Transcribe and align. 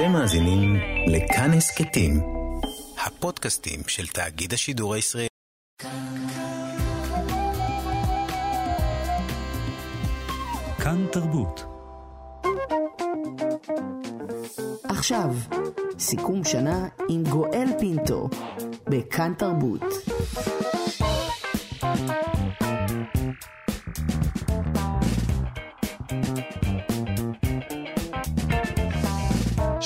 אתם 0.00 0.12
מאזינים 0.12 0.76
לכאן 1.06 1.50
הסכתים, 1.52 2.20
הפודקאסטים 3.06 3.80
של 3.86 4.06
תאגיד 4.06 4.52
השידור 4.52 4.94
הישראלי. 4.94 5.26
כאן 10.82 11.06
תרבות. 11.12 11.64
עכשיו, 14.84 15.34
סיכום 15.98 16.44
שנה 16.44 16.88
עם 17.08 17.22
גואל 17.24 17.68
פינטו, 17.78 18.28
בכאן 18.90 19.32
תרבות. 19.38 19.82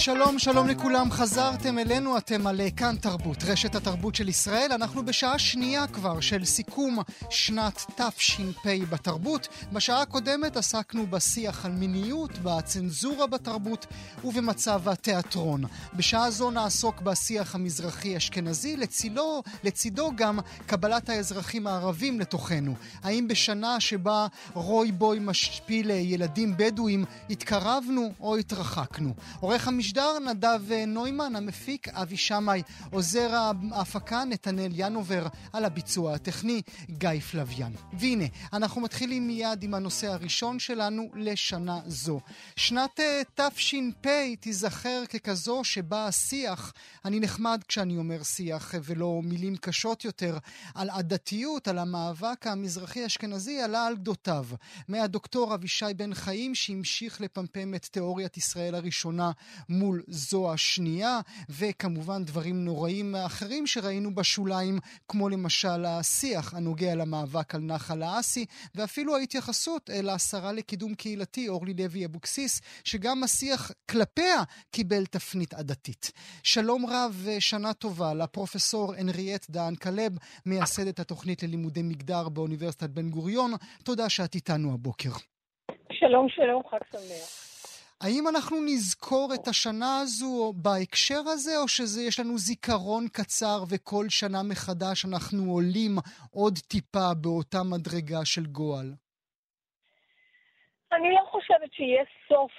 שלום, 0.05 0.39
שלום 0.39 0.69
לכולם, 0.69 1.11
חזרתם 1.11 1.79
אלינו, 1.79 2.19
אתם 2.19 2.47
על 2.47 2.61
כאן 2.77 2.97
תרבות, 2.97 3.37
רשת 3.45 3.75
התרבות 3.75 4.15
של 4.15 4.29
ישראל. 4.29 4.71
אנחנו 4.73 5.05
בשעה 5.05 5.39
שנייה 5.39 5.87
כבר 5.87 6.21
של 6.21 6.45
סיכום 6.45 6.99
שנת 7.31 7.85
תש"פ 7.97 8.67
בתרבות. 8.91 9.49
בשעה 9.73 10.03
הקודמת 10.03 10.57
עסקנו 10.57 11.07
בשיח 11.07 11.65
על 11.65 11.73
מיניות, 11.73 12.31
בצנזורה 12.43 13.27
בתרבות 13.27 13.87
ובמצב 14.25 14.89
התיאטרון. 14.89 15.65
בשעה 15.95 16.31
זו 16.31 16.51
נעסוק 16.51 17.01
בשיח 17.01 17.55
המזרחי-אשכנזי, 17.55 18.77
לצילו, 18.77 19.43
לצידו 19.65 20.11
גם 20.15 20.39
קבלת 20.67 21.09
האזרחים 21.09 21.67
הערבים 21.67 22.21
לתוכנו. 22.21 22.75
האם 23.03 23.29
בשנה 23.29 23.81
שבה 23.81 24.27
רוי 24.55 24.93
בוי 24.93 25.19
משפיל 25.21 25.91
ילדים 25.91 26.57
בדואים 26.57 27.05
התקרבנו 27.31 28.13
או 28.21 28.37
התרחקנו? 28.37 29.15
עורך 29.41 29.69
המשדר 29.69 29.94
המשדר 29.97 30.19
נדב 30.19 30.73
נוימן, 30.87 31.37
המפיק 31.37 31.89
אבי 31.89 32.17
שמאי, 32.17 32.63
עוזר 32.91 33.35
ההפקה 33.73 34.25
נתנאל 34.25 34.71
ינובר, 34.75 35.27
על 35.53 35.65
הביצוע 35.65 36.15
הטכני 36.15 36.63
גיא 36.91 37.21
פלוויאן. 37.21 37.73
והנה, 37.93 38.25
אנחנו 38.53 38.81
מתחילים 38.81 39.27
מיד 39.27 39.63
עם 39.63 39.75
הנושא 39.75 40.07
הראשון 40.07 40.59
שלנו 40.59 41.09
לשנה 41.15 41.81
זו. 41.87 42.21
שנת 42.57 43.01
אה, 43.01 43.23
תש"פ 43.35 44.07
תיזכר 44.41 45.03
ככזו 45.09 45.65
שבה 45.65 46.07
השיח, 46.07 46.73
אני 47.05 47.21
נחמד 47.21 47.61
כשאני 47.69 47.97
אומר 47.97 48.23
שיח 48.23 48.75
ולא 48.85 49.21
מילים 49.25 49.57
קשות 49.57 50.05
יותר, 50.05 50.39
על 50.75 50.91
עדתיות, 50.91 51.69
על 51.69 51.79
המאבק 51.79 52.47
המזרחי-אשכנזי, 52.47 53.61
עלה 53.61 53.87
על 53.87 53.97
גדותיו. 53.97 54.47
מהדוקטור 54.89 55.55
אבישי 55.55 55.95
בן 55.97 56.15
חיים 56.15 56.55
שהמשיך 56.55 57.21
לפמפם 57.21 57.75
את 57.75 57.85
תיאוריית 57.85 58.37
ישראל 58.37 58.75
הראשונה 58.75 59.31
מול 59.85 60.03
זו 60.07 60.53
השנייה, 60.53 61.21
וכמובן 61.51 62.25
דברים 62.25 62.65
נוראים 62.65 63.15
אחרים 63.27 63.67
שראינו 63.67 64.15
בשוליים, 64.15 64.79
כמו 65.09 65.29
למשל 65.29 65.85
השיח 65.85 66.55
הנוגע 66.55 66.95
למאבק 66.95 67.55
על 67.55 67.61
נחל 67.61 68.03
האסי, 68.03 68.47
ואפילו 68.75 69.17
ההתייחסות 69.17 69.91
אל 69.91 70.09
השרה 70.09 70.53
לקידום 70.53 70.95
קהילתי, 70.95 71.49
אורלי 71.49 71.75
לוי 71.75 72.05
אבוקסיס, 72.07 72.61
שגם 72.85 73.25
השיח 73.25 73.71
כלפיה 73.91 74.43
קיבל 74.71 75.07
תפנית 75.07 75.55
עדתית. 75.55 76.13
שלום 76.43 76.87
רב 76.87 77.23
ושנה 77.25 77.73
טובה 77.73 78.15
לפרופסור 78.15 78.95
הנריאט 78.95 79.47
דהן 79.51 79.75
כלב, 79.75 80.13
מייסדת 80.47 80.99
התוכנית 81.01 81.43
ללימודי 81.43 81.83
מגדר 81.83 82.29
באוניברסיטת 82.29 82.91
בן 82.91 83.11
גוריון. 83.11 83.51
תודה 83.85 84.09
שאת 84.09 84.35
איתנו 84.35 84.75
הבוקר. 84.75 85.11
שלום, 85.93 86.27
שלום, 86.29 86.63
חג 86.71 86.79
שמח. 86.93 87.54
האם 88.01 88.29
אנחנו 88.29 88.57
נזכור 88.65 89.29
את 89.35 89.49
השנה 89.49 90.01
הזו 90.03 90.53
בהקשר 90.57 91.21
הזה, 91.33 91.51
או 91.63 91.69
שיש 91.69 92.21
לנו 92.21 92.39
זיכרון 92.39 93.05
קצר 93.13 93.59
וכל 93.71 94.05
שנה 94.09 94.43
מחדש 94.51 95.05
אנחנו 95.05 95.53
עולים 95.53 95.95
עוד 96.31 96.55
טיפה 96.59 97.09
באותה 97.23 97.59
מדרגה 97.73 98.25
של 98.25 98.47
גועל? 98.47 98.87
אני 100.93 101.11
לא 101.15 101.21
חושבת 101.31 101.73
שיהיה 101.73 102.05
סוף 102.29 102.53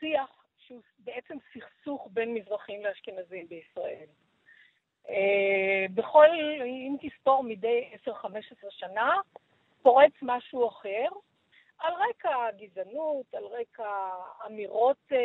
לשיח 0.00 0.30
שהוא 0.66 0.82
בעצם 0.98 1.36
סכסוך 1.52 2.08
בין 2.10 2.34
מזרחים 2.34 2.84
לאשכנזים 2.84 3.48
בישראל. 3.48 4.06
אה, 5.08 5.86
בכל, 5.94 6.26
אם 6.64 6.96
תספור 7.00 7.44
מדי 7.44 7.90
10-15 8.08 8.10
שנה, 8.70 9.12
פורץ 9.82 10.12
משהו 10.22 10.68
אחר, 10.68 11.08
על 11.78 11.92
רקע 12.10 12.50
גזענות, 12.58 13.34
על 13.34 13.44
רקע 13.44 13.88
אמירות, 14.46 14.96
אה, 15.12 15.18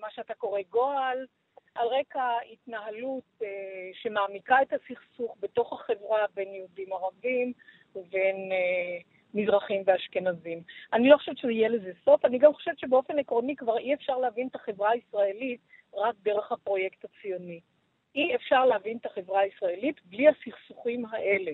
מה 0.00 0.10
שאתה 0.10 0.34
קורא 0.34 0.60
גועל, 0.70 1.26
על 1.74 1.88
רקע 1.88 2.38
התנהלות 2.52 3.24
אה, 3.42 3.48
שמעמיקה 3.92 4.62
את 4.62 4.72
הסכסוך 4.72 5.36
בתוך 5.40 5.72
החברה 5.72 6.26
בין 6.34 6.54
יהודים 6.54 6.92
ערבים 6.92 7.52
ובין 7.96 8.52
אה, 8.52 8.98
מזרחים 9.34 9.82
ואשכנזים. 9.86 10.62
אני 10.92 11.08
לא 11.08 11.16
חושבת 11.16 11.38
שזה 11.38 11.52
יהיה 11.52 11.68
לזה 11.68 11.92
סוף, 12.04 12.24
אני 12.24 12.38
גם 12.38 12.54
חושבת 12.54 12.78
שבאופן 12.78 13.18
עקרוני 13.18 13.56
כבר 13.56 13.78
אי 13.78 13.94
אפשר 13.94 14.18
להבין 14.18 14.48
את 14.48 14.54
החברה 14.54 14.90
הישראלית 14.90 15.60
רק 15.94 16.14
דרך 16.22 16.52
הפרויקט 16.52 17.04
הציוני. 17.04 17.60
אי 18.14 18.34
אפשר 18.34 18.64
להבין 18.64 18.96
את 18.96 19.06
החברה 19.06 19.40
הישראלית 19.40 19.96
בלי 20.04 20.28
הסכסוכים 20.28 21.06
האלה. 21.06 21.52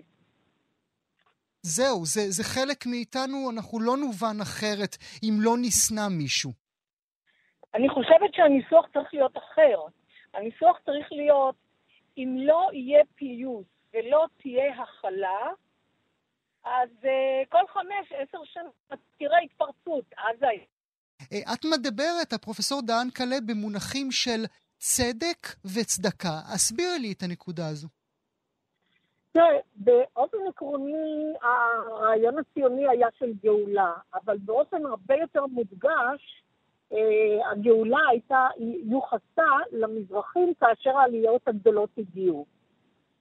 זהו, 1.67 2.05
זה, 2.05 2.21
זה 2.29 2.45
חלק 2.45 2.87
מאיתנו, 2.87 3.51
אנחנו 3.51 3.81
לא 3.81 3.97
נובן 3.97 4.37
אחרת 4.43 4.97
אם 5.23 5.35
לא 5.41 5.55
נשנא 5.63 6.09
מישהו. 6.09 6.53
אני 7.75 7.89
חושבת 7.89 8.35
שהניסוח 8.35 8.87
צריך 8.93 9.09
להיות 9.15 9.37
אחר. 9.39 9.79
הניסוח 10.35 10.77
צריך 10.85 11.07
להיות, 11.13 11.55
אם 12.19 12.37
לא 12.39 12.69
יהיה 12.73 13.03
פיוס 13.15 13.67
ולא 13.95 14.27
תהיה 14.43 14.83
הכלה, 14.83 15.43
אז 16.65 16.89
uh, 17.03 17.49
כל 17.49 17.65
חמש, 17.75 18.13
עשר 18.13 18.39
שנים 18.45 18.71
תראה 19.19 19.39
התפרצות, 19.45 20.05
אז 20.19 20.37
היה. 20.41 20.65
אה, 21.33 21.53
את 21.55 21.65
מדברת, 21.65 22.33
הפרופסור 22.33 22.83
דהן 22.83 23.11
קלה, 23.11 23.37
במונחים 23.47 24.11
של 24.11 24.45
צדק 24.79 25.47
וצדקה. 25.65 26.41
הסבירי 26.55 26.99
לי 26.99 27.13
את 27.13 27.23
הנקודה 27.23 27.69
הזו. 27.69 27.89
תראה, 29.37 29.59
באופן 29.77 30.37
עקרוני 30.49 31.33
הרעיון 31.43 32.39
הציוני 32.39 32.89
היה 32.89 33.09
של 33.19 33.33
גאולה, 33.43 33.93
אבל 34.15 34.39
באופן 34.39 34.87
הרבה 34.87 35.15
יותר 35.15 35.47
מודגש, 35.47 36.43
אה, 36.93 37.51
הגאולה 37.51 37.99
הייתה, 38.11 38.47
יוחסה 38.85 39.47
למזרחים 39.73 40.55
כאשר 40.61 40.97
העליות 40.97 41.49
הגדולות 41.49 41.91
הגיעו. 41.99 42.47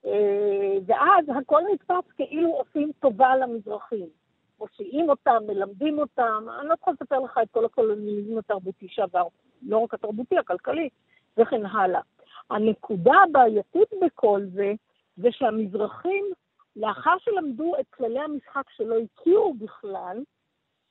אה, 0.06 0.78
ואז 0.86 1.24
הכל 1.40 1.62
נתפס 1.72 2.12
כאילו 2.16 2.50
עושים 2.50 2.92
טובה 3.00 3.36
למזרחים. 3.36 4.06
מושיעים 4.60 5.08
אותם, 5.08 5.42
מלמדים 5.46 5.98
אותם, 5.98 6.46
אני 6.60 6.68
לא 6.68 6.74
צריכה 6.76 6.90
לספר 6.90 7.18
לך 7.20 7.38
את 7.42 7.50
כל 7.50 7.64
הקולוניאליזם 7.64 8.38
התרבותי 8.38 8.88
שעבר, 8.88 9.26
לא 9.62 9.78
רק 9.78 9.94
התרבותי, 9.94 10.38
הכלכלי, 10.38 10.88
וכן 11.38 11.66
הלאה. 11.66 12.00
הנקודה 12.50 13.14
הבעייתית 13.28 13.88
בכל 14.02 14.40
זה, 14.52 14.72
זה 15.16 15.28
שהמזרחים, 15.32 16.24
לאחר 16.76 17.18
שלמדו 17.18 17.72
את 17.80 17.86
כללי 17.90 18.20
המשחק 18.20 18.70
שלא 18.70 18.94
הכירו 18.98 19.54
בכלל, 19.54 20.22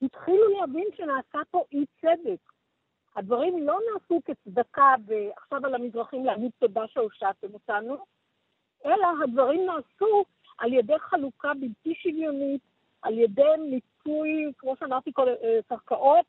התחילו 0.01 0.59
להבין 0.59 0.87
שנעשה 0.97 1.39
פה 1.51 1.63
אי 1.71 1.85
צדק. 2.01 2.51
הדברים 3.15 3.67
לא 3.67 3.79
נעשו 3.93 4.21
כצדקה 4.25 4.93
ועכשיו 5.05 5.65
על 5.65 5.75
המזרחים 5.75 6.25
להגיד 6.25 6.51
תודה 6.59 6.87
שהושעתם 6.87 7.53
אותנו, 7.53 7.97
אלא 8.85 9.07
הדברים 9.23 9.65
נעשו 9.65 10.23
על 10.57 10.73
ידי 10.73 10.99
חלוקה 10.99 11.51
בלתי 11.53 11.95
שוויונית, 11.95 12.61
על 13.01 13.17
ידי 13.17 13.41
מיצוי, 13.69 14.51
כמו 14.57 14.75
שאמרתי, 14.79 15.11
אה, 15.19 15.59
קרקעות, 15.67 16.25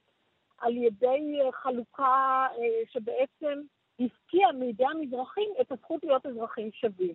על 0.58 0.76
ידי 0.76 1.40
אה, 1.40 1.52
חלוקה 1.52 2.46
אה, 2.58 2.82
שבעצם 2.92 3.60
הפקיעה 4.00 4.52
מידי 4.52 4.84
המזרחים 4.84 5.49
את 5.60 5.72
הזכות 5.72 6.04
להיות 6.04 6.26
אזרחים 6.26 6.72
שווים. 6.72 7.14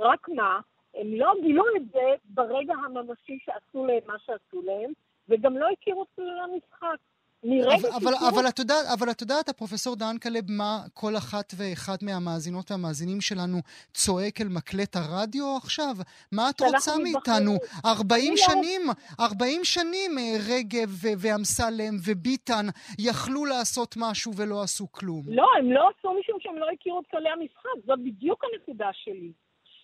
רק 0.00 0.28
מה, 0.28 0.60
הם 0.94 1.14
לא 1.14 1.32
גילו 1.42 1.64
את 1.76 1.82
זה 1.92 2.14
ברגע 2.24 2.74
הממשי 2.74 3.38
שעשו 3.44 3.86
להם 3.86 4.00
מה 4.06 4.14
שעשו 4.18 4.62
להם, 4.62 4.92
וגם 5.28 5.58
לא 5.58 5.66
הכירו 5.72 6.02
את 6.02 6.08
כללי 6.16 6.40
המשחק. 6.40 6.96
אבל, 7.44 7.88
אבל, 7.96 8.14
אבל, 8.28 8.48
את 8.48 8.58
יודעת, 8.58 8.86
אבל 8.98 9.10
את 9.10 9.20
יודעת, 9.20 9.48
הפרופסור 9.48 9.96
דהן 9.96 10.18
כלב, 10.18 10.44
מה 10.48 10.78
כל 10.94 11.16
אחת 11.16 11.52
ואחד 11.56 11.96
מהמאזינות 12.02 12.70
והמאזינים 12.70 13.20
שלנו 13.20 13.58
צועק 13.92 14.40
אל 14.40 14.48
מקלט 14.48 14.96
הרדיו 14.96 15.56
עכשיו? 15.56 15.94
מה 16.32 16.50
את 16.50 16.60
רוצה 16.60 16.92
מאיתנו? 17.02 17.52
40 17.84 18.34
שנים, 18.36 18.80
40 19.20 19.64
שנים 19.64 20.18
אה, 20.18 20.36
רגב 20.50 20.90
ואמסלם 21.18 21.94
וביטן 22.06 22.66
יכלו 22.98 23.44
לעשות 23.44 23.94
משהו 23.98 24.32
ולא 24.36 24.62
עשו 24.62 24.92
כלום. 24.92 25.22
לא, 25.26 25.46
הם 25.58 25.72
לא 25.72 25.88
עשו 25.88 26.14
משום 26.20 26.40
שהם 26.40 26.58
לא 26.58 26.66
הכירו 26.72 27.00
את 27.00 27.06
כללי 27.10 27.28
המשחק, 27.28 27.86
זאת 27.86 27.98
בדיוק 27.98 28.44
הנקודה 28.44 28.90
שלי. 28.92 29.32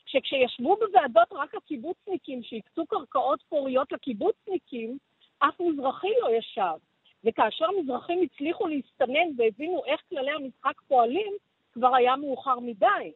שכשישבו 0.06 0.76
בוועדות 0.76 1.32
רק 1.32 1.54
הקיבוצניקים 1.54 2.42
שהקצו 2.42 2.86
קרקעות 2.86 3.42
פוריות 3.48 3.92
לקיבוצניקים, 3.92 4.98
אף 5.38 5.60
מזרחי 5.60 6.12
לא 6.22 6.28
ישב. 6.36 6.76
וכאשר 7.24 7.64
המזרחים 7.64 8.22
הצליחו 8.22 8.66
להסתנן 8.66 9.28
והבינו 9.36 9.82
איך 9.86 10.00
כללי 10.10 10.30
המשחק 10.30 10.80
פועלים, 10.88 11.32
כבר 11.72 11.94
היה 11.94 12.16
מאוחר 12.16 12.60
מדי. 12.60 13.12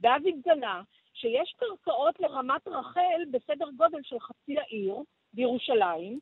ואז 0.00 0.22
התגלה 0.26 0.82
שיש 1.14 1.54
קרקעות 1.58 2.20
לרמת 2.20 2.68
רחל 2.68 3.22
בסדר 3.30 3.70
גודל 3.76 3.98
של 4.02 4.20
חצי 4.20 4.58
העיר 4.58 4.96
בירושלים, 5.32 6.18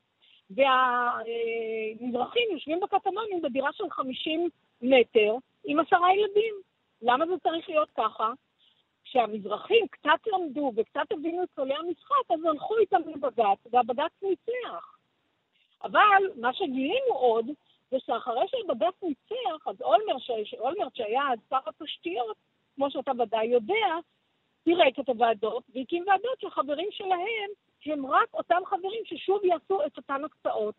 והמזרחים 0.50 2.48
יושבים 2.52 2.80
בקטמונים 2.80 3.42
בדירה 3.42 3.72
של 3.72 3.90
50 3.90 4.48
מטר 4.82 5.36
עם 5.64 5.80
עשרה 5.80 6.14
ילדים. 6.14 6.54
למה 7.02 7.26
זה 7.26 7.32
צריך 7.42 7.68
להיות 7.68 7.88
ככה? 7.96 8.32
כשהמזרחים 9.04 9.86
קצת 9.88 10.26
למדו 10.26 10.72
וקצת 10.76 11.12
הבינו 11.12 11.42
את 11.42 11.48
כללי 11.56 11.74
המשחק, 11.74 12.30
אז 12.30 12.44
הלכו 12.44 12.78
איתם 12.78 13.00
לבג"ץ, 13.06 13.58
והבג"ץ 13.70 14.12
ניצח. 14.22 14.96
אבל 15.82 16.22
מה 16.36 16.54
שגילינו 16.54 17.12
עוד, 17.12 17.46
זה 17.90 17.96
שאחרי 18.00 18.44
שבג"ץ 18.48 19.02
ניצח, 19.02 19.66
אז 19.66 19.82
אולמרט, 19.82 20.22
אולמרט 20.58 20.96
שהיה 20.96 21.22
אז 21.32 21.38
שר 21.50 21.58
התשתיות, 21.66 22.36
כמו 22.76 22.90
שאתה 22.90 23.10
ודאי 23.18 23.46
יודע, 23.46 23.96
פירק 24.64 24.98
את 24.98 25.08
הוועדות 25.08 25.64
והקים 25.74 26.04
ועדות 26.06 26.40
שהחברים 26.40 26.88
שלהם 26.90 27.50
הם 27.86 28.06
רק 28.06 28.34
אותם 28.34 28.60
חברים 28.66 29.04
ששוב 29.04 29.44
יעשו 29.44 29.86
את 29.86 29.96
אותן 29.96 30.24
הקצאות. 30.24 30.74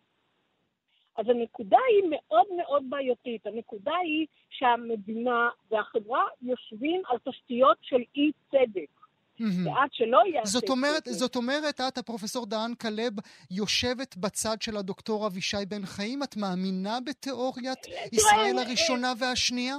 אז 1.17 1.25
הנקודה 1.29 1.77
היא 1.89 2.09
מאוד 2.09 2.45
מאוד 2.57 2.83
בעייתית. 2.89 3.45
הנקודה 3.45 3.95
היא 4.03 4.27
שהמדינה 4.50 5.50
והחברה 5.71 6.23
יושבים 6.41 7.01
על 7.07 7.17
תשתיות 7.17 7.77
של 7.81 8.01
אי 8.15 8.31
צדק. 8.51 8.95
ועד 9.39 9.89
שלא 9.91 10.19
יעשה... 10.33 10.50
זאת 10.59 10.69
אומרת, 10.69 11.03
זאת 11.06 11.35
אומרת, 11.35 11.81
את, 11.88 11.97
הפרופסור 11.97 12.45
דהן 12.45 12.75
כלב, 12.75 13.13
יושבת 13.51 14.17
בצד 14.17 14.62
של 14.62 14.77
הדוקטור 14.77 15.27
אבישי 15.27 15.65
בן 15.69 15.85
חיים? 15.85 16.23
את 16.23 16.38
מאמינה 16.38 16.97
בתיאוריית 17.06 17.85
ישראל 18.11 18.57
הראשונה 18.57 19.13
והשנייה? 19.19 19.75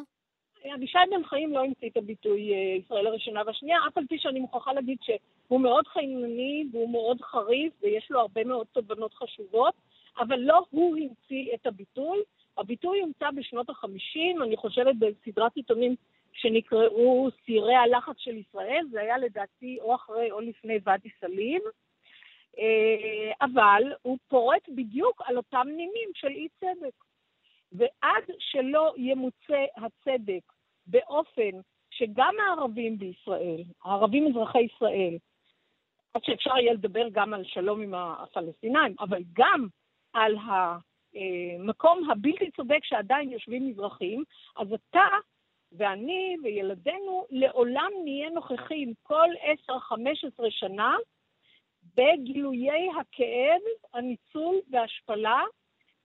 אבישי 0.75 0.99
בן 1.11 1.25
חיים 1.25 1.53
לא 1.53 1.65
המציא 1.65 1.89
את 1.89 1.97
הביטוי 1.97 2.53
אה, 2.53 2.77
ישראל 2.85 3.07
הראשונה 3.07 3.43
והשנייה, 3.47 3.79
אף 3.89 3.99
על 3.99 4.05
פי 4.09 4.19
שאני 4.19 4.41
מוכרחה 4.41 4.73
להגיד 4.73 4.99
שהוא 5.03 5.61
מאוד 5.61 5.87
חינני 5.87 6.65
והוא 6.73 6.93
מאוד 6.93 7.21
חריף 7.23 7.73
ויש 7.83 8.07
לו 8.11 8.21
הרבה 8.21 8.45
מאוד 8.45 8.67
תובנות 8.73 9.15
חשובות, 9.15 9.75
אבל 10.19 10.39
לא 10.41 10.65
הוא 10.71 10.97
המציא 10.97 11.55
את 11.55 11.67
הביטוי. 11.67 12.19
הביטוי 12.59 13.01
הומצא 13.01 13.31
בשנות 13.31 13.71
ה-50, 13.71 14.45
אני 14.45 14.57
חושבת 14.57 14.95
בסדרת 14.97 15.57
עיתונים 15.57 15.95
שנקראו 16.33 17.29
סירי 17.47 17.75
הלחץ 17.75 18.17
של 18.19 18.37
ישראל, 18.37 18.87
זה 18.91 19.01
היה 19.01 19.19
לדעתי 19.19 19.79
או 19.81 19.95
אחרי 19.95 20.31
או 20.31 20.41
לפני 20.41 20.79
ואדי 20.85 21.09
סאלים, 21.21 21.63
אה, 22.59 23.33
אבל 23.41 23.83
הוא 24.03 24.19
פורט 24.29 24.69
בדיוק 24.69 25.23
על 25.25 25.37
אותם 25.37 25.67
נימים 25.67 26.11
של 26.15 26.29
אי 26.29 26.49
צדק. 26.61 26.95
ועד 27.73 28.25
שלא 28.39 28.95
ימוצה 28.97 29.65
הצדק 29.77 30.53
באופן 30.87 31.51
שגם 31.91 32.35
הערבים 32.41 32.99
בישראל, 32.99 33.63
הערבים 33.85 34.27
אזרחי 34.27 34.63
ישראל, 34.63 35.19
עד 36.15 36.25
שאפשר 36.25 36.59
יהיה 36.59 36.73
לדבר 36.73 37.09
גם 37.13 37.35
על 37.35 37.45
שלום 37.45 37.83
עם 37.83 37.95
הפלסטינאים, 37.95 38.95
אבל 39.01 39.23
גם 39.33 39.67
על 40.17 40.37
המקום 40.43 42.11
הבלתי 42.11 42.51
צודק 42.51 42.85
שעדיין 42.85 43.31
יושבים 43.31 43.69
מזרחים, 43.69 44.25
אז 44.57 44.73
אתה 44.73 45.07
ואני 45.73 46.37
וילדינו 46.43 47.27
לעולם 47.31 47.91
נהיה 48.05 48.31
נוכחים 48.31 48.93
כל 49.03 49.29
10-15 49.71 49.73
שנה 50.51 50.97
בגילויי 51.97 52.89
הכאב, 53.01 53.61
הניצול 53.95 54.57
וההשפלה, 54.71 55.43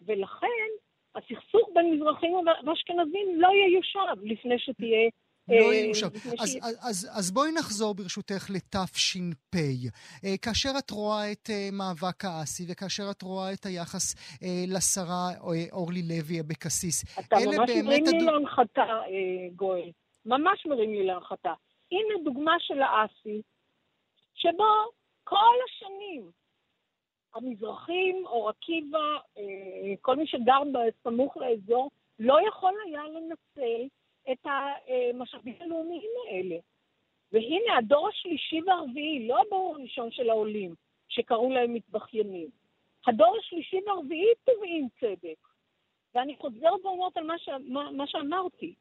ולכן 0.02 0.70
הסכסוך 1.16 1.70
בין 1.74 1.94
מזרחים 1.94 2.34
ואשכנזים 2.66 3.28
לא 3.42 3.48
ייושב 3.48 4.24
לפני 4.24 4.60
שתהיה... 4.60 5.10
לא 5.48 5.56
אה. 5.56 5.92
אז, 6.40 6.58
אז, 6.62 6.78
אז, 6.82 7.10
אז 7.12 7.32
בואי 7.32 7.52
נחזור 7.52 7.94
ברשותך 7.96 8.50
לתש"פ. 8.50 9.56
אה, 10.26 10.38
כאשר 10.42 10.70
את 10.80 10.92
רואה 10.92 11.32
את 11.32 11.50
אה, 11.50 11.70
מאבק 11.72 12.26
האסי 12.26 12.64
וכאשר 12.70 13.04
את 13.12 13.22
רואה 13.22 13.54
את 13.54 13.66
היחס 13.66 14.16
לשרה 14.68 15.30
אורלי 15.72 16.02
לוי 16.02 16.40
אבקסיס, 16.40 17.20
אתה 17.20 17.36
ממש 17.46 17.70
מרים 17.70 18.06
לי 18.06 18.26
להנחתה, 18.26 18.86
גואל. 19.56 19.92
ממש 20.26 20.66
מרים 20.66 20.94
לי 20.94 21.06
להנחתה. 21.06 21.54
הנה 21.92 22.24
דוגמה 22.24 22.56
של 22.60 22.82
האסי, 22.82 23.42
שבו 24.36 24.92
כל 25.24 25.56
השנים 25.66 26.32
המזרחים, 27.36 28.26
אור 28.26 28.50
עקיבא, 28.50 29.18
כל 30.02 30.16
מי 30.16 30.28
שגר 30.28 30.60
בסמוך 30.74 31.38
לאזור, 31.38 31.90
לא 32.20 32.38
יכול 32.48 32.74
היה 32.88 33.04
לנצל 33.04 33.88
את 34.32 34.46
המשאבים 34.46 35.56
הלאומיים 35.60 36.10
האלה. 36.28 36.56
והנה, 37.32 37.78
הדור 37.78 38.08
השלישי 38.08 38.62
והרביעי, 38.62 39.28
לא 39.28 39.42
הדור 39.42 39.76
הראשון 39.76 40.12
של 40.12 40.30
העולים, 40.30 40.76
שקראו 41.10 41.52
להם 41.52 41.74
מתבכיינים. 41.74 42.50
הדור 43.08 43.38
השלישי 43.38 43.78
והרביעי 43.86 44.34
תובעים 44.44 44.88
צדק. 45.00 45.48
ואני 46.16 46.36
חוזרת 46.36 46.86
ואומרת 46.86 47.18
על 47.18 47.24
מה, 47.24 47.38
ש... 47.38 47.50
מה, 47.68 47.92
מה 47.92 48.08
שאמרתי. 48.08 48.74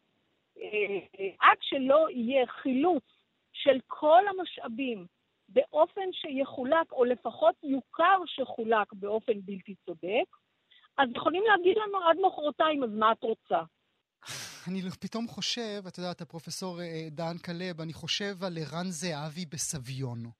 אה, 0.59 1.29
עד 1.41 1.59
שלא 1.61 2.07
יהיה 2.11 2.47
חילוץ 2.47 3.05
של 3.53 3.79
כל 3.87 4.23
המשאבים 4.29 5.07
באופן 5.49 6.13
שיחולק, 6.13 6.93
או 6.93 7.05
לפחות 7.05 7.55
יוכר 7.63 8.23
שחולק 8.27 8.93
באופן 8.93 9.41
בלתי 9.41 9.75
צודק, 9.75 10.37
אז 10.99 11.09
יכולים 11.17 11.43
להגיד 11.43 11.77
לנו 11.77 11.99
עד 11.99 12.17
מחרתיים, 12.27 12.85
אז 12.85 12.91
מה 12.91 13.13
את 13.13 13.23
רוצה? 13.23 13.63
אני 14.69 14.83
פתאום 15.01 15.29
חושב, 15.29 15.83
את 15.89 15.99
יודעת, 15.99 16.21
הפרופסור 16.21 16.83
אה, 16.83 17.09
דן 17.11 17.39
כלב, 17.39 17.81
אני 17.81 17.93
חושב 17.93 18.45
על 18.45 18.59
ערן 18.59 18.91
זהבי 18.91 19.47
בסביון. 19.47 20.31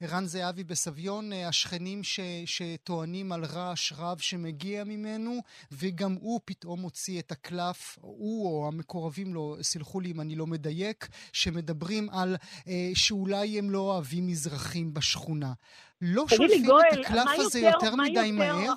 ערן 0.00 0.26
זהבי 0.26 0.64
בסביון, 0.64 1.32
אה, 1.32 1.48
השכנים 1.48 2.02
ש, 2.02 2.20
שטוענים 2.46 3.32
על 3.32 3.44
רעש 3.44 3.92
רב 3.96 4.18
שמגיע 4.18 4.84
ממנו, 4.84 5.42
וגם 5.72 6.16
הוא 6.20 6.40
פתאום 6.44 6.80
הוציא 6.80 7.20
את 7.20 7.32
הקלף, 7.32 7.98
הוא 8.00 8.46
או 8.46 8.68
המקורבים 8.68 9.34
לו, 9.34 9.56
סלחו 9.62 10.00
לי 10.00 10.10
אם 10.10 10.20
אני 10.20 10.36
לא 10.36 10.46
מדייק, 10.46 11.08
שמדברים 11.32 12.10
על 12.10 12.36
אה, 12.68 12.90
שאולי 12.94 13.58
הם 13.58 13.70
לא 13.70 13.78
אוהבים 13.78 14.26
מזרחים 14.26 14.94
בשכונה. 14.94 15.52
לא 16.00 16.24
שולפים 16.28 16.64
את 16.64 16.98
הקלף 17.06 17.26
הזה 17.38 17.60
יותר, 17.60 17.86
יותר 17.86 17.96
מדי 17.96 18.26
יותר, 18.26 18.32
מהר? 18.32 18.74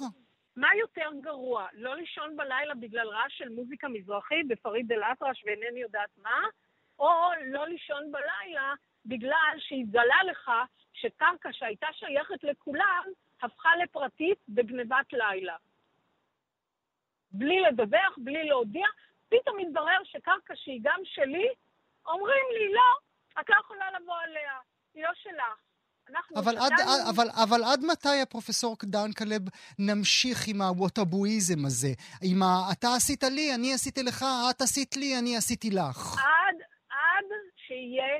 מה 0.57 0.75
יותר 0.75 1.09
גרוע, 1.21 1.67
לא 1.73 1.95
לישון 1.95 2.37
בלילה 2.37 2.75
בגלל 2.75 3.07
רעש 3.07 3.37
של 3.37 3.49
מוזיקה 3.49 3.87
מזרחית 3.87 4.47
בפריד 4.47 4.91
אל-אטרש 4.91 5.43
ואינני 5.45 5.79
יודעת 5.79 6.09
מה, 6.17 6.41
או 6.99 7.11
לא 7.45 7.67
לישון 7.67 8.11
בלילה 8.11 8.73
בגלל 9.05 9.55
שהתגלה 9.57 10.23
לך 10.23 10.51
שקרקע 10.93 11.49
שהייתה 11.53 11.87
שייכת 11.93 12.43
לכולם, 12.43 13.03
הפכה 13.41 13.69
לפרטית 13.83 14.37
בגנבת 14.49 15.13
לילה. 15.13 15.55
בלי 17.31 17.61
לדווח, 17.61 18.17
בלי 18.17 18.43
להודיע, 18.43 18.87
פתאום 19.29 19.57
מתברר 19.57 20.03
שקרקע 20.03 20.55
שהיא 20.55 20.79
גם 20.83 20.99
שלי, 21.03 21.47
אומרים 22.05 22.45
לי, 22.53 22.73
לא, 22.73 22.97
את 23.41 23.49
לא 23.49 23.55
יכולה 23.59 23.91
לבוא 23.99 24.15
עליה, 24.15 24.59
היא 24.93 25.03
לא 25.03 25.13
שלך. 25.13 25.66
אבל 26.35 26.57
עד, 26.57 26.73
אבל, 27.09 27.27
אבל 27.43 27.63
עד 27.63 27.79
מתי, 27.91 28.21
הפרופסור 28.23 28.75
דן 28.83 29.11
כלב, 29.17 29.41
נמשיך 29.79 30.47
עם 30.47 30.61
הווטאבואיזם 30.61 31.65
הזה? 31.65 31.93
עם 32.23 32.43
ה... 32.43 32.71
אתה 32.71 32.87
עשית 32.95 33.23
לי, 33.23 33.55
אני 33.55 33.73
עשיתי 33.73 34.03
לך, 34.03 34.25
את 34.49 34.61
עשית 34.61 34.97
לי, 34.97 35.19
אני 35.19 35.37
עשיתי 35.37 35.69
לך. 35.69 36.17
עד, 36.17 36.57
עד 36.89 37.25
שיהיה 37.55 38.19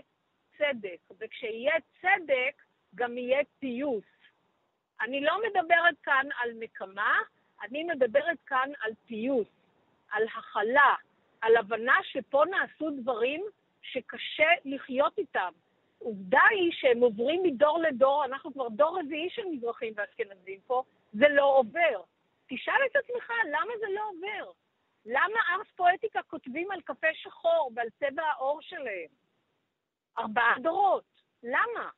צדק. 0.58 1.18
וכשיהיה 1.20 1.74
צדק, 2.02 2.56
גם 2.96 3.18
יהיה 3.18 3.42
פיוס. 3.60 4.04
אני 5.02 5.22
לא 5.22 5.38
מדברת 5.48 5.96
כאן 6.04 6.26
על 6.42 6.50
נקמה, 6.60 7.20
אני 7.64 7.84
מדברת 7.84 8.38
כאן 8.46 8.70
על 8.82 8.92
פיוס, 9.08 9.48
על 10.12 10.24
הכלה, 10.38 10.96
על 11.42 11.58
הבנה 11.58 11.98
שפה 12.04 12.44
נעשו 12.50 12.90
דברים 13.02 13.42
שקשה 13.82 14.50
לחיות 14.66 15.18
איתם. 15.18 15.52
עובדה 15.98 16.42
היא 16.50 16.72
שהם 16.72 17.00
עוברים 17.00 17.44
מדור 17.44 17.80
לדור, 17.80 18.26
אנחנו 18.26 18.54
כבר 18.54 18.70
דור 18.70 19.00
רביעי 19.00 19.30
של 19.30 19.46
מזרחים 19.46 19.94
ואשכנזים 19.98 20.60
פה, 20.68 20.84
זה 21.14 21.28
לא 21.30 21.58
עובר. 21.58 22.02
תשאל 22.48 22.82
את 22.92 22.96
עצמך, 22.96 23.32
למה 23.52 23.74
זה 23.80 23.86
לא 23.96 24.02
עובר? 24.10 24.52
למה 25.06 25.40
ארס 25.54 25.68
פואטיקה 25.76 26.22
כותבים 26.24 26.72
על 26.72 26.82
קפה 26.82 27.08
שחור 27.14 27.72
ועל 27.76 27.88
צבע 28.00 28.24
העור 28.24 28.62
שלהם? 28.62 29.10
ארבעה 30.18 30.56
דורות. 30.62 31.04
למה? 31.44 31.90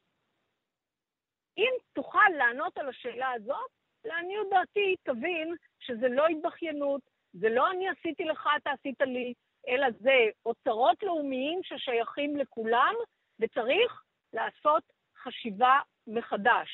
אם 1.58 1.72
תוכל 1.94 2.30
לענות 2.38 2.78
על 2.78 2.90
השאלה 2.90 3.32
הזאת, 3.32 3.72
לעניות 4.06 4.48
דעתי 4.50 4.96
תבין 5.04 5.56
שזה 5.80 6.08
לא 6.10 6.28
התבכיינות, 6.28 7.02
זה 7.34 7.50
לא 7.50 7.72
אני 7.72 7.90
עשיתי 7.90 8.24
לך, 8.24 8.50
אתה 8.58 8.72
עשית 8.72 9.02
לי, 9.02 9.34
אלא 9.68 9.88
זה 10.00 10.16
אוצרות 10.46 11.04
לאומיים 11.04 11.60
ששייכים 11.64 12.38
לכולם, 12.38 12.94
וצריך 13.40 14.02
לעשות 14.34 14.84
חשיבה 15.24 15.80
מחדש. 16.08 16.70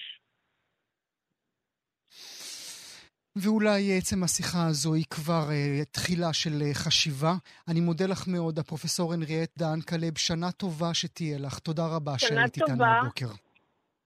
ואולי 3.36 3.98
עצם 3.98 4.24
השיחה 4.24 4.68
הזו 4.68 4.94
היא 4.94 5.06
כבר 5.10 5.44
uh, 5.50 5.86
תחילה 5.92 6.34
של 6.34 6.50
uh, 6.62 6.74
חשיבה. 6.74 7.34
אני 7.72 7.80
מודה 7.82 8.06
לך 8.06 8.28
מאוד, 8.28 8.60
הפרופסור 8.60 9.14
הנריאט 9.14 9.50
דן 9.58 9.82
כלב. 9.90 10.18
שנה 10.18 10.52
טובה 10.52 10.94
שתהיה 10.94 11.38
לך. 11.40 11.60
תודה 11.60 11.84
רבה 11.96 12.20
שהיית 12.20 12.58
איתנו 12.58 12.86
הבוקר. 12.86 13.28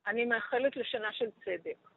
אני 0.07 0.25
מאחלת 0.25 0.75
לשנה 0.75 1.07
של 1.13 1.25
צדק. 1.45 1.89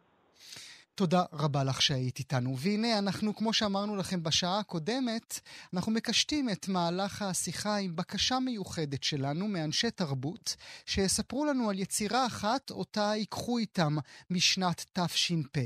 תודה 1.03 1.25
רבה 1.33 1.65
לך 1.65 1.83
שהיית 1.83 2.19
איתנו. 2.19 2.55
והנה, 2.59 2.99
אנחנו, 2.99 3.37
כמו 3.37 3.53
שאמרנו 3.53 3.97
לכם 3.97 4.23
בשעה 4.23 4.59
הקודמת, 4.59 5.41
אנחנו 5.75 5.93
מקשטים 5.93 6.51
את 6.51 6.69
מהלך 6.69 7.23
השיחה 7.23 7.77
עם 7.77 7.97
בקשה 7.97 8.39
מיוחדת 8.39 9.03
שלנו 9.03 9.49
מאנשי 9.49 9.91
תרבות, 9.91 10.57
שיספרו 10.87 11.45
לנו 11.45 11.71
על 11.71 11.79
יצירה 11.79 12.27
אחת 12.27 12.71
אותה 12.71 13.13
ייקחו 13.17 13.59
איתם 13.59 13.97
משנת 14.31 14.85
תש"פ. 14.93 15.59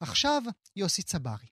עכשיו, 0.00 0.42
יוסי 0.76 1.02
צברי. 1.02 1.46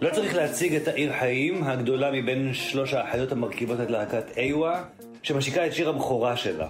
לא 0.00 0.14
צריך 0.14 0.34
להציג 0.34 0.74
את 0.74 0.88
העיר 0.88 1.18
חיים 1.18 1.64
הגדולה 1.64 2.10
מבין 2.12 2.54
שלוש 2.54 2.94
האחיות 2.94 3.32
המרכיבות 3.32 3.80
את 3.80 3.90
להקת 3.90 4.36
איווה, 4.36 4.84
שמשיקה 5.22 5.66
את 5.66 5.74
שיר 5.74 5.88
הבכורה 5.88 6.36
שלה. 6.36 6.68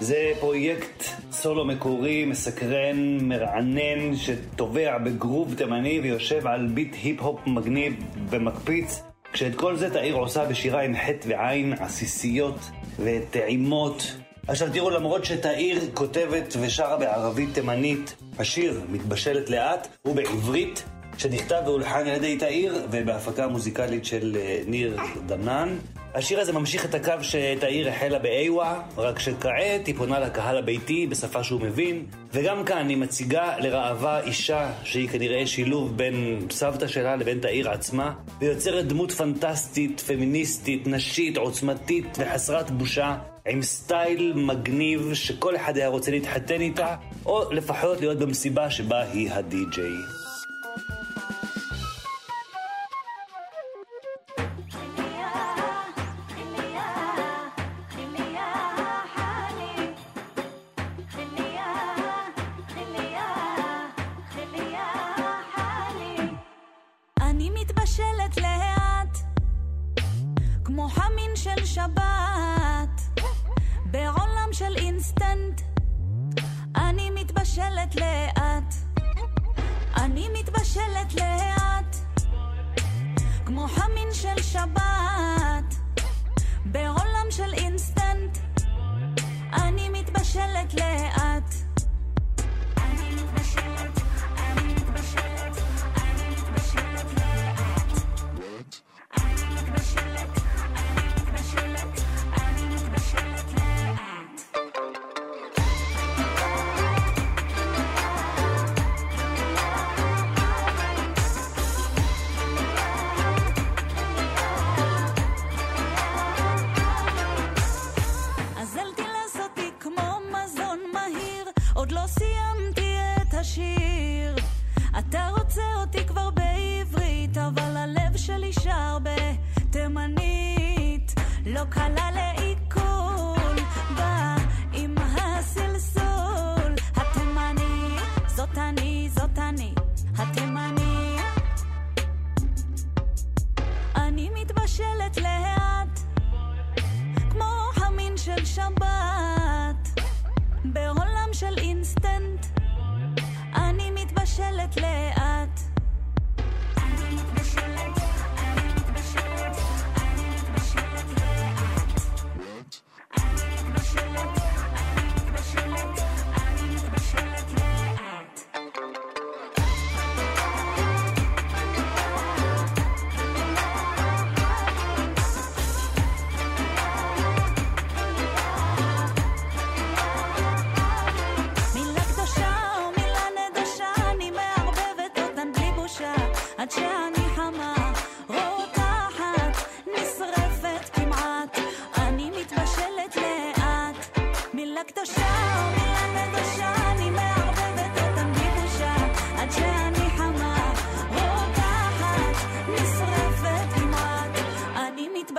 זה 0.00 0.32
פרויקט 0.40 1.04
סולו 1.32 1.64
מקורי, 1.64 2.24
מסקרן, 2.24 3.18
מרענן, 3.20 4.16
שטובע 4.16 4.98
בגרוב 4.98 5.54
תימני 5.54 6.00
ויושב 6.00 6.46
על 6.46 6.66
ביט 6.66 6.96
היפ-הופ 7.02 7.40
מגניב 7.46 7.94
ומקפיץ, 8.30 9.02
כשאת 9.32 9.54
כל 9.54 9.76
זה 9.76 9.90
תאיר 9.90 10.14
עושה 10.14 10.44
בשירה 10.44 10.80
עם 10.82 10.96
חטא 10.96 11.28
ועין, 11.28 11.72
עסיסיות 11.72 12.58
וטעימות. 12.98 14.16
עכשיו 14.48 14.68
תראו, 14.72 14.90
למרות 14.90 15.24
שתאיר 15.24 15.80
כותבת 15.94 16.56
ושרה 16.60 16.96
בערבית 16.96 17.54
תימנית, 17.54 18.14
השיר 18.38 18.80
מתבשלת 18.92 19.50
לאט, 19.50 19.88
ובעברית, 20.04 20.84
שנכתב 21.18 21.62
והולחן 21.64 22.00
על 22.00 22.16
ידי 22.16 22.36
תאיר, 22.36 22.86
ובהפקה 22.90 23.48
מוזיקלית 23.48 24.04
של 24.04 24.36
אה, 24.40 24.60
ניר 24.66 24.96
דמנן. 25.26 25.76
השיר 26.14 26.40
הזה 26.40 26.52
ממשיך 26.52 26.84
את 26.84 26.94
הקו 26.94 27.12
שתאיר 27.22 27.88
החלה 27.88 28.18
באיווה, 28.18 28.82
רק 28.96 29.18
שכעת 29.18 29.86
היא 29.86 29.94
פונה 29.94 30.18
לקהל 30.18 30.58
הביתי 30.58 31.06
בשפה 31.06 31.44
שהוא 31.44 31.60
מבין, 31.60 32.06
וגם 32.32 32.64
כאן 32.64 32.88
היא 32.88 32.96
מציגה 32.96 33.58
לראווה 33.58 34.20
אישה 34.20 34.72
שהיא 34.84 35.08
כנראה 35.08 35.46
שילוב 35.46 35.96
בין 35.96 36.46
סבתא 36.50 36.86
שלה 36.86 37.16
לבין 37.16 37.38
תאיר 37.40 37.70
עצמה, 37.70 38.12
ויוצרת 38.40 38.86
דמות 38.86 39.12
פנטסטית, 39.12 40.00
פמיניסטית, 40.00 40.86
נשית, 40.86 41.36
עוצמתית 41.36 42.18
וחסרת 42.18 42.70
בושה, 42.70 43.16
עם 43.48 43.62
סטייל 43.62 44.32
מגניב 44.36 45.14
שכל 45.14 45.56
אחד 45.56 45.76
היה 45.76 45.88
רוצה 45.88 46.10
להתחתן 46.10 46.60
איתה, 46.60 46.96
או 47.26 47.52
לפחות 47.52 48.00
להיות 48.00 48.18
במסיבה 48.18 48.70
שבה 48.70 49.02
היא 49.02 49.30
הדי-ג'יי. 49.30 50.19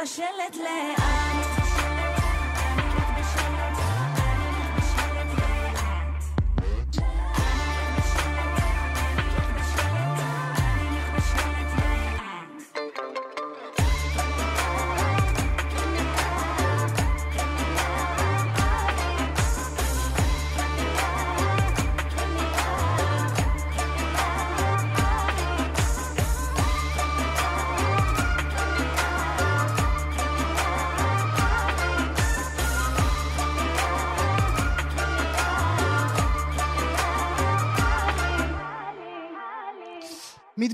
בשלט 0.02 0.56
לאן? 0.56 1.41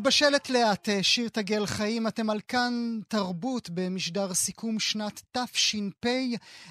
מתבשלת 0.07 0.49
לאט 0.49 0.89
שיר 1.01 1.29
תגל 1.29 1.65
חיים, 1.65 2.07
אתם 2.07 2.29
על 2.29 2.39
כאן 2.47 2.99
תרבות 3.07 3.69
במשדר 3.69 4.33
סיכום 4.33 4.79
שנת 4.79 5.21
תש"פ 5.31 6.05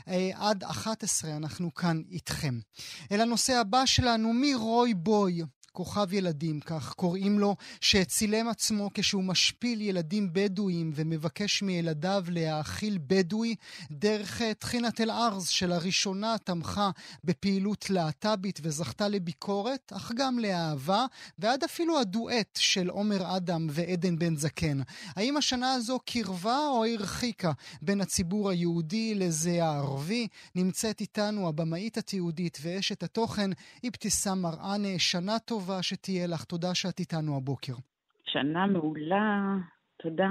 אה, 0.08 0.30
עד 0.34 0.64
11, 0.64 1.36
אנחנו 1.36 1.74
כאן 1.74 2.02
איתכם. 2.10 2.58
אל 3.12 3.20
הנושא 3.20 3.52
הבא 3.52 3.86
שלנו, 3.86 4.32
מרוי 4.32 4.94
בוי, 4.94 5.42
כוכב 5.76 6.12
ילדים, 6.12 6.60
כך 6.60 6.92
קוראים 6.92 7.38
לו, 7.38 7.56
שצילם 7.80 8.48
עצמו 8.48 8.90
כשהוא 8.94 9.24
משפיל 9.24 9.80
ילדים 9.80 10.28
בדואים 10.32 10.92
ומבקש 10.94 11.62
מילדיו 11.62 12.24
להאכיל 12.28 12.98
בדואי, 13.06 13.54
דרך 13.90 14.42
טחינת 14.58 15.00
אל-ארז 15.00 15.48
שלראשונה 15.48 16.38
תמכה 16.44 16.90
בפעילות 17.24 17.90
להט"בית 17.90 18.60
וזכתה 18.62 19.08
לביקורת, 19.08 19.92
אך 19.96 20.12
גם 20.16 20.38
לאהבה, 20.38 21.06
ועד 21.38 21.64
אפילו 21.64 21.98
הדואט 21.98 22.58
של 22.58 22.88
עומר 22.88 23.36
אדם 23.36 23.66
ועדן 23.70 24.18
בן 24.18 24.36
זקן. 24.36 24.80
האם 25.16 25.36
השנה 25.36 25.72
הזו 25.72 25.98
קירבה 26.04 26.58
או 26.68 26.84
הרחיקה 26.84 27.52
בין 27.82 28.00
הציבור 28.00 28.50
היהודי 28.50 29.14
לזה 29.14 29.64
הערבי? 29.64 30.28
נמצאת 30.54 31.00
איתנו 31.00 31.48
הבמאית 31.48 31.98
התיעודית 31.98 32.58
ואשת 32.62 33.02
התוכן, 33.02 33.50
אבתיסאם 33.86 34.42
מראענה. 34.42 34.98
שנה 34.98 35.38
טובה 35.38 35.65
שתהיה 35.82 36.26
לך. 36.26 36.44
תודה 36.44 36.74
שאת 36.74 37.00
איתנו 37.00 37.36
הבוקר. 37.36 37.72
שנה 38.26 38.66
מעולה, 38.66 39.54
תודה. 39.96 40.28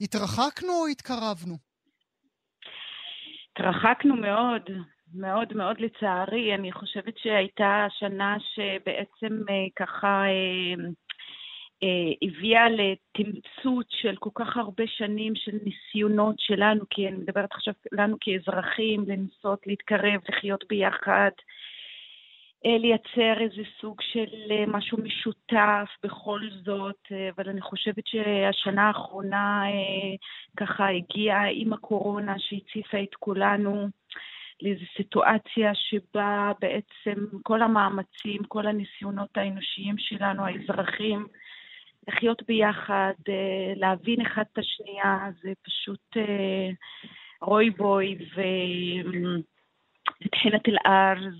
התרחקנו 0.00 0.72
או 0.72 0.86
התקרבנו? 0.86 1.54
התרחקנו 3.52 4.16
מאוד, 4.16 4.62
מאוד 5.14 5.56
מאוד 5.56 5.80
לצערי. 5.80 6.54
אני 6.54 6.72
חושבת 6.72 7.18
שהייתה 7.18 7.86
שנה 7.98 8.36
שבעצם 8.54 9.42
אה, 9.50 9.66
ככה 9.76 10.22
אה, 10.26 10.84
אה, 11.82 12.12
הביאה 12.22 12.66
לתמצות 12.68 13.86
של 13.88 14.16
כל 14.18 14.30
כך 14.34 14.56
הרבה 14.56 14.84
שנים 14.86 15.34
של 15.36 15.58
ניסיונות 15.64 16.34
שלנו, 16.38 16.84
כי 16.90 17.08
אני 17.08 17.16
מדברת 17.16 17.52
עכשיו 17.52 17.74
לנו 17.92 18.16
כאזרחים, 18.20 19.04
לנסות 19.08 19.66
להתקרב, 19.66 20.20
לחיות 20.28 20.64
ביחד, 20.68 21.30
לייצר 22.64 23.40
איזה 23.40 23.62
סוג 23.80 24.00
של 24.00 24.50
אה, 24.50 24.64
משהו 24.66 24.98
משותף 24.98 25.88
בכל 26.02 26.40
זאת, 26.64 27.12
אבל 27.36 27.48
אני 27.48 27.60
חושבת 27.60 28.06
שהשנה 28.06 28.88
האחרונה 28.88 29.64
ככה 30.56 30.88
הגיעה 30.88 31.48
עם 31.52 31.72
הקורונה 31.72 32.34
שהציפה 32.38 33.02
את 33.02 33.14
כולנו. 33.14 33.88
לאיזו 34.62 34.84
סיטואציה 34.96 35.72
שבה 35.74 36.52
בעצם 36.60 37.24
כל 37.42 37.62
המאמצים, 37.62 38.44
כל 38.48 38.66
הניסיונות 38.66 39.36
האנושיים 39.36 39.98
שלנו, 39.98 40.46
האזרחים, 40.46 41.26
לחיות 42.08 42.42
ביחד, 42.48 43.12
אה, 43.28 43.72
להבין 43.76 44.20
אחד 44.20 44.44
את 44.52 44.58
השנייה, 44.58 45.18
זה 45.42 45.52
פשוט 45.62 46.16
אה, 46.16 46.70
רוי 47.42 47.70
בוי 47.70 48.18
ותחינת 50.24 50.68
אל-ארז, 50.68 51.34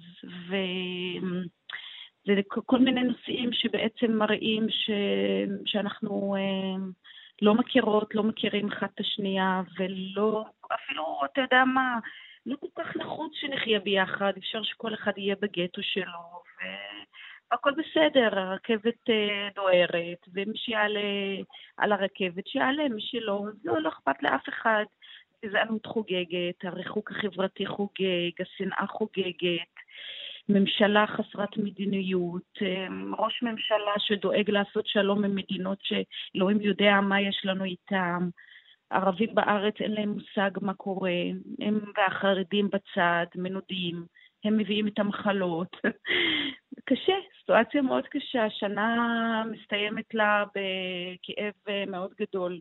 וזה 2.24 2.40
כל 2.46 2.78
מיני 2.78 3.02
נושאים 3.02 3.52
שבעצם 3.52 4.12
מראים 4.12 4.66
ש... 4.70 4.90
שאנחנו 5.66 6.36
אה, 6.36 6.86
לא 7.42 7.54
מכירות, 7.54 8.14
לא 8.14 8.22
מכירים 8.22 8.68
אחד 8.72 8.86
את 8.94 9.00
השנייה, 9.00 9.62
ולא, 9.78 10.44
אפילו, 10.74 11.20
אתה 11.32 11.40
יודע 11.40 11.64
מה, 11.64 11.98
לא 12.46 12.56
כל 12.60 12.82
כך 12.82 12.96
נחוץ 12.96 13.32
שנחיה 13.34 13.80
ביחד, 13.80 14.32
אפשר 14.38 14.62
שכל 14.62 14.94
אחד 14.94 15.12
יהיה 15.16 15.36
בגטו 15.40 15.82
שלו, 15.82 16.42
ו... 16.58 16.64
הכל 17.52 17.70
בסדר, 17.70 18.38
הרכבת 18.38 19.10
אה, 19.10 19.48
דוהרת, 19.54 20.18
ומי 20.34 20.58
שיעלה 20.58 21.00
על 21.76 21.92
הרכבת, 21.92 22.46
שיעלה, 22.46 22.88
מי 22.88 23.02
שלא, 23.02 23.44
לא, 23.64 23.80
לא 23.82 23.88
אכפת 23.88 24.22
לאף 24.22 24.48
אחד. 24.48 24.84
גזענות 25.44 25.86
חוגגת, 25.86 26.64
הריחוק 26.64 27.10
החברתי 27.10 27.66
חוגג, 27.66 28.30
השנאה 28.40 28.86
חוגגת, 28.86 29.74
ממשלה 30.48 31.06
חסרת 31.06 31.56
מדיניות, 31.56 32.58
אה, 32.62 32.86
ראש 33.18 33.42
ממשלה 33.42 33.94
שדואג 33.98 34.50
לעשות 34.50 34.86
שלום 34.86 35.24
עם 35.24 35.34
מדינות 35.34 35.78
שאלוהים 35.82 36.60
יודע 36.60 37.00
מה 37.00 37.20
יש 37.20 37.42
לנו 37.44 37.64
איתם. 37.64 38.28
ערבים 38.90 39.34
בארץ 39.34 39.74
אין 39.80 39.92
להם 39.92 40.08
מושג 40.08 40.50
מה 40.62 40.74
קורה, 40.74 41.12
הם 41.60 41.80
והחרדים 41.96 42.68
בצד, 42.70 43.26
מנודים. 43.34 44.04
הם 44.44 44.56
מביאים 44.56 44.88
את 44.88 44.98
המחלות. 44.98 45.76
קשה, 46.88 47.12
סיטואציה 47.40 47.82
מאוד 47.82 48.06
קשה, 48.06 48.44
השנה 48.44 49.44
מסתיימת 49.50 50.14
לה 50.14 50.44
בכאב 50.44 51.86
מאוד 51.86 52.10
גדול. 52.20 52.58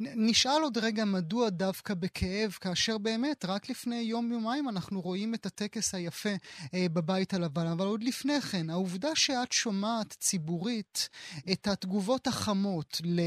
נשאל 0.00 0.62
עוד 0.62 0.78
רגע 0.78 1.04
מדוע 1.04 1.50
דווקא 1.50 1.94
בכאב, 1.94 2.50
כאשר 2.50 2.98
באמת 2.98 3.44
רק 3.44 3.70
לפני 3.70 3.96
יום-יומיים 3.96 4.68
אנחנו 4.68 5.00
רואים 5.00 5.34
את 5.34 5.46
הטקס 5.46 5.94
היפה 5.94 6.28
אה, 6.74 6.86
בבית 6.92 7.34
הלבן, 7.34 7.66
אבל 7.66 7.86
עוד 7.86 8.02
לפני 8.02 8.40
כן, 8.40 8.70
העובדה 8.70 9.08
שאת 9.14 9.52
שומעת 9.52 10.16
ציבורית 10.20 11.08
את 11.52 11.66
התגובות 11.66 12.26
החמות 12.26 13.00
ל, 13.04 13.20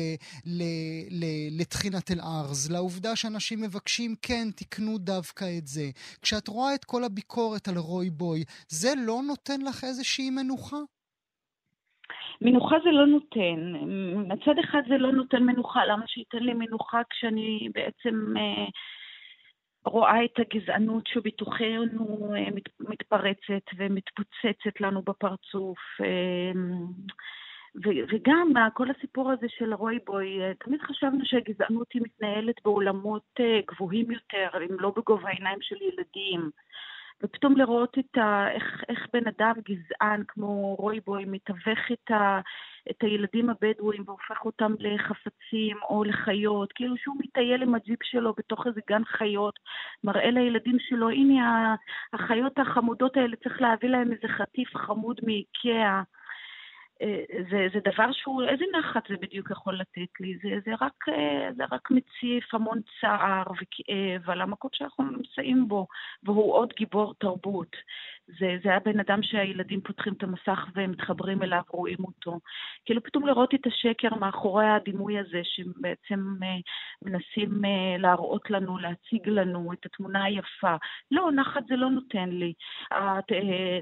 ל, 0.46 0.64
ל, 1.10 1.26
לטחינת 1.62 2.12
אל-ארז, 2.12 2.72
לעובדה 2.72 3.16
שאנשים 3.16 3.62
מבקשים, 3.62 4.16
כן, 4.22 4.48
תקנו 4.56 4.98
דווקא 4.98 5.58
את 5.58 5.68
זה, 5.68 5.90
כשאת 6.22 6.48
רואה 6.48 6.76
את 6.76 6.86
כל 6.86 7.04
הביקורת 7.04 7.68
על 7.68 7.78
רוי 7.78 8.10
בוי, 8.10 8.44
זה 8.70 8.94
לא 8.98 9.22
נותן 9.24 9.62
לך 9.62 9.84
איזושהי 9.84 10.30
מנוחה? 10.30 10.78
מנוחה 12.42 12.76
זה 12.84 12.92
לא 12.92 13.06
נותן. 13.06 13.74
מצד 14.28 14.60
אחד 14.60 14.82
זה 14.88 14.98
לא 14.98 15.12
נותן 15.12 15.44
מנוחה, 15.44 15.86
למה 15.86 16.08
שייתן 16.08 16.44
לי 16.44 16.54
מנוחה 16.54 17.02
כשאני 17.10 17.70
בעצם 17.74 18.38
אה, 18.38 18.66
רואה 19.86 20.26
את 20.26 20.40
הגזענות 20.40 21.08
שבתוכנו 21.08 22.34
אה, 22.36 22.52
מת, 22.56 22.64
מתפרצת 22.80 23.66
ומתפוצצת 23.78 24.82
לנו 24.82 25.02
בפרצוף. 25.02 25.80
אה, 26.02 26.52
ו- 27.76 28.04
וגם 28.10 28.54
כל 28.74 28.88
הסיפור 28.92 29.32
הזה 29.32 29.48
של 29.50 29.74
רוי 29.74 30.00
בוי, 30.06 30.42
אה, 30.42 30.52
תמיד 30.54 30.82
חשבנו 30.82 31.26
שהגזענות 31.26 31.88
היא 31.94 32.02
מתנהלת 32.02 32.56
בעולמות 32.64 33.30
אה, 33.40 33.60
גבוהים 33.68 34.12
יותר, 34.12 34.50
אם 34.70 34.80
לא 34.80 34.94
בגובה 34.96 35.30
העיניים 35.30 35.62
של 35.62 35.76
ילדים. 35.82 36.50
ופתאום 37.24 37.58
לראות 37.58 37.98
את 38.00 38.18
ה, 38.18 38.52
איך, 38.52 38.84
איך 38.90 39.08
בן 39.14 39.28
אדם 39.28 39.54
גזען 39.70 40.24
כמו 40.28 40.76
רוי 40.76 41.00
בוי 41.06 41.26
מתווך 41.28 41.80
את, 41.92 42.12
ה, 42.12 42.40
את 42.92 42.96
הילדים 43.02 43.50
הבדואים 43.50 44.04
והופך 44.06 44.46
אותם 44.46 44.74
לחפצים 44.80 45.78
או 45.90 46.04
לחיות, 46.04 46.74
כאילו 46.74 46.98
שהוא 46.98 47.16
מטייל 47.20 47.62
עם 47.62 47.76
הג'יפ 47.76 48.04
שלו 48.04 48.34
בתוך 48.38 48.68
איזה 48.68 48.82
גן 48.90 49.06
חיות, 49.06 49.60
מראה 50.04 50.32
לילדים 50.32 50.78
שלו, 50.80 51.10
הנה 51.10 51.76
החיות 52.14 52.60
החמודות 52.60 53.18
האלה, 53.18 53.36
צריך 53.44 53.62
להביא 53.62 53.90
להם 53.90 54.12
איזה 54.12 54.28
חטיף 54.28 54.76
חמוד 54.76 55.20
מאיקאה. 55.24 56.02
אה, 57.02 57.24
זה, 57.52 57.68
זה 57.74 57.80
דבר 57.92 58.12
שהוא, 58.12 58.44
איזה 58.44 58.66
נחת 58.80 59.04
זה 59.10 59.16
בדיוק 59.22 59.52
יכול 59.52 59.80
לתת 59.80 60.20
לי? 60.20 60.38
זה, 60.44 60.50
זה, 60.66 60.72
רק, 60.82 61.10
אה, 61.10 61.50
זה 61.58 61.64
רק 61.72 61.92
מציף 61.92 62.54
המון 62.54 62.82
צער 63.02 63.44
וכאב 63.44 64.30
על 64.30 64.42
המקום 64.42 64.70
שאנחנו 64.74 65.04
נמצאים 65.04 65.68
בו, 65.68 65.88
והוא 66.24 66.54
עוד 66.54 66.74
גיבור 66.78 67.14
תרבות. 67.20 67.76
זה, 68.28 68.58
זה 68.64 68.76
הבן 68.76 69.00
אדם 69.00 69.24
שהילדים 69.24 69.82
פותחים 69.82 70.14
את 70.14 70.24
המסך 70.24 70.66
והם 70.76 70.92
מתחברים 70.92 71.44
אליו, 71.44 71.62
רואים 71.70 71.98
אותו. 72.00 72.40
כאילו 72.86 73.04
פתאום 73.04 73.28
לראות 73.28 73.54
את 73.54 73.68
השקר 73.68 74.16
מאחורי 74.16 74.70
הדימוי 74.70 75.20
הזה, 75.20 75.42
שבעצם 75.44 76.20
אה, 76.44 76.48
מנסים 77.02 77.66
אה, 77.66 77.98
להראות 77.98 78.50
לנו, 78.50 78.78
להציג 78.78 79.30
לנו 79.30 79.74
את 79.74 79.86
התמונה 79.86 80.24
היפה. 80.24 80.76
לא, 81.12 81.32
נחת 81.36 81.64
זה 81.68 81.76
לא 81.76 81.90
נותן 81.90 82.30
לי. 82.30 82.54
אה, 82.92 83.20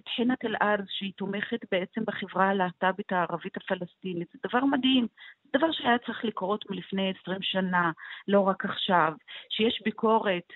טחינת 0.05 0.45
אל-ארז, 0.45 0.85
שהיא 0.89 1.13
תומכת 1.17 1.59
בעצם 1.71 2.01
בחברה 2.07 2.49
הלהט"בית 2.49 3.11
הערבית 3.11 3.57
הפלסטינית, 3.57 4.27
זה 4.33 4.39
דבר 4.49 4.65
מדהים. 4.65 5.07
דבר 5.55 5.71
שהיה 5.71 5.97
צריך 6.05 6.25
לקרות 6.25 6.69
מלפני 6.69 7.13
20 7.21 7.41
שנה, 7.41 7.91
לא 8.27 8.39
רק 8.41 8.65
עכשיו. 8.65 9.13
שיש 9.49 9.81
ביקורת, 9.85 10.53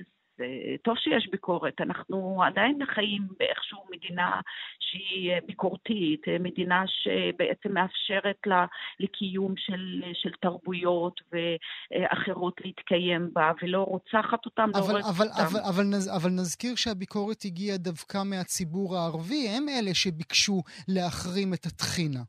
טוב 0.84 0.96
שיש 0.98 1.28
ביקורת, 1.32 1.82
אנחנו 1.82 2.44
עדיין 2.44 2.80
חיים 2.96 3.28
באיכשהו 3.40 3.80
מדינה 3.92 4.42
שהיא 4.80 5.32
ביקורתית, 5.46 6.22
מדינה 6.40 6.84
שבעצם 6.88 7.74
מאפשרת 7.74 8.38
לה 8.46 8.66
לקיום 9.00 9.54
של, 9.58 10.02
של 10.14 10.32
תרבויות 10.42 11.22
ואחרות 11.32 12.62
להתקיים 12.66 13.30
בה, 13.34 13.52
ולא 13.62 13.84
רוצחת 13.84 14.46
אותם, 14.46 14.70
לא 14.74 14.80
אבל, 14.80 14.94
לא 14.94 15.00
אבל, 15.00 15.28
אותם. 15.28 15.42
אבל, 15.42 15.62
אבל, 15.70 16.10
אבל 16.16 16.32
נזכיר 16.32 16.76
שהביקורת 16.76 17.46
הגיעה 17.46 17.78
דווקא 17.78 18.24
מהציבור 18.26 18.98
הערבי, 18.98 19.50
הם 19.50 19.66
אלה 19.70 19.94
שביקשו 19.94 20.62
להחרים 20.88 21.54
את 21.54 21.66
הטחינה. 21.66 22.20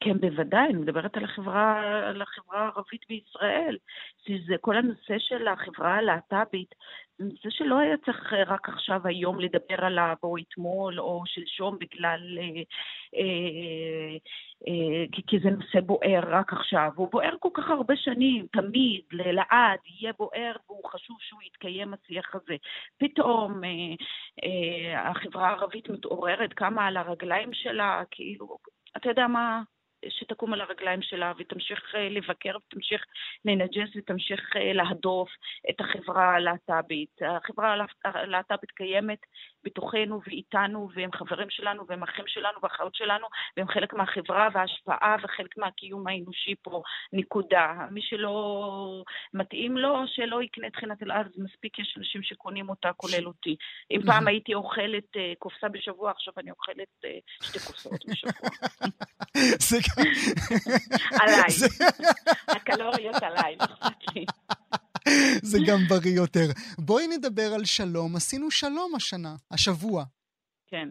כן, 0.00 0.20
בוודאי, 0.20 0.66
אני 0.66 0.78
מדברת 0.78 1.16
על 1.16 1.24
החברה, 1.24 1.80
על 2.08 2.22
החברה 2.22 2.60
הערבית 2.60 3.00
בישראל. 3.08 3.76
זה 4.48 4.54
כל 4.60 4.76
הנושא 4.76 5.18
של 5.18 5.48
החברה 5.48 5.94
הלהט"בית, 5.94 6.74
זה 7.18 7.24
נושא 7.24 7.50
שלא 7.50 7.78
היה 7.78 7.96
צריך 8.04 8.32
רק 8.46 8.68
עכשיו, 8.68 9.00
היום, 9.04 9.40
לדבר 9.40 9.84
עליו, 9.84 10.16
או 10.22 10.36
אתמול, 10.36 11.00
או 11.00 11.22
שלשום, 11.26 11.78
בגלל... 11.78 12.38
אה, 12.38 12.62
אה, 13.14 14.16
אה, 14.68 15.04
כי, 15.12 15.22
כי 15.26 15.38
זה 15.38 15.50
נושא 15.50 15.80
בוער 15.80 16.20
רק 16.26 16.52
עכשיו. 16.52 16.90
הוא 16.96 17.08
בוער 17.12 17.34
כל 17.38 17.48
כך 17.54 17.70
הרבה 17.70 17.96
שנים, 17.96 18.46
תמיד, 18.52 19.02
לעד, 19.12 19.78
יהיה 19.86 20.12
בוער, 20.18 20.52
והוא 20.68 20.90
חשוב 20.90 21.16
שהוא 21.20 21.42
יתקיים, 21.42 21.94
השיח 21.94 22.34
הזה. 22.34 22.56
פתאום 22.98 23.64
אה, 23.64 23.70
אה, 24.44 25.10
החברה 25.10 25.48
הערבית 25.48 25.88
מתעוררת, 25.88 26.52
קמה 26.52 26.86
על 26.86 26.96
הרגליים 26.96 27.52
שלה, 27.52 28.02
כאילו, 28.10 28.58
אתה 28.96 29.08
יודע 29.08 29.26
מה, 29.26 29.62
שתקום 30.08 30.52
על 30.52 30.60
הרגליים 30.60 31.02
שלה 31.02 31.32
ותמשיך 31.38 31.94
אה, 31.94 32.08
לבקר 32.08 32.56
ותמשיך 32.56 33.04
לנג'ס 33.44 33.96
ותמשיך 33.96 34.40
אה, 34.56 34.72
להדוף 34.72 35.28
את 35.70 35.80
החברה 35.80 36.34
הלהט"בית. 36.34 37.20
החברה 37.22 37.76
הלהט"בית 38.04 38.70
קיימת 38.70 39.18
בתוכנו 39.64 40.20
ואיתנו, 40.26 40.88
והם 40.94 41.12
חברים 41.12 41.50
שלנו 41.50 41.86
והם 41.88 42.02
אחים 42.02 42.24
שלנו 42.26 42.58
ואחיות 42.62 42.94
שלנו, 42.94 43.26
והם 43.56 43.68
חלק 43.68 43.94
מהחברה 43.94 44.48
וההשפעה 44.54 45.16
וחלק 45.22 45.58
מהקיום 45.58 46.06
האנושי 46.06 46.54
פה, 46.62 46.82
נקודה. 47.12 47.72
מי 47.90 48.02
שלא 48.02 49.02
מתאים 49.34 49.76
לו, 49.76 50.04
שלא 50.06 50.42
יקנה 50.42 50.70
טחינת 50.70 51.02
אל-ארז, 51.02 51.38
מספיק 51.38 51.78
יש 51.78 51.94
אנשים 51.98 52.22
שקונים 52.22 52.68
אותה, 52.68 52.92
כולל 52.96 53.26
אותי. 53.26 53.56
אם 53.90 54.00
פעם 54.06 54.28
הייתי 54.28 54.54
אוכלת 54.54 55.16
אה, 55.16 55.32
קופסה 55.38 55.68
בשבוע, 55.68 56.10
עכשיו 56.10 56.34
אני 56.38 56.50
אוכלת 56.50 57.04
שתי 57.42 57.58
קופסאות 57.58 58.04
בשבוע. 58.06 58.48
זה 60.62 60.76
עליי. 61.20 61.50
הקלוריות 62.48 63.22
עליי, 63.22 63.56
לי. 64.14 64.24
זה 65.42 65.58
גם 65.66 65.78
בריא 65.88 66.16
יותר. 66.16 66.46
בואי 66.78 67.04
נדבר 67.06 67.54
על 67.54 67.64
שלום. 67.64 68.16
עשינו 68.16 68.50
שלום 68.50 68.94
השנה, 68.96 69.34
השבוע. 69.50 70.04
כן, 70.66 70.88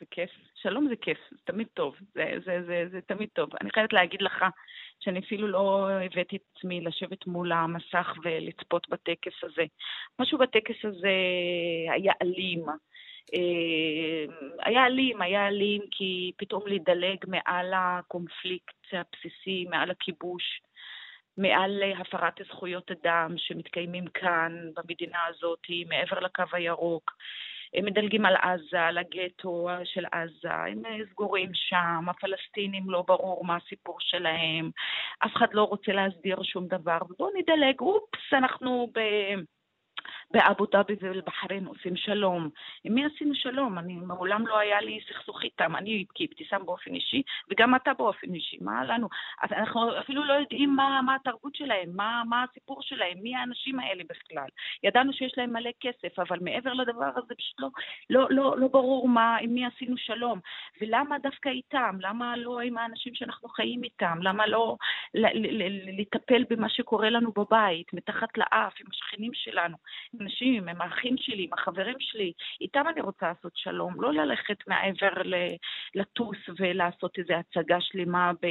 זה 0.00 0.06
כיף. 0.10 0.30
שלום 0.62 0.88
זה 0.88 0.96
כיף, 0.96 1.18
זה 1.30 1.36
תמיד 1.44 1.66
טוב. 1.74 1.94
זה, 2.14 2.24
זה, 2.44 2.62
זה, 2.66 2.84
זה 2.90 3.00
תמיד 3.06 3.28
טוב. 3.32 3.50
אני 3.60 3.70
חייבת 3.70 3.92
להגיד 3.92 4.22
לך 4.22 4.44
שאני 5.00 5.20
אפילו 5.20 5.48
לא 5.48 5.88
הבאתי 5.90 6.36
את 6.36 6.42
עצמי 6.56 6.80
לשבת 6.80 7.26
מול 7.26 7.52
המסך 7.52 8.08
ולצפות 8.24 8.88
בטקס 8.88 9.32
הזה. 9.42 9.62
משהו 10.18 10.38
בטקס 10.38 10.84
הזה 10.84 11.14
היה 11.94 12.12
אלים. 12.22 12.64
אה, 13.34 14.34
היה 14.60 14.86
אלים, 14.86 15.22
היה 15.22 15.48
אלים 15.48 15.82
כי 15.90 16.32
פתאום 16.36 16.62
לדלג 16.66 17.16
מעל 17.26 17.72
הקונפליקט 17.76 18.74
הבסיסי, 18.92 19.64
מעל 19.70 19.90
הכיבוש, 19.90 20.60
מעל 21.36 21.82
הפרת 21.98 22.40
זכויות 22.48 22.90
אדם 22.90 23.34
שמתקיימים 23.36 24.06
כאן, 24.06 24.70
במדינה 24.76 25.18
הזאת, 25.28 25.66
מעבר 25.88 26.20
לקו 26.20 26.44
הירוק. 26.52 27.10
הם 27.74 27.84
מדלגים 27.84 28.26
על 28.26 28.36
עזה, 28.36 28.80
על 28.80 28.98
הגטו 28.98 29.68
של 29.84 30.04
עזה, 30.12 30.52
הם 30.52 30.82
סגורים 31.10 31.50
שם, 31.54 32.08
הפלסטינים 32.08 32.90
לא 32.90 33.04
ברור 33.06 33.44
מה 33.44 33.56
הסיפור 33.56 33.96
שלהם, 34.00 34.70
אף 35.18 35.36
אחד 35.36 35.46
לא 35.52 35.62
רוצה 35.62 35.92
להסדיר 35.92 36.42
שום 36.42 36.66
דבר, 36.66 36.98
ובואו 37.10 37.30
נדלג, 37.36 37.80
אופס, 37.80 38.32
אנחנו 38.32 38.88
ב... 38.94 39.00
באבו 40.32 40.66
דאבי 40.66 40.94
ובבחריין 41.00 41.66
עושים 41.66 41.96
שלום. 41.96 42.48
עם 42.84 42.94
מי 42.94 43.04
עשינו 43.04 43.34
שלום? 43.34 43.78
אני, 43.78 43.94
מעולם 43.94 44.46
לא 44.46 44.58
היה 44.58 44.80
לי 44.80 45.00
סכסוך 45.08 45.42
איתם. 45.42 45.76
אני 45.76 46.04
כאבתיסאם 46.14 46.66
באופן 46.66 46.94
אישי, 46.94 47.22
וגם 47.50 47.74
אתה 47.74 47.94
באופן 47.94 48.34
אישי. 48.34 48.58
מה 48.60 48.84
לנו? 48.84 49.08
אנחנו 49.42 49.98
אפילו 49.98 50.24
לא 50.24 50.32
יודעים 50.32 50.76
מה, 50.76 51.00
מה 51.02 51.14
התרבות 51.14 51.54
שלהם, 51.54 51.90
מה, 51.94 52.22
מה 52.28 52.44
הסיפור 52.50 52.82
שלהם, 52.82 53.18
מי 53.22 53.36
האנשים 53.36 53.80
האלה 53.80 54.02
בכלל. 54.08 54.48
ידענו 54.82 55.12
שיש 55.12 55.32
להם 55.36 55.52
מלא 55.52 55.70
כסף, 55.80 56.18
אבל 56.18 56.38
מעבר 56.40 56.72
לדבר 56.72 57.10
הזה 57.16 57.34
פשוט 57.34 57.60
לא, 57.60 57.68
לא, 58.10 58.26
לא, 58.30 58.58
לא 58.58 58.68
ברור 58.68 59.08
מה, 59.08 59.36
עם 59.36 59.54
מי 59.54 59.66
עשינו 59.66 59.96
שלום. 59.96 60.40
ולמה 60.80 61.18
דווקא 61.18 61.48
איתם? 61.48 61.96
למה 62.00 62.36
לא 62.36 62.60
עם 62.60 62.78
האנשים 62.78 63.14
שאנחנו 63.14 63.48
חיים 63.48 63.84
איתם? 63.84 64.18
למה 64.22 64.46
לא 64.46 64.76
לטפל 65.98 66.44
במה 66.50 66.68
שקורה 66.68 67.10
לנו 67.10 67.32
בבית, 67.36 67.92
מתחת 67.92 68.38
לאף, 68.38 68.74
עם 68.80 68.86
השכנים 68.90 69.30
שלנו? 69.34 69.76
אנשים, 70.22 70.68
הם 70.68 70.80
האחים 70.82 71.14
שלי, 71.18 71.42
עם 71.42 71.52
החברים 71.58 71.96
שלי, 71.98 72.32
איתם 72.60 72.84
אני 72.92 73.00
רוצה 73.00 73.26
לעשות 73.28 73.52
שלום, 73.54 74.02
לא 74.02 74.12
ללכת 74.12 74.58
מעבר 74.66 75.22
לטוס 75.94 76.38
ולעשות 76.58 77.18
איזו 77.18 77.34
הצגה 77.34 77.76
שלמה 77.80 78.32
ב... 78.42 78.46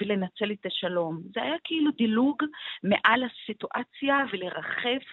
ולנצל 0.00 0.52
את 0.52 0.66
השלום. 0.66 1.22
זה 1.34 1.42
היה 1.42 1.56
כאילו 1.64 1.90
דילוג 1.90 2.36
מעל 2.82 3.22
הסיטואציה 3.24 4.16
ולרחף 4.32 5.06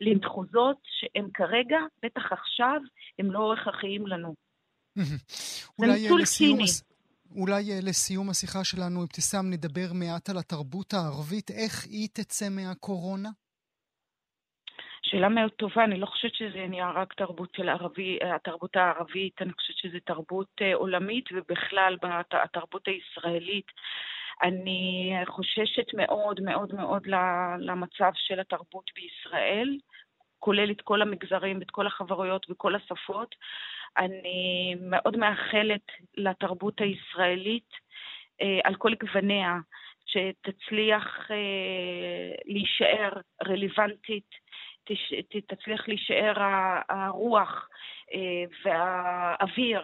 למחוזות 0.00 0.76
שהם 0.84 1.28
כרגע, 1.34 1.78
בטח 2.04 2.32
עכשיו, 2.32 2.80
הם 3.18 3.32
לא 3.32 3.54
הכרחיים 3.54 4.06
לנו. 4.06 4.34
זה 5.78 5.86
ניצול 5.86 6.24
ציני. 6.24 6.64
אולי 7.36 7.72
אה, 7.72 7.78
לסיום 7.82 8.30
השיחה 8.30 8.64
שלנו, 8.64 9.02
אבתיסאם, 9.02 9.50
נדבר 9.50 9.92
מעט 9.92 10.30
על 10.30 10.38
התרבות 10.38 10.94
הערבית, 10.94 11.50
איך 11.50 11.84
היא 11.84 12.08
תצא 12.12 12.48
מהקורונה? 12.48 13.30
שאלה 15.12 15.28
מאוד 15.28 15.50
טובה, 15.50 15.84
אני 15.84 16.00
לא 16.00 16.06
חושבת 16.06 16.34
שזה 16.34 16.66
נהיה 16.68 16.90
רק 16.90 17.14
תרבות 17.14 17.54
של 17.56 17.68
ערבי, 17.68 18.18
התרבות 18.34 18.76
הערבית, 18.76 19.42
אני 19.42 19.52
חושבת 19.52 19.76
שזה 19.76 19.98
תרבות 20.04 20.48
אה, 20.62 20.74
עולמית 20.74 21.24
ובכלל 21.32 21.96
בתרבות 22.02 22.88
הישראלית. 22.88 23.66
אני 24.42 25.12
חוששת 25.26 25.94
מאוד 25.94 26.40
מאוד 26.40 26.74
מאוד 26.74 27.06
למצב 27.58 28.10
של 28.14 28.40
התרבות 28.40 28.90
בישראל, 28.94 29.78
כולל 30.38 30.70
את 30.70 30.80
כל 30.80 31.02
המגזרים, 31.02 31.62
את 31.62 31.70
כל 31.70 31.86
החברויות 31.86 32.46
וכל 32.50 32.74
השפות. 32.74 33.34
אני 33.98 34.74
מאוד 34.80 35.16
מאחלת 35.16 35.86
לתרבות 36.16 36.80
הישראלית 36.80 37.70
אה, 38.42 38.60
על 38.64 38.74
כל 38.74 38.94
גווניה, 38.94 39.58
שתצליח 40.06 41.30
אה, 41.30 42.34
להישאר 42.44 43.12
רלוונטית 43.48 44.42
תצליח 45.48 45.88
להישאר 45.88 46.34
הרוח 46.88 47.68
אה, 48.14 48.44
והאוויר 48.64 49.80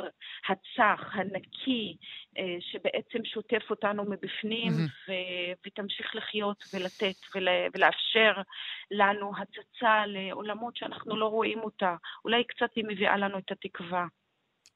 הצח, 0.49 1.01
הנקי, 1.12 1.97
אה, 2.38 2.57
שבעצם 2.61 3.25
שוטף 3.25 3.71
אותנו 3.71 4.05
מבפנים, 4.05 4.73
mm-hmm. 4.73 5.11
ו- 5.11 5.53
ותמשיך 5.66 6.07
לחיות 6.14 6.64
ולתת 6.75 7.16
ולה- 7.35 7.66
ולאפשר 7.75 8.33
לנו 8.90 9.33
הצצה 9.37 10.07
לעולמות 10.07 10.77
שאנחנו 10.77 11.16
לא 11.16 11.27
רואים 11.27 11.59
אותה. 11.59 11.97
אולי 12.25 12.44
קצת 12.44 12.71
היא 12.77 12.85
מביאה 12.88 13.16
לנו 13.16 13.38
את 13.38 13.51
התקווה. 13.51 14.07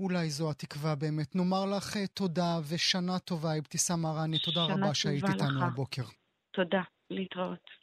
אולי 0.00 0.30
זו 0.30 0.50
התקווה 0.50 0.94
באמת. 0.94 1.36
נאמר 1.36 1.64
לך 1.76 1.96
אה, 1.96 2.06
תודה 2.06 2.58
ושנה 2.70 3.18
טובה, 3.18 3.58
אבתיסאם 3.58 4.02
מראני. 4.02 4.38
תודה 4.38 4.60
רבה 4.64 4.94
שהיית 4.94 5.24
איתנו 5.24 5.64
הבוקר. 5.64 6.02
תודה, 6.50 6.82
להתראות. 7.10 7.82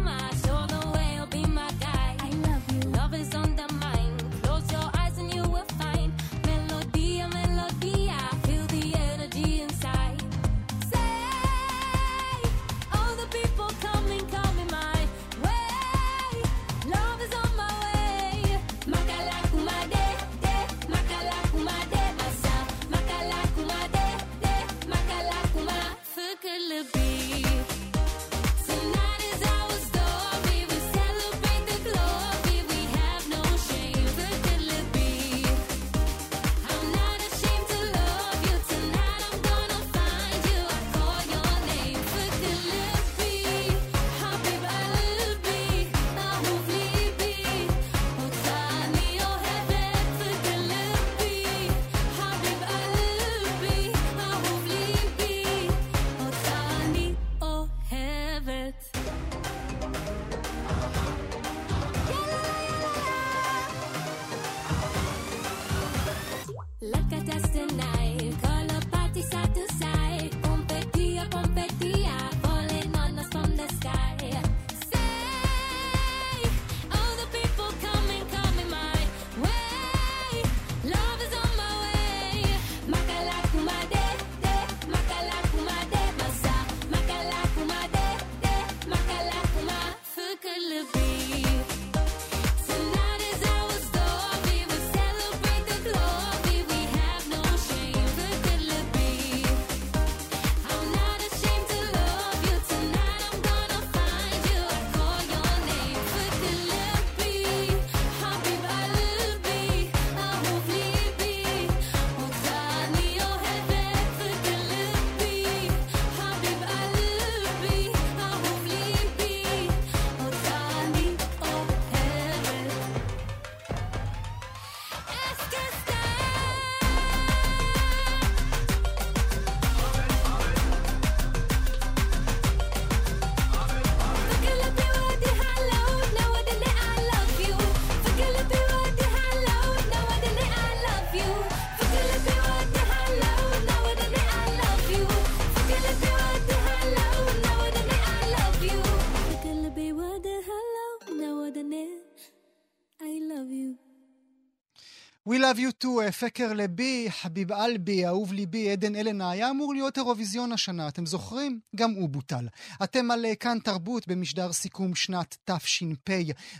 We 155.29 155.33
Love 155.33 155.57
You 155.57 155.83
Too, 155.83 156.11
פקר 156.11 156.53
לבי, 156.53 157.07
חביב 157.09 157.51
אלבי, 157.51 158.07
אהוב 158.07 158.33
ליבי, 158.33 158.71
עדן 158.71 158.95
אלנה, 158.95 159.31
היה 159.31 159.49
אמור 159.49 159.73
להיות 159.73 159.97
אירוויזיון 159.97 160.51
השנה, 160.51 160.87
אתם 160.87 161.05
זוכרים? 161.05 161.59
גם 161.75 161.91
הוא 161.91 162.09
בוטל. 162.09 162.47
אתם 162.83 163.11
על 163.11 163.25
כאן 163.39 163.57
תרבות 163.63 164.07
במשדר 164.07 164.53
סיכום 164.53 164.95
שנת 164.95 165.37
תש"פ 165.45 166.09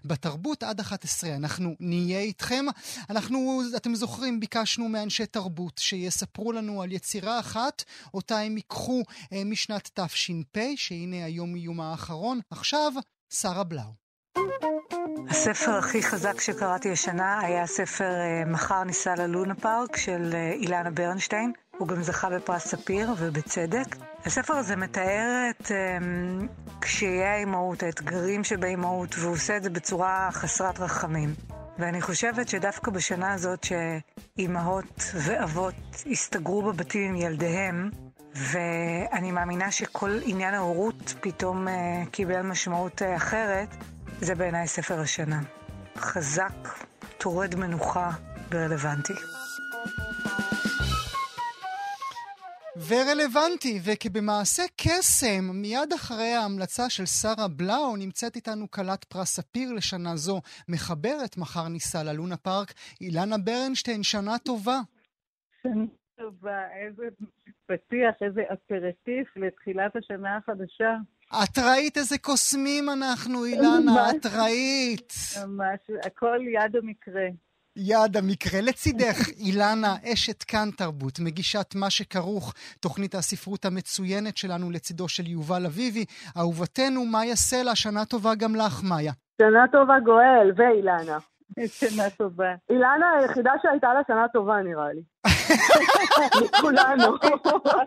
בתרבות 0.06 0.64
עד 0.64 0.80
11. 0.80 1.36
אנחנו 1.36 1.76
נהיה 1.80 2.20
איתכם. 2.20 2.66
אנחנו, 3.10 3.62
אתם 3.76 3.96
זוכרים, 3.96 4.40
ביקשנו 4.40 4.90
מאנשי 4.90 5.26
תרבות 5.26 5.78
שיספרו 5.78 6.52
לנו 6.52 6.82
על 6.82 6.92
יצירה 6.92 7.40
אחת, 7.40 7.84
אותה 8.14 8.40
הם 8.40 8.58
ייקחו 8.58 9.04
אה, 9.34 9.44
משנת 9.44 10.00
תש"פ, 10.00 10.58
שהנה 10.76 11.26
היום 11.26 11.56
איום 11.56 11.82
האחרון. 11.82 12.40
עכשיו, 12.52 12.94
שרה 13.30 13.64
בלאו. 13.64 14.01
הספר 15.30 15.72
הכי 15.72 16.04
חזק 16.04 16.42
שקראתי 16.42 16.92
השנה 16.92 17.40
היה 17.40 17.64
הספר 17.64 18.14
אה, 18.14 18.44
מחר 18.46 18.84
ניסע 18.84 19.16
ללונה 19.16 19.56
פארק 19.56 19.98
של 19.98 20.30
אה, 20.34 20.52
אילנה 20.52 20.92
ברנשטיין. 20.92 21.52
הוא 21.78 21.88
גם 21.88 22.04
זכה 22.04 22.30
בפרס 22.30 22.68
ספיר, 22.68 23.14
ובצדק. 23.18 23.96
הספר 24.26 24.54
הזה 24.54 24.76
מתאר 24.76 25.50
את 25.50 25.66
um, 25.66 26.46
קשיי 26.80 27.24
האימהות, 27.24 27.84
האתגרים 27.84 28.44
שבאימהות, 28.44 29.16
והוא 29.18 29.34
עושה 29.34 29.58
את 29.58 29.64
זה 29.64 29.70
בצורה 29.70 30.30
חסרת 30.32 30.80
רחמים. 30.80 31.34
ואני 31.80 32.02
חושבת 32.02 32.48
שדווקא 32.48 32.92
בשנה 32.92 33.34
הזאת 33.34 33.64
שאימהות 33.64 35.04
ואבות 35.16 36.04
הסתגרו 36.12 36.62
בבתים 36.62 37.10
עם 37.10 37.16
ילדיהם, 37.16 37.90
ואני 38.36 39.32
מאמינה 39.32 39.72
שכל 39.72 40.20
עניין 40.26 40.54
ההורות 40.54 41.14
פתאום 41.22 41.68
uh, 41.68 41.72
קיבל 42.12 42.42
משמעות 42.42 43.02
אחרת, 43.16 43.70
זה 44.24 44.36
בעיניי 44.36 44.68
ספר 44.68 45.00
השנה. 45.00 45.40
חזק, 45.98 46.68
טורד 47.18 47.56
מנוחה 47.56 48.10
ורלוונטי. 48.52 49.14
ורלוונטי, 52.88 53.80
וכבמעשה 53.86 54.64
קסם, 54.78 55.44
מיד 55.54 55.94
אחרי 55.96 56.34
ההמלצה 56.34 56.90
של 56.90 57.06
שרה 57.06 57.48
בלאו, 57.48 57.96
נמצאת 57.96 58.36
איתנו 58.36 58.72
כלת 58.72 59.04
פרס 59.04 59.36
ספיר 59.36 59.74
לשנה 59.74 60.16
זו, 60.16 60.42
מחברת 60.70 61.38
מחר 61.38 61.68
ניסה 61.68 62.04
ללונה 62.04 62.38
פארק, 62.38 62.74
אילנה 63.02 63.38
ברנשטיין, 63.38 64.04
שנה 64.04 64.38
טובה. 64.46 64.80
שנה 65.64 65.86
טובה, 66.16 66.62
איזה 66.74 67.04
פתיח, 67.66 68.16
איזה 68.22 68.42
אפרטיף 68.54 69.38
לתחילת 69.38 69.96
השנה 69.96 70.38
החדשה. 70.38 70.96
את 71.34 71.58
ראית 71.58 71.98
איזה 71.98 72.18
קוסמים 72.18 72.90
אנחנו, 72.90 73.46
אילנה, 73.46 74.10
את 74.10 74.26
ראית. 74.26 75.14
ממש, 75.46 75.80
הכל 76.06 76.40
יד 76.48 76.76
המקרה. 76.76 77.28
יד 77.76 78.18
המקרה. 78.18 78.62
לצידך, 78.62 79.30
אילנה, 79.46 79.96
אשת 80.14 80.44
כאן 80.44 80.70
תרבות, 80.78 81.20
מגישת 81.20 81.76
מה 81.76 81.90
שכרוך, 81.90 82.54
תוכנית 82.80 83.16
הספרות 83.16 83.66
המצוינת 83.66 84.38
שלנו 84.38 84.72
לצידו 84.72 85.08
של 85.08 85.28
יובל 85.28 85.66
אביבי. 85.66 86.06
אהובתנו, 86.38 87.06
מאיה 87.06 87.36
סלע, 87.36 87.76
שנה 87.76 88.06
טובה 88.06 88.36
גם 88.36 88.56
לך, 88.56 88.84
מאיה. 88.84 89.14
שנה 89.42 89.66
טובה 89.72 90.00
גואל 90.06 90.52
ואילנה. 90.56 91.18
שנה 91.68 92.10
טובה. 92.18 92.54
אילנה 92.70 93.06
היחידה 93.20 93.52
שהייתה 93.62 93.94
לה 93.94 94.02
שנה 94.08 94.26
טובה, 94.34 94.62
נראה 94.64 94.94
לי. 94.94 95.02
מכולנו. 96.44 97.16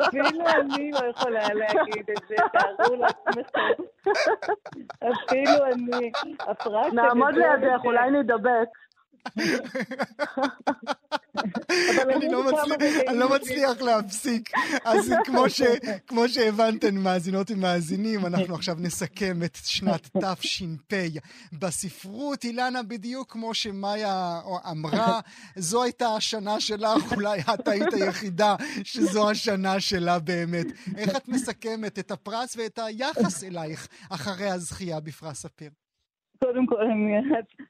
אפילו 0.09 0.49
אני 0.49 0.91
לא 0.91 1.01
יכולה 1.11 1.49
להגיד 1.55 2.11
את 2.11 2.23
זה, 2.29 2.35
תארו 2.53 2.95
לעצמכם. 2.97 3.83
אפילו 5.13 5.67
אני. 5.73 6.11
נעמוד 6.93 7.35
לידך, 7.35 7.85
אולי 7.85 8.11
נדבק. 8.11 8.69
אני 12.17 12.29
לא, 12.29 12.45
לא 13.13 13.35
מצליח 13.35 13.81
להפסיק. 13.81 14.51
אז 14.85 15.13
כמו 16.07 16.29
שהבנתן, 16.29 16.95
מאזינות 16.95 17.51
ומאזינים, 17.51 18.27
אנחנו 18.27 18.55
עכשיו 18.55 18.77
נסכם 18.79 19.43
את 19.45 19.59
שנת 19.65 20.11
תש"פ 20.23 20.95
בספרות. 21.53 22.45
אילנה, 22.45 22.83
בדיוק 22.83 23.33
כמו 23.33 23.55
שמאיה 23.55 24.41
אמרה, 24.71 25.21
זו 25.57 25.83
הייתה 25.83 26.09
השנה 26.09 26.61
שלך, 26.61 27.13
אולי 27.13 27.41
את 27.41 27.69
היית 27.69 27.93
היחידה 27.93 28.57
שזו 28.85 29.31
השנה 29.31 29.81
שלה 29.81 30.19
באמת. 30.19 30.67
איך 30.97 31.17
את 31.17 31.29
מסכמת 31.29 31.99
את 31.99 32.11
הפרס 32.11 32.57
ואת 32.57 32.79
היחס 32.79 33.45
אלייך 33.45 33.89
אחרי 34.11 34.51
הזכייה 34.51 35.01
בפרס 35.01 35.43
ספיר? 35.43 35.71
קודם 36.45 36.67
כל, 36.67 36.77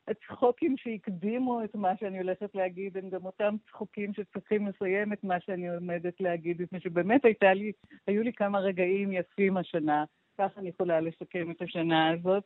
הצחוקים 0.09 0.77
שהקדימו 0.77 1.65
את 1.65 1.75
מה 1.75 1.97
שאני 2.01 2.19
הולכת 2.19 2.55
להגיד, 2.55 2.97
הם 2.97 3.11
גם 3.11 3.25
אותם 3.25 3.55
צחוקים 3.71 4.13
שצריכים 4.15 4.67
לסיים 4.67 5.13
את 5.13 5.25
מה 5.25 5.41
שאני 5.41 5.69
עומדת 5.69 6.21
להגיד, 6.21 6.63
מפני 6.63 6.81
שבאמת 6.81 7.25
הייתה 7.25 7.55
לי, 7.55 7.73
היו 8.07 8.23
לי 8.23 8.33
כמה 8.33 8.59
רגעים 8.59 9.13
יפים 9.13 9.57
השנה, 9.57 10.05
כך 10.39 10.51
אני 10.57 10.69
יכולה 10.69 11.01
לסכם 11.01 11.51
את 11.51 11.63
השנה 11.63 12.11
הזאת. 12.11 12.45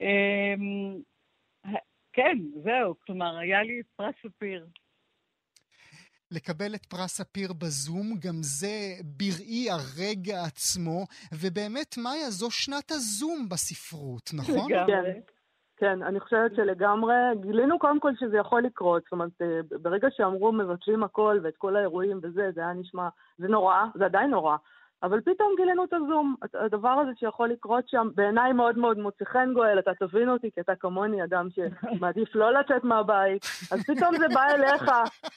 אמ, 0.00 1.00
כן, 2.12 2.38
זהו, 2.64 2.94
כלומר, 3.06 3.38
היה 3.38 3.62
לי 3.62 3.82
פרס 3.96 4.14
ספיר. 4.26 4.66
לקבל 6.30 6.74
את 6.74 6.86
פרס 6.86 7.16
ספיר 7.16 7.52
בזום, 7.52 8.14
גם 8.18 8.36
זה 8.40 8.92
בראי 9.04 9.66
הרגע 9.70 10.44
עצמו, 10.44 11.06
ובאמת, 11.34 11.98
מאיה, 11.98 12.30
זו 12.30 12.50
שנת 12.50 12.90
הזום 12.90 13.48
בספרות, 13.48 14.30
נכון? 14.34 14.72
לגמרי. 14.72 15.37
כן. 15.78 16.02
אני 16.02 16.20
חושבת 16.20 16.54
שלגמרי, 16.56 17.14
גילינו 17.40 17.78
קודם 17.78 18.00
כל 18.00 18.12
שזה 18.20 18.36
יכול 18.36 18.62
לקרות, 18.62 19.02
זאת 19.02 19.12
אומרת, 19.12 19.30
אה, 19.42 19.60
ברגע 19.82 20.08
שאמרו 20.10 20.52
מבטלים 20.52 21.02
הכל 21.02 21.38
ואת 21.42 21.56
כל 21.56 21.76
האירועים 21.76 22.18
וזה, 22.22 22.50
זה 22.54 22.60
היה 22.60 22.72
נשמע, 22.72 23.08
זה 23.38 23.48
נורא, 23.48 23.84
זה 23.94 24.04
עדיין 24.04 24.30
נורא, 24.30 24.56
אבל 25.02 25.20
פתאום 25.20 25.54
גילינו 25.56 25.84
את 25.84 25.92
הזום, 25.92 26.34
הדבר 26.54 26.88
הזה 26.88 27.10
שיכול 27.18 27.48
לקרות 27.48 27.88
שם, 27.88 28.08
בעיניי 28.14 28.52
מאוד 28.52 28.78
מאוד 28.78 28.98
מוצא 28.98 29.24
חן 29.24 29.54
גואל, 29.54 29.78
אתה 29.78 29.90
תבין 29.94 30.28
אותי, 30.28 30.50
כי 30.54 30.60
אתה 30.60 30.74
כמוני 30.74 31.24
אדם 31.24 31.48
שמעדיף 31.50 32.34
לא 32.34 32.52
לצאת 32.52 32.84
מהבית, 32.84 33.42
אז 33.72 33.82
פתאום 33.86 34.16
זה 34.18 34.26
בא 34.34 34.44
אליך, 34.54 34.90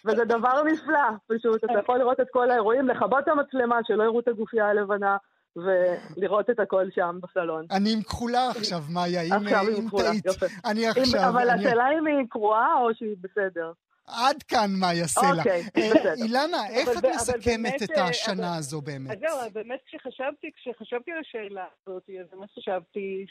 וזה 0.06 0.26
דבר 0.26 0.64
נפלא, 0.64 1.10
פשוט, 1.28 1.64
אתה 1.64 1.80
יכול 1.80 1.98
לראות 1.98 2.20
את 2.20 2.28
כל 2.32 2.52
האירועים, 2.52 2.88
לכבות 2.88 3.24
את 3.24 3.28
המצלמה, 3.28 3.80
שלא 3.84 4.04
יראו 4.04 4.20
את 4.20 4.28
הגופייה 4.28 4.70
הלבנה, 4.70 5.18
ולראות 5.56 6.50
את 6.50 6.60
הכל 6.60 6.86
שם 6.96 7.20
בסלון. 7.22 7.66
אני 7.72 7.94
עם 7.94 8.02
כחולה 8.02 8.50
עכשיו, 8.50 8.80
מאיה, 8.90 9.22
אם 9.22 9.50
טעית. 9.98 10.26
אני 10.66 10.88
עכשיו... 10.88 11.30
אבל 11.30 11.50
השאלה 11.50 11.86
אם 12.00 12.08
היא 12.08 12.26
קרואה 12.30 12.74
או 12.82 12.96
שהיא 12.96 13.16
בסדר. 13.22 13.72
עד 14.08 14.44
כאן 14.44 14.70
מאיה 14.80 15.08
סלע. 15.08 15.38
אוקיי, 15.38 15.62
אה, 15.62 15.90
בסדר. 15.90 16.14
אילנה, 16.24 16.68
איך 16.70 16.90
את 16.90 17.06
מסכמת 17.06 17.84
את 17.84 17.98
אה, 17.98 18.08
השנה 18.08 18.56
הזו 18.56 18.82
באמת? 18.82 19.12
אז 19.12 19.20
זהו, 19.20 19.52
באמת 19.54 19.80
כשחשבתי, 19.86 20.52
כשחשבתי 20.56 21.12
על 21.12 21.18
השאלה 21.20 21.66
הזאת, 21.88 22.10
אז 22.22 22.28
באמת 22.32 22.50
חשבתי. 22.52 23.26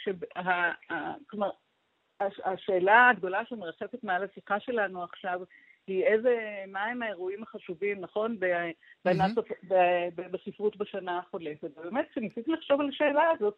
כלומר, 1.30 1.50
השאלה 2.44 3.08
הגדולה 3.10 3.42
שמרחפת 3.48 4.04
מעל 4.04 4.24
השיחה 4.24 4.60
שלנו 4.60 5.02
עכשיו, 5.02 5.40
היא 5.90 6.04
איזה, 6.04 6.64
מה 6.68 6.84
הם 6.84 7.02
האירועים 7.02 7.42
החשובים, 7.42 8.00
נכון, 8.00 8.36
בספרות 10.32 10.76
בשנה 10.76 11.18
החולפת. 11.18 11.70
ובאמת, 11.76 12.08
כשניסיתי 12.10 12.52
לחשוב 12.52 12.80
על 12.80 12.88
השאלה 12.88 13.30
הזאת, 13.30 13.54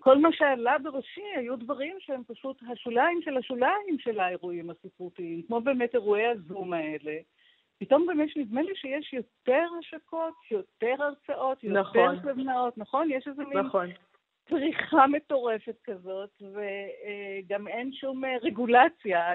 כל 0.00 0.18
מה 0.18 0.28
שעלה 0.32 0.78
בראשי 0.78 1.24
היו 1.36 1.56
דברים 1.56 1.96
שהם 2.00 2.22
פשוט 2.26 2.62
השוליים 2.72 3.22
של 3.22 3.36
השוליים 3.36 3.98
של 3.98 4.20
האירועים 4.20 4.70
הספרותיים, 4.70 5.42
כמו 5.42 5.60
באמת 5.60 5.94
אירועי 5.94 6.26
הזום 6.26 6.72
האלה. 6.72 7.16
פתאום 7.78 8.06
באמת 8.06 8.28
נדמה 8.36 8.62
לי 8.62 8.72
שיש 8.74 9.12
יותר 9.12 9.64
השקות, 9.78 10.34
יותר 10.50 10.94
הרצאות, 10.98 11.64
יותר 11.64 11.80
נכון. 11.80 12.20
סדנאות, 12.22 12.78
נכון? 12.78 13.10
יש 13.10 13.28
איזה 13.28 13.44
מין 13.44 13.58
נכון. 13.58 13.86
פריחה 14.48 15.06
מטורפת 15.06 15.76
כזאת, 15.84 16.30
וגם 16.42 17.68
אין 17.68 17.92
שום 17.92 18.24
אה, 18.24 18.36
רגולציה. 18.42 19.20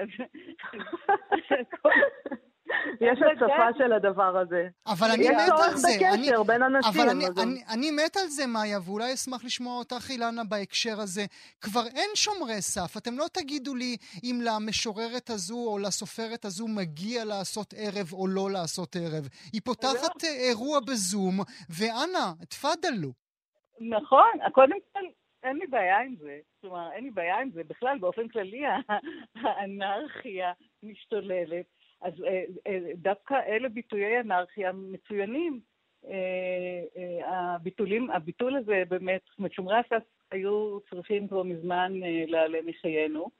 יש 3.00 3.18
הצפה 3.32 3.78
של 3.78 3.92
הדבר 3.92 4.38
הזה. 4.38 4.68
אבל 4.86 5.10
אני 5.10 5.28
מת 5.28 5.34
על 5.68 5.76
זה. 5.76 5.88
יש 5.88 5.98
צורך 5.98 6.16
בקשר 6.16 6.42
בין 6.42 6.62
אנשים. 6.62 7.00
אבל 7.00 7.10
אני, 7.10 7.26
אני, 7.42 7.62
אני 7.68 7.90
מת 7.90 8.16
על 8.16 8.26
זה, 8.26 8.46
מאיה, 8.46 8.78
ואולי 8.84 9.14
אשמח 9.14 9.44
לשמוע 9.44 9.78
אותך, 9.78 10.10
אילנה, 10.10 10.44
בהקשר 10.44 11.00
הזה. 11.00 11.24
כבר 11.60 11.86
אין 11.86 12.10
שומרי 12.14 12.62
סף. 12.62 12.96
אתם 12.96 13.18
לא 13.18 13.26
תגידו 13.32 13.74
לי 13.74 13.96
אם 14.24 14.40
למשוררת 14.44 15.30
הזו 15.30 15.66
או 15.66 15.78
לסופרת 15.78 16.44
הזו 16.44 16.68
מגיע 16.68 17.24
לעשות 17.24 17.74
ערב 17.76 18.12
או 18.12 18.26
לא 18.26 18.50
לעשות 18.50 18.96
ערב. 18.96 19.28
היא 19.52 19.60
פותחת 19.64 20.22
לא. 20.22 20.28
אירוע 20.28 20.80
בזום, 20.80 21.40
ואנא, 21.70 22.32
תפאדלו. 22.48 23.19
נכון, 23.80 24.30
קודם 24.52 24.76
כל, 24.92 25.00
אין 25.42 25.56
לי 25.56 25.66
בעיה 25.66 25.98
עם 26.00 26.14
זה. 26.16 26.38
כלומר, 26.60 26.92
אין 26.92 27.04
לי 27.04 27.10
בעיה 27.10 27.40
עם 27.40 27.50
זה. 27.50 27.64
בכלל, 27.64 27.98
באופן 27.98 28.28
כללי, 28.28 28.62
האנרכיה 29.42 30.52
משתוללת. 30.82 31.66
אז 32.02 32.12
אה, 32.24 32.44
אה, 32.66 32.78
דווקא 32.94 33.34
אלה 33.46 33.68
ביטויי 33.68 34.20
אנרכיה 34.20 34.72
מצוינים. 34.72 35.60
אה, 36.08 37.26
הביטולים, 37.26 38.10
הביטול 38.10 38.56
הזה 38.56 38.82
באמת, 38.88 39.20
זאת 39.30 39.38
אומרת, 39.38 39.52
שומרי 39.52 39.76
הסף 39.76 40.02
היו 40.30 40.78
צריכים 40.90 41.28
כבר 41.28 41.42
מזמן 41.42 41.92
להיעלם 41.92 42.66
מחיינו. 42.66 43.30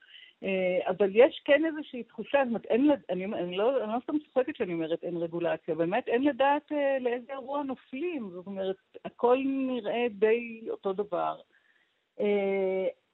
אבל 0.88 1.10
יש 1.14 1.42
כן 1.44 1.64
איזושהי 1.64 2.02
תחושה, 2.02 2.38
זאת 2.38 2.48
אומרת, 2.48 2.64
אין, 2.64 2.90
אני, 3.10 3.24
אני, 3.24 3.56
לא, 3.56 3.84
אני 3.84 3.92
לא 3.92 3.98
סתם 4.02 4.18
צוחקת 4.18 4.56
שאני 4.56 4.72
אומרת 4.72 5.04
אין 5.04 5.16
רגולציה, 5.16 5.74
באמת 5.74 6.08
אין 6.08 6.24
לדעת 6.24 6.72
לאיזה 7.00 7.32
אירוע 7.32 7.62
נופלים, 7.62 8.30
זאת 8.30 8.46
אומרת, 8.46 8.76
הכל 9.04 9.38
נראה 9.44 10.06
די 10.10 10.60
אותו 10.70 10.92
דבר. 10.92 11.40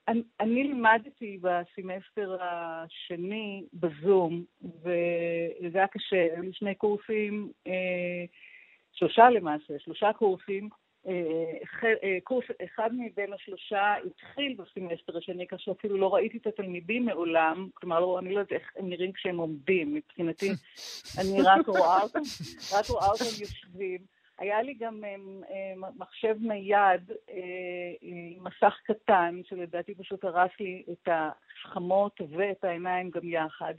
אני, 0.08 0.22
אני 0.40 0.64
לימדתי 0.64 1.38
בסמסטר 1.40 2.36
השני 2.40 3.64
בזום, 3.74 4.44
וזה 4.62 5.78
היה 5.78 5.86
קשה, 5.86 6.22
היו 6.32 6.42
לי 6.42 6.52
שני 6.52 6.74
קורסים, 6.74 7.52
אה, 7.66 8.24
שלושה 8.92 9.30
למעשה, 9.30 9.78
שלושה 9.78 10.12
קורסים. 10.12 10.68
אה, 11.08 11.88
אה, 12.02 12.18
קורס 12.24 12.44
אחד 12.64 12.90
מבין 12.92 13.32
השלושה 13.32 13.94
התחיל 14.06 14.56
בסמסטר 14.58 15.18
השני, 15.18 15.46
כאשר 15.46 15.72
אפילו 15.72 15.96
לא 15.96 16.14
ראיתי 16.14 16.38
את 16.38 16.46
התלמידים 16.46 17.06
מעולם, 17.06 17.68
כלומר, 17.74 18.00
לא, 18.00 18.18
אני 18.18 18.34
לא 18.34 18.40
יודעת 18.40 18.52
איך 18.52 18.72
הם 18.76 18.88
נראים 18.88 19.12
כשהם 19.12 19.36
עומדים, 19.36 19.94
מבחינתי, 19.94 20.50
אני 21.20 21.42
רק 21.42 21.66
רואה 21.66 22.02
אותם, 22.02 22.20
רק 22.72 22.86
רואה 22.88 23.06
אותם 23.06 23.24
יושבים. 23.40 24.16
היה 24.38 24.62
לי 24.62 24.74
גם 24.74 25.04
אה, 25.04 25.14
אה, 25.50 25.90
מחשב 25.96 26.36
נייד 26.40 27.10
עם 28.00 28.44
מסך 28.44 28.74
קטן, 28.84 29.40
שלדעתי 29.48 29.94
פשוט 29.94 30.24
הרס 30.24 30.50
לי 30.60 30.82
את 30.92 31.08
השכמות 31.08 32.20
ואת 32.30 32.64
העיניים 32.64 33.10
גם 33.10 33.28
יחד. 33.28 33.74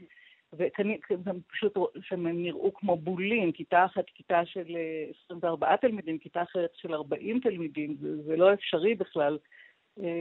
וגם 0.52 1.40
פשוט 1.46 1.76
שהם 2.00 2.28
נראו 2.42 2.74
כמו 2.74 2.96
בולים, 2.96 3.52
כיתה 3.52 3.84
אחת 3.84 4.04
כיתה 4.14 4.46
של 4.46 4.76
24 5.24 5.76
תלמידים, 5.76 6.18
כיתה 6.18 6.42
אחרת 6.42 6.70
של 6.74 6.94
40 6.94 7.40
תלמידים, 7.40 7.96
זה, 8.00 8.22
זה 8.22 8.36
לא 8.36 8.54
אפשרי 8.54 8.94
בכלל 8.94 9.38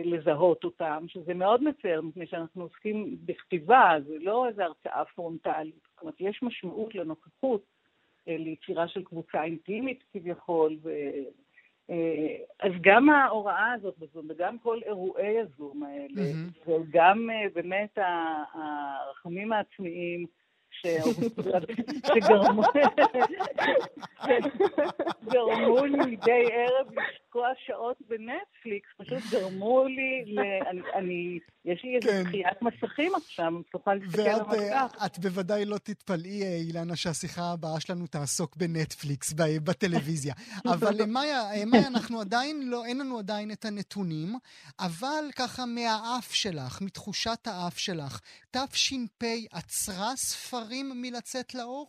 לזהות 0.05 0.63
אותם, 0.63 1.05
שזה 1.07 1.33
מאוד 1.33 1.63
מצער, 1.63 2.01
מפני 2.01 2.27
שאנחנו 2.27 2.63
עוסקים 2.63 3.17
בכתיבה, 3.25 3.95
זה 4.07 4.15
לא 4.19 4.47
איזו 4.47 4.61
הרצאה 4.61 5.05
פרונטלית, 5.05 5.87
זאת 5.93 6.01
אומרת, 6.01 6.15
יש 6.19 6.43
משמעות 6.43 6.95
לנוכחות. 6.95 7.77
ליצירה 8.27 8.87
של 8.87 9.03
קבוצה 9.03 9.43
אינטימית 9.43 10.03
כביכול, 10.13 10.77
ו... 10.83 10.89
אה, 11.89 12.35
אז 12.59 12.71
גם 12.81 13.09
ההוראה 13.09 13.73
הזאת 13.73 13.97
בזום, 13.99 14.25
וגם 14.29 14.57
כל 14.57 14.79
אירועי 14.85 15.39
הזום 15.39 15.83
האלה, 15.83 16.31
mm-hmm. 16.31 16.69
וגם 16.69 17.29
אה, 17.29 17.49
באמת 17.55 17.97
הרחמים 18.53 19.53
העצמיים, 19.53 20.25
שגרמו 25.21 25.85
לי 25.85 25.97
מדי 25.97 26.43
ערב 26.51 26.87
לשקוע 26.87 27.47
שעות 27.65 27.97
בנטפליקס, 28.07 28.89
פשוט 28.97 29.23
גרמו 29.31 29.85
לי, 29.85 30.35
אני, 30.95 31.39
יש 31.65 31.83
לי 31.83 31.99
דחיית 31.99 32.57
כן. 32.59 32.65
מסכים 32.65 33.15
עכשיו, 33.15 33.51
תוכל 33.71 33.93
להסתכל 33.93 34.21
על 34.21 34.39
המסך. 34.41 34.95
ואת 35.01 35.19
בוודאי 35.19 35.65
לא 35.65 35.77
תתפלאי, 35.77 36.43
אה, 36.43 36.55
אילנה, 36.55 36.95
שהשיחה 36.95 37.51
הבאה 37.53 37.79
שלנו 37.79 38.07
תעסוק 38.07 38.55
בנטפליקס, 38.55 39.33
בטלוויזיה. 39.63 40.33
אבל 40.73 41.05
מאיה, 41.05 41.41
אנחנו 41.87 42.21
עדיין 42.21 42.69
לא, 42.69 42.85
אין 42.85 42.97
לנו 42.97 43.19
עדיין 43.19 43.51
את 43.51 43.65
הנתונים, 43.65 44.35
אבל 44.79 45.25
ככה 45.35 45.65
מהאף 45.65 46.33
שלך, 46.33 46.81
מתחושת 46.81 47.47
האף 47.47 47.77
שלך, 47.77 48.19
תש"פ 48.51 49.23
עצרה 49.51 50.15
ספרים 50.15 50.66
ספרים 50.67 50.91
מלצאת 51.01 51.55
לאור? 51.55 51.87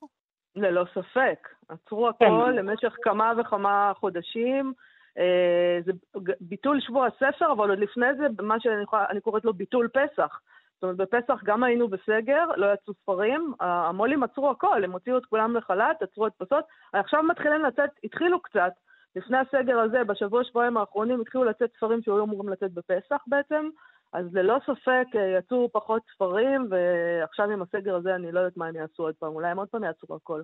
ללא 0.57 0.85
ספק. 0.95 1.49
עצרו 1.69 2.09
הכל 2.09 2.25
כן. 2.25 2.57
למשך 2.57 2.97
כמה 3.03 3.33
וכמה 3.39 3.93
חודשים. 4.01 4.73
אה, 5.19 5.79
זה 5.85 5.93
ביטול 6.41 6.81
שבוע 6.81 7.07
הספר, 7.07 7.53
אבל 7.53 7.71
עוד 7.71 7.79
לפני 7.79 8.07
זה, 8.19 8.43
מה 8.43 8.61
שאני 8.61 8.83
יכולה, 8.83 9.07
קוראת 9.23 9.45
לו 9.45 9.55
ביטול 9.55 9.89
פסח. 9.89 10.41
זאת 10.75 10.83
אומרת, 10.83 10.97
בפסח 10.97 11.45
גם 11.45 11.63
היינו 11.63 11.89
בסגר, 11.89 12.45
לא 12.57 12.73
יצאו 12.73 12.95
ספרים, 12.95 13.53
המו"לים 13.61 14.23
עצרו 14.23 14.51
הכל, 14.51 14.85
הם 14.85 14.93
הוציאו 14.93 15.19
את 15.19 15.27
כולם 15.27 15.57
לחל"ת, 15.57 16.03
עצרו 16.03 16.27
את 16.27 16.33
פסות, 16.39 16.65
עכשיו 16.93 17.23
מתחילים 17.23 17.65
לצאת, 17.65 17.91
התחילו 18.05 18.43
קצת, 18.43 18.73
לפני 19.17 19.39
הסגר 19.39 19.79
הזה, 19.79 20.05
בשבוע 20.05 20.45
שבועיים 20.45 20.77
האחרונים, 20.77 21.21
התחילו 21.21 21.45
לצאת 21.45 21.71
ספרים 21.77 22.03
שהיו 22.03 22.25
אמורים 22.25 22.49
לצאת 22.49 22.73
בפסח 22.73 23.25
בעצם, 23.27 23.69
אז 24.13 24.27
ללא 24.33 24.59
ספק 24.67 25.07
אה, 25.17 25.39
יצאו 25.39 25.69
פחות 25.73 26.03
ספרים, 26.15 26.69
ועכשיו 26.71 27.51
עם 27.51 27.63
הסגר 27.63 27.97
הזה 27.97 28.15
אני 28.15 28.33
לא 28.33 28.41
יודעת 28.41 28.57
מה 28.57 28.67
הם 28.67 28.77
יעשו 28.77 29.03
עוד 29.03 29.15
פעם, 29.15 29.33
אולי 29.35 29.49
הם 29.51 29.59
עוד 29.59 29.69
פעם 29.69 29.85
יעצו 29.85 30.15
הכל. 30.15 30.43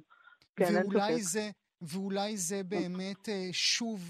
כן, 0.56 0.64
ואולי 0.74 1.22
זה... 1.22 1.50
ואולי 1.82 2.36
זה 2.36 2.60
באמת 2.68 3.28
אה, 3.28 3.48
שוב 3.52 4.00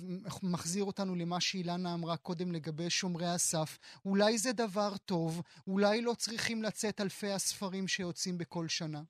מחזיר 0.52 0.84
אותנו 0.84 1.14
למה 1.14 1.40
שאילנה 1.40 1.94
אמרה 1.94 2.16
קודם 2.16 2.52
לגבי 2.52 2.90
שומרי 2.90 3.26
הסף. 3.26 3.78
אולי 4.04 4.38
זה 4.38 4.52
דבר 4.52 4.90
טוב, 5.04 5.42
אולי 5.66 6.02
לא 6.02 6.12
צריכים 6.16 6.62
לצאת 6.62 7.00
אלפי 7.00 7.30
הספרים 7.30 7.88
שיוצאים 7.88 8.38
בכל 8.38 8.68
שנה. 8.68 9.00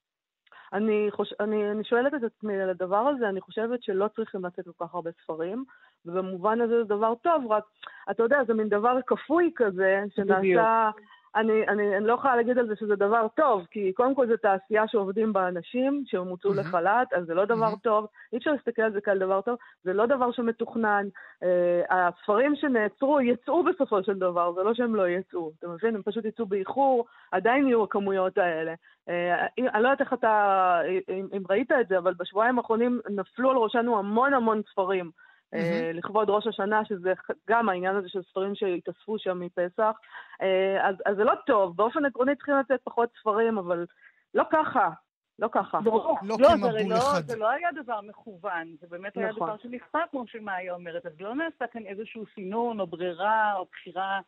אני, 0.72 1.08
חוש... 1.10 1.32
אני, 1.40 1.70
אני 1.70 1.84
שואלת 1.84 2.14
את 2.14 2.22
עצמי 2.22 2.60
על 2.62 2.70
הדבר 2.70 3.04
הזה, 3.08 3.28
אני 3.28 3.40
חושבת 3.40 3.82
שלא 3.82 4.08
צריכים 4.16 4.44
לצאת 4.44 4.64
כל 4.64 4.86
כך 4.86 4.94
הרבה 4.94 5.10
ספרים, 5.22 5.64
ובמובן 6.06 6.60
הזה 6.60 6.82
זה 6.82 6.88
דבר 6.88 7.14
טוב, 7.14 7.52
רק, 7.52 7.64
אתה 8.10 8.22
יודע, 8.22 8.44
זה 8.46 8.54
מין 8.54 8.68
דבר 8.68 8.98
כפוי 9.06 9.50
כזה, 9.56 10.04
שנעשה... 10.14 10.90
אני, 11.36 11.68
אני, 11.68 11.96
אני 11.96 12.06
לא 12.06 12.12
יכולה 12.12 12.36
להגיד 12.36 12.58
על 12.58 12.66
זה 12.66 12.76
שזה 12.76 12.96
דבר 12.96 13.26
טוב, 13.36 13.66
כי 13.70 13.92
קודם 13.92 14.14
כל 14.14 14.26
זו 14.26 14.36
תעשייה 14.36 14.88
שעובדים 14.88 15.32
בה 15.32 15.48
אנשים, 15.48 16.04
שהם 16.06 16.28
הוצאו 16.28 16.50
mm-hmm. 16.50 16.56
לחל"ת, 16.56 17.12
אז 17.12 17.26
זה 17.26 17.34
לא 17.34 17.44
דבר 17.44 17.72
mm-hmm. 17.72 17.82
טוב, 17.82 18.06
אי 18.32 18.38
אפשר 18.38 18.50
להסתכל 18.50 18.82
על 18.82 18.92
זה 18.92 19.00
כעל 19.00 19.18
דבר 19.18 19.40
טוב, 19.40 19.58
זה 19.84 19.92
לא 19.92 20.06
דבר 20.06 20.32
שמתוכנן. 20.32 21.06
Uh, 21.40 21.46
הספרים 21.90 22.56
שנעצרו 22.56 23.20
יצאו 23.20 23.64
בסופו 23.64 24.02
של 24.02 24.18
דבר, 24.18 24.52
זה 24.52 24.62
לא 24.62 24.74
שהם 24.74 24.94
לא 24.94 25.08
יצאו, 25.08 25.52
אתה 25.58 25.68
מבין? 25.68 25.94
הם 25.94 26.02
פשוט 26.02 26.24
יצאו 26.24 26.46
באיחור, 26.46 27.06
עדיין 27.32 27.66
יהיו 27.66 27.84
הכמויות 27.84 28.38
האלה. 28.38 28.74
Uh, 29.08 29.10
אני 29.58 29.82
לא 29.82 29.88
יודעת 29.88 30.00
איך 30.00 30.12
אתה, 30.12 30.80
אם, 31.08 31.26
אם 31.36 31.42
ראית 31.50 31.72
את 31.72 31.88
זה, 31.88 31.98
אבל 31.98 32.14
בשבועיים 32.14 32.58
האחרונים 32.58 33.00
נפלו 33.10 33.50
על 33.50 33.56
ראשנו 33.56 33.98
המון 33.98 34.34
המון 34.34 34.62
ספרים. 34.72 35.10
Mm-hmm. 35.54 35.96
לכבוד 35.96 36.30
ראש 36.30 36.46
השנה, 36.46 36.84
שזה 36.84 37.12
גם 37.48 37.68
העניין 37.68 37.96
הזה 37.96 38.08
של 38.08 38.22
ספרים 38.22 38.54
שהתאספו 38.54 39.18
שם 39.18 39.40
מפסח. 39.40 39.96
אה, 40.42 40.88
אז, 40.88 40.96
אז 41.06 41.16
זה 41.16 41.24
לא 41.24 41.32
טוב, 41.46 41.76
באופן 41.76 42.04
עקרוני 42.04 42.36
צריכים 42.36 42.54
לצאת 42.54 42.80
פחות 42.84 43.08
ספרים, 43.20 43.58
אבל 43.58 43.86
לא 44.34 44.44
ככה. 44.50 44.90
לא 45.38 45.48
ככה. 45.52 45.78
לא, 45.84 45.92
לא, 46.22 46.36
לא 46.38 46.48
כמבול 46.48 46.70
לא, 46.88 46.96
אחד. 46.96 47.26
זה 47.26 47.36
לא 47.36 47.50
היה 47.50 47.68
דבר 47.82 48.00
מכוון, 48.00 48.76
זה 48.80 48.86
באמת 48.90 49.16
נכון. 49.16 49.22
היה 49.22 49.32
דבר 49.32 49.56
שנכפה, 49.62 49.98
כמו 50.10 50.26
שמאיה 50.26 50.74
אומרת, 50.74 51.06
אז 51.06 51.20
לא 51.20 51.34
נעשה 51.34 51.66
כאן 51.72 51.86
איזשהו 51.86 52.24
סינון 52.34 52.80
או 52.80 52.86
ברירה 52.86 53.54
או 53.56 53.66
בחירה 53.72 54.20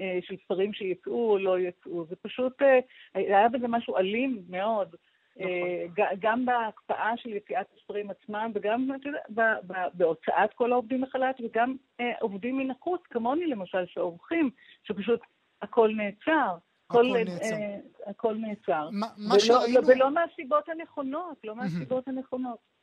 אה, 0.00 0.18
של 0.22 0.34
ספרים 0.44 0.72
שיצאו 0.72 1.30
או 1.30 1.38
לא 1.38 1.58
יצאו, 1.58 2.04
זה 2.04 2.16
פשוט, 2.22 2.62
אה, 2.62 2.78
היה 3.14 3.48
בזה 3.48 3.68
משהו 3.68 3.96
אלים 3.96 4.42
מאוד. 4.48 4.96
נכון. 5.36 5.48
אה, 5.98 6.14
גם 6.20 6.46
בהקפאה 6.46 7.12
של 7.16 7.32
יציאת 7.32 7.66
הספרים 7.76 8.10
עצמם, 8.10 8.50
וגם 8.54 8.88
בהוצאת 9.94 10.54
כל 10.54 10.72
העובדים 10.72 11.00
מחל"ת, 11.00 11.40
וגם 11.44 11.76
אה, 12.00 12.12
עובדים 12.20 12.58
מן 12.58 12.70
החוץ, 12.70 13.00
כמוני 13.10 13.46
למשל, 13.46 13.86
שעורכים, 13.86 14.50
שפשוט 14.82 15.20
הכל 15.62 15.90
נעצר. 15.96 16.56
הכל 16.90 17.06
נעצר. 17.12 17.54
אה, 17.54 17.78
הכל 18.06 18.34
נעצר. 18.34 18.88
מה 19.16 19.40
שראינו... 19.40 19.86
ולא 19.86 20.10
מהסיבות 20.10 20.68
הנכונות, 20.68 21.36
לא 21.44 21.56
מהסיבות 21.56 22.08
הנכונות. 22.08 22.73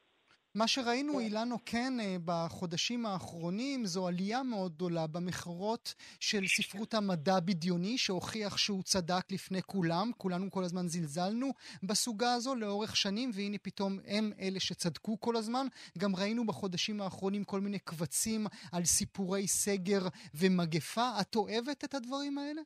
מה 0.55 0.67
שראינו, 0.67 1.19
אילנו, 1.19 1.57
כן, 1.65 1.93
אה, 1.99 2.15
בחודשים 2.25 3.05
האחרונים, 3.05 3.85
זו 3.85 4.07
עלייה 4.07 4.43
מאוד 4.43 4.73
גדולה 4.75 5.07
במכירות 5.07 5.93
של 6.19 6.47
ספרות 6.47 6.93
המדע 6.93 7.39
בדיוני, 7.39 7.97
שהוכיח 7.97 8.57
שהוא 8.57 8.83
צדק 8.83 9.31
לפני 9.31 9.61
כולם. 9.61 10.11
כולנו 10.17 10.51
כל 10.51 10.63
הזמן 10.63 10.87
זלזלנו 10.87 11.51
בסוגה 11.83 12.33
הזו 12.33 12.55
לאורך 12.55 12.95
שנים, 12.95 13.31
והנה 13.33 13.57
פתאום 13.61 13.99
הם 14.07 14.31
אלה 14.39 14.59
שצדקו 14.59 15.19
כל 15.19 15.35
הזמן. 15.35 15.67
גם 15.97 16.15
ראינו 16.15 16.45
בחודשים 16.45 17.01
האחרונים 17.01 17.43
כל 17.43 17.61
מיני 17.61 17.79
קבצים 17.79 18.47
על 18.71 18.85
סיפורי 18.85 19.47
סגר 19.47 20.01
ומגפה. 20.33 21.09
את 21.21 21.35
אוהבת 21.35 21.83
את 21.83 21.93
הדברים 21.93 22.37
האלה? 22.37 22.61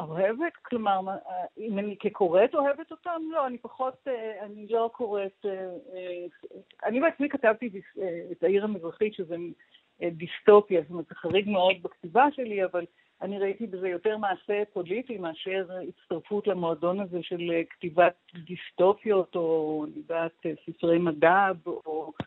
אה, 0.00 0.04
אוהבת? 0.04 0.52
כלומר, 0.62 1.00
אם 1.58 1.78
אני 1.78 1.96
כקוראת 2.00 2.54
אוהבת 2.54 2.90
אותם? 2.90 3.20
לא, 3.30 3.46
אני 3.46 3.58
פחות, 3.58 3.94
אה, 4.08 4.44
אני 4.44 4.66
לא 4.70 4.90
קוראת... 4.92 5.46
אה, 5.46 5.50
אה, 5.94 6.26
אני 6.84 7.00
בעצמי 7.00 7.28
כתבתי 7.28 7.70
את 8.32 8.42
העיר 8.42 8.64
המזרחית, 8.64 9.14
שזה 9.14 9.36
דיסטופיה, 10.02 10.80
זאת 10.82 10.90
אומרת, 10.90 11.06
זה 11.08 11.14
חריג 11.14 11.48
מאוד 11.48 11.76
בכתיבה 11.82 12.26
שלי, 12.32 12.64
אבל 12.64 12.84
אני 13.22 13.38
ראיתי 13.38 13.66
בזה 13.66 13.88
יותר 13.88 14.16
מעשה 14.16 14.62
פוליטי 14.72 15.18
מאשר 15.18 15.66
הצטרפות 15.88 16.46
למועדון 16.46 17.00
הזה 17.00 17.22
של 17.22 17.50
כתיבת 17.70 18.14
דיסטופיות, 18.34 19.36
או 19.36 19.86
יודעת, 19.96 20.46
ספרי 20.66 20.98
מדע, 20.98 21.48
או 21.66 22.12
אה, 22.20 22.26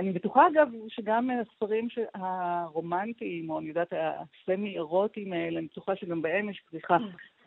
אני 0.00 0.12
בטוחה, 0.12 0.46
אגב, 0.52 0.68
שגם 0.88 1.30
הספרים 1.30 1.88
הרומנטיים, 2.14 3.50
או 3.50 3.58
אני 3.58 3.68
יודעת, 3.68 3.92
הסמי-אירוטיים 3.92 5.32
האלה, 5.32 5.58
אני 5.58 5.66
בטוחה 5.66 5.96
שגם 5.96 6.22
בהם 6.22 6.50
יש 6.50 6.62
פריחה. 6.70 6.96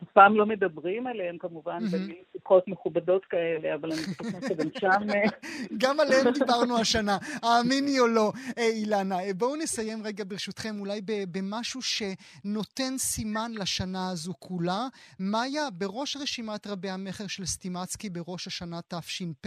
אף 0.02 0.08
פעם 0.12 0.36
לא 0.36 0.46
מדברים 0.46 1.06
עליהם 1.06 1.38
כמובן, 1.38 1.78
mm-hmm. 1.78 1.92
במין 1.92 2.16
שיחות 2.32 2.68
מכובדות 2.68 3.24
כאלה, 3.24 3.74
אבל 3.74 3.92
אני 3.92 4.00
חושבת 4.02 4.42
שגם 4.48 4.68
שם... 4.80 5.10
אה, 5.10 5.22
גם 5.82 6.00
עליהם 6.00 6.32
דיברנו 6.34 6.78
השנה, 6.78 7.18
האמיני 7.42 8.00
או 8.00 8.06
לא. 8.06 8.32
אה, 8.58 8.68
אילנה, 8.68 9.16
בואו 9.36 9.56
נסיים 9.56 9.98
רגע 10.04 10.24
ברשותכם 10.28 10.80
אולי 10.80 11.00
במשהו 11.32 11.80
שנותן 11.82 12.98
סימן 12.98 13.50
לשנה 13.54 14.10
הזו 14.10 14.32
כולה. 14.38 14.86
מאיה, 15.20 15.70
בראש 15.70 16.16
רשימת 16.16 16.66
רבי 16.66 16.90
המכר 16.90 17.26
של 17.26 17.44
סטימצקי 17.44 18.10
בראש 18.10 18.46
השנה 18.46 18.80
תש"פ, 18.88 19.46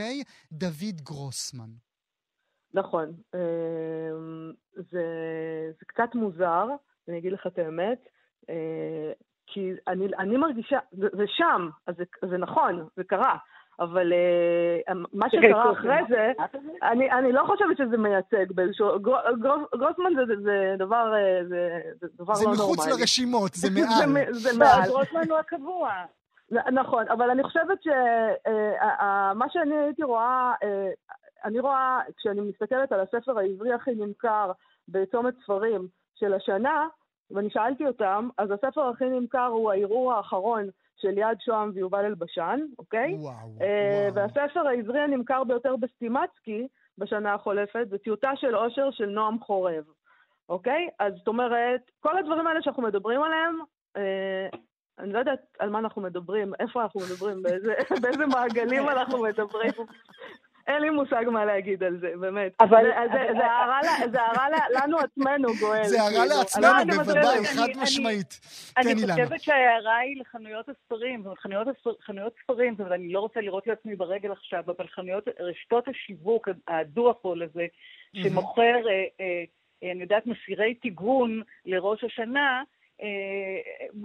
דוד 0.51 1.01
גרוסמן. 1.03 1.90
נכון. 2.73 3.11
זה, 4.75 5.03
זה 5.79 5.85
קצת 5.87 6.15
מוזר, 6.15 6.65
אני 7.07 7.17
אגיד 7.17 7.33
לך 7.33 7.47
את 7.47 7.59
האמת. 7.59 8.09
כי 9.47 9.73
אני, 9.87 10.07
אני 10.19 10.37
מרגישה, 10.37 10.79
זה, 10.91 11.07
זה 11.17 11.23
שם, 11.27 11.69
אז 11.87 11.95
זה, 11.97 12.03
זה 12.29 12.37
נכון, 12.37 12.87
זה 12.97 13.03
קרה, 13.03 13.35
אבל 13.79 14.13
uh, 14.13 14.93
מה 15.13 15.29
שקרה 15.29 15.71
אחרי 15.71 15.99
זה, 16.09 16.31
אני, 16.83 17.11
אני 17.11 17.31
לא 17.31 17.43
חושבת 17.47 17.77
שזה 17.77 17.97
מייצג 17.97 18.51
באיזשהו... 18.51 18.99
גרוסמן 19.75 20.15
זה, 20.15 20.25
זה, 20.25 20.41
זה 20.43 20.75
דבר, 20.79 21.13
אה, 21.15 21.41
זה, 21.47 21.79
זה 22.01 22.07
דבר 22.17 22.33
זה 22.33 22.45
לא 22.45 22.51
נורמלי. 22.51 22.75
זה 22.75 22.83
מחוץ 22.83 22.99
לרשימות, 22.99 23.53
זה 23.53 23.69
מעל. 23.75 24.33
זה, 24.33 24.51
זה 24.51 24.59
מעל. 24.59 24.89
גרוסמן 24.89 25.29
הוא 25.29 25.37
הקבוע. 25.37 25.91
נכון, 26.51 27.05
אבל 27.09 27.29
אני 27.29 27.43
חושבת 27.43 27.83
שמה 27.83 29.45
uh, 29.45 29.53
שאני 29.53 29.75
הייתי 29.75 30.03
רואה, 30.03 30.53
uh, 30.63 30.67
אני 31.43 31.59
רואה, 31.59 31.99
כשאני 32.17 32.41
מסתכלת 32.41 32.91
על 32.91 32.99
הספר 32.99 33.39
העברי 33.39 33.73
הכי 33.73 33.91
נמכר 33.95 34.51
בצומת 34.87 35.33
ספרים 35.43 35.87
של 36.15 36.33
השנה, 36.33 36.87
ואני 37.31 37.49
שאלתי 37.49 37.87
אותם, 37.87 38.29
אז 38.37 38.51
הספר 38.51 38.89
הכי 38.89 39.05
נמכר 39.05 39.45
הוא 39.45 39.71
הערעור 39.71 40.13
האחרון 40.13 40.69
של 40.97 41.17
יד 41.17 41.37
שוהם 41.39 41.71
ויובל 41.73 42.05
אלבשן, 42.05 42.59
אוקיי? 42.79 43.13
וואו, 43.13 43.33
אה, 43.61 44.09
וואו. 44.11 44.31
והספר 44.33 44.67
העברי 44.67 44.99
הנמכר 44.99 45.43
ביותר 45.43 45.75
בסטימצקי 45.75 46.67
בשנה 46.97 47.33
החולפת 47.33 47.87
זה 47.89 47.97
טיוטה 47.97 48.31
של 48.35 48.55
אושר 48.55 48.91
של 48.91 49.05
נועם 49.05 49.39
חורב, 49.39 49.83
אוקיי? 50.49 50.89
אז 50.99 51.13
זאת 51.17 51.27
אומרת, 51.27 51.81
כל 51.99 52.17
הדברים 52.17 52.47
האלה 52.47 52.61
שאנחנו 52.61 52.83
מדברים 52.83 53.23
עליהם, 53.23 53.59
אה, 53.97 54.47
אני 54.99 55.13
לא 55.13 55.19
יודעת 55.19 55.39
על 55.59 55.69
מה 55.69 55.79
אנחנו 55.79 56.01
מדברים, 56.01 56.53
איפה 56.59 56.83
אנחנו 56.83 57.01
מדברים, 57.01 57.43
באיזה, 57.43 57.73
באיזה 58.01 58.25
מעגלים 58.25 58.89
אנחנו 58.89 59.23
מדברים. 59.23 59.71
אין 60.67 60.81
לי 60.81 60.89
מושג 60.89 61.25
מה 61.31 61.45
להגיד 61.45 61.83
על 61.83 61.97
זה, 61.97 62.11
באמת. 62.19 62.51
אבל 62.59 62.85
זה 64.11 64.21
הערה 64.21 64.49
לנו 64.69 64.97
עצמנו, 64.99 65.47
גואל. 65.59 65.83
זה 65.83 66.01
הערה 66.01 66.11
כאילו. 66.11 66.37
לעצמנו, 66.37 66.93
בוודאי, 66.93 67.45
חד 67.45 67.67
משמעית. 67.81 68.39
כן, 68.75 68.89
אני 68.89 69.01
חושבת 69.01 69.41
שההערה 69.41 69.97
היא 69.97 70.21
לחנויות 70.21 70.69
הספרים, 70.69 71.23
זאת 71.23 71.37
אומרת, 71.45 71.67
חנויות 72.01 72.33
ספרים, 72.43 72.73
זאת 72.73 72.79
אומרת, 72.79 72.93
אני 72.93 73.13
לא 73.13 73.19
רוצה 73.19 73.41
לראות 73.41 73.67
לעצמי 73.67 73.95
ברגל 73.95 74.31
עכשיו, 74.31 74.63
אבל 74.67 74.87
חנויות, 74.87 75.27
רשתות 75.39 75.87
השיווק, 75.87 76.47
הדואפול 76.67 77.43
הזה, 77.43 77.65
שמוכר, 78.15 78.61
אה, 78.89 79.05
אה, 79.21 79.91
אני 79.91 80.01
יודעת, 80.01 80.25
מסירי 80.25 80.73
טיגון 80.75 81.41
לראש 81.65 82.03
השנה, 82.03 82.63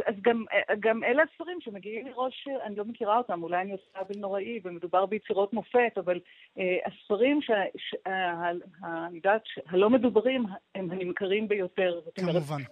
אז 0.07 0.15
גם, 0.23 0.45
אה, 0.53 0.75
גם 0.81 1.05
אלה 1.05 1.23
הספרים 1.23 1.59
שמגיעים 1.61 2.07
מראש, 2.07 2.49
אני 2.67 2.77
לא 2.77 2.85
מכירה 2.85 3.19
אותם, 3.19 3.43
אולי 3.43 3.61
אני 3.61 3.73
עושה 3.73 3.99
עוול 3.99 4.17
נוראי 4.17 4.61
ומדובר 4.65 5.07
ביצירות 5.07 5.53
מופת, 5.53 5.99
אבל 5.99 6.21
אה, 6.59 6.77
הספרים 6.87 7.41
שאני 7.43 9.17
יודעת, 9.17 9.43
הלא 9.67 9.91
מדוברים 9.91 10.47
הם 10.75 10.91
הנמכרים 10.91 11.49
ביותר. 11.49 12.01
כמובן. 12.15 12.63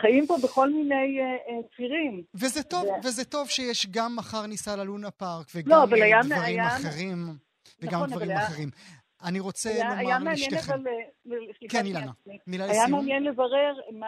חיים 0.00 0.26
פה 0.26 0.36
בכל 0.42 0.70
מיני 0.70 1.18
uh, 1.20 1.76
צירים. 1.76 2.22
וזה 2.34 2.62
טוב, 2.62 2.84
ו... 2.84 3.06
וזה 3.06 3.24
טוב 3.24 3.48
שיש 3.48 3.86
גם 3.90 4.16
מחר 4.16 4.46
ניסה 4.46 4.76
ללונה 4.76 5.10
פארק, 5.10 5.46
וגם 5.54 5.70
לא, 5.70 5.86
דברים 5.86 6.02
היה... 6.02 6.68
אחרים, 6.68 7.18
וגם 7.82 7.94
נכון, 7.94 8.10
דברים 8.10 8.30
היה... 8.30 8.46
אחרים. 8.46 8.68
אני 9.24 9.40
רוצה 9.40 9.70
היה, 9.70 9.88
לומר 9.88 9.98
היה 9.98 10.18
לשתיכם. 10.18 10.72
אבל, 10.72 10.86
אה, 11.32 11.68
כן, 11.68 11.86
אילנה, 11.86 12.12
מילה 12.46 12.66
לסיום. 12.66 12.80
היה 12.80 12.88
מעניין 12.88 13.24
לברר 13.24 13.74
מה 13.92 14.06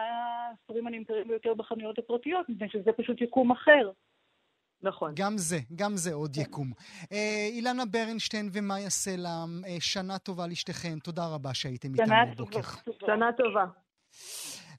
הספרים 0.53 0.87
הנמכרים 0.87 1.27
ביותר 1.27 1.53
בחנויות 1.53 1.99
הפרטיות, 1.99 2.49
מפני 2.49 2.67
שזה 2.69 2.91
פשוט 2.97 3.21
יקום 3.21 3.51
אחר. 3.51 3.91
נכון. 4.81 5.11
גם 5.15 5.37
זה, 5.37 5.59
גם 5.75 5.95
זה 5.95 6.13
עוד 6.13 6.37
יקום. 6.37 6.71
אה, 7.11 7.47
אילנה 7.51 7.85
ברנשטיין 7.85 8.49
ומאיה 8.53 8.89
סלע, 8.89 9.45
אה, 9.67 9.77
שנה 9.79 10.17
טובה 10.17 10.47
לשתיכן. 10.47 10.99
תודה 10.99 11.27
רבה 11.27 11.53
שהייתם 11.53 11.93
איתנו 11.93 12.15
בבוקר. 12.35 12.61
שנה 13.05 13.29
טובה. 13.37 13.65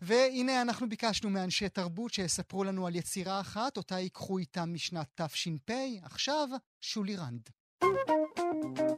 והנה 0.02 0.62
אנחנו 0.62 0.88
ביקשנו 0.88 1.30
מאנשי 1.30 1.68
תרבות 1.68 2.12
שיספרו 2.12 2.64
לנו 2.64 2.86
על 2.86 2.96
יצירה 2.96 3.40
אחת, 3.40 3.76
אותה 3.76 3.98
ייקחו 3.98 4.38
איתם 4.38 4.74
משנת 4.74 5.20
תש"פ. 5.20 5.70
עכשיו, 6.02 6.48
שולי 6.80 7.16
רנד. 7.16 7.48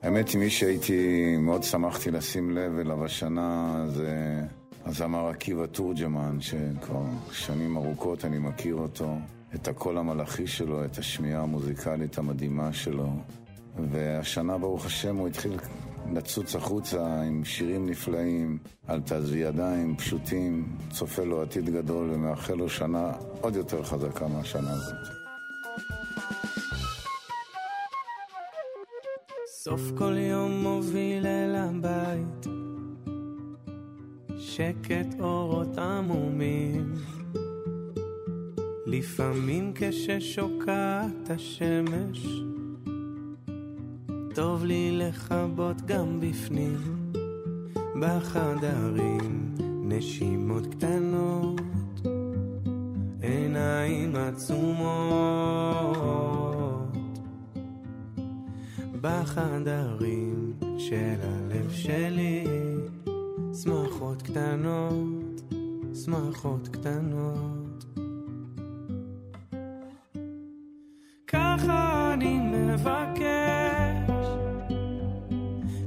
האמת 0.03 0.29
היא, 0.29 0.39
מי 0.39 0.51
שהייתי, 0.51 1.37
מאוד 1.37 1.63
שמחתי 1.63 2.11
לשים 2.11 2.51
לב 2.51 2.79
אליו 2.79 3.05
השנה 3.05 3.85
זה 3.89 4.41
הזמר 4.85 5.29
עקיבא 5.29 5.67
תורג'מן, 5.67 6.41
שכבר 6.41 7.03
שנים 7.33 7.77
ארוכות 7.77 8.25
אני 8.25 8.39
מכיר 8.39 8.75
אותו, 8.75 9.15
את 9.55 9.69
הקול 9.69 9.99
המלאכי 9.99 10.47
שלו, 10.47 10.85
את 10.85 10.99
השמיעה 10.99 11.43
המוזיקלית 11.43 12.19
המדהימה 12.19 12.73
שלו. 12.73 13.09
והשנה, 13.91 14.59
ברוך 14.59 14.87
השם, 14.87 15.17
הוא 15.17 15.29
התחיל 15.29 15.53
לצוץ 16.13 16.57
החוצה 16.57 17.23
עם 17.23 17.45
שירים 17.45 17.87
נפלאים, 17.87 18.59
על 18.87 19.01
תעזבי 19.01 19.39
ידיים, 19.39 19.97
פשוטים, 19.97 20.77
צופה 20.91 21.25
לו 21.25 21.43
עתיד 21.43 21.71
גדול 21.71 22.11
ומאחל 22.13 22.55
לו 22.55 22.69
שנה 22.69 23.13
עוד 23.41 23.57
יותר 23.57 23.83
חזקה 23.83 24.29
מהשנה 24.29 24.71
הזאת. 24.71 25.18
סוף 29.69 29.93
כל 29.95 30.17
יום 30.17 30.63
מוביל 30.63 31.27
אל 31.27 31.55
הבית, 31.57 32.47
שקט 34.39 35.21
אורות 35.21 35.79
עמומים. 35.79 36.95
לפעמים 38.87 39.73
כששוקעת 39.75 41.31
השמש, 41.31 42.27
טוב 44.35 44.65
לי 44.65 44.91
לכבות 44.93 45.83
גם 45.87 46.21
בפנים, 46.21 47.13
בחדרים 48.01 49.55
נשימות 49.85 50.67
קטנות, 50.75 51.61
עיניים 53.23 54.17
עצומות. 54.17 55.59
בחדרים 59.01 60.53
של 60.79 61.17
הלב 61.23 61.71
שלי, 61.71 62.45
שמחות 63.63 64.23
קטנות, 64.23 65.53
שמחות 66.05 66.69
קטנות. 66.69 67.85
ככה 71.27 72.11
אני 72.15 72.39
מבקש, 72.39 74.27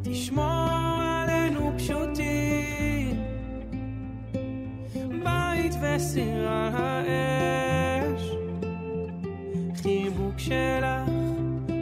תשמור 0.03 0.69
עלינו 0.69 1.71
פשוטים, 1.77 3.23
בית 5.23 5.73
וסיר 5.81 6.49
על 6.49 6.73
האש, 6.73 8.31
חיבוק 9.75 10.37
שלך, 10.37 11.00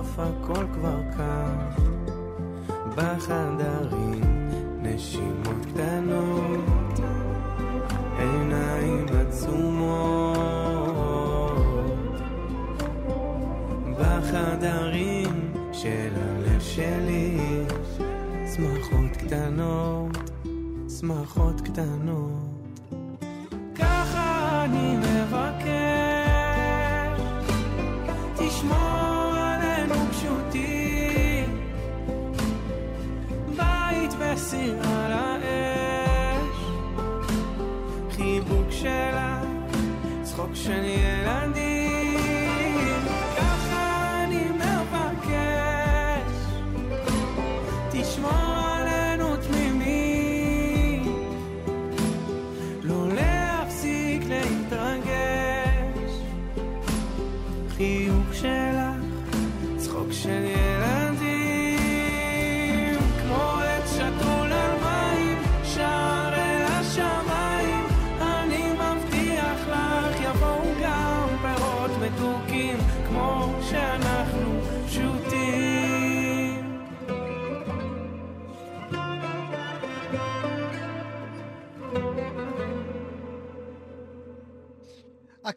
לרדוף 0.00 0.18
הכל 0.18 0.64
כבר 0.74 1.00
כאן 1.16 1.39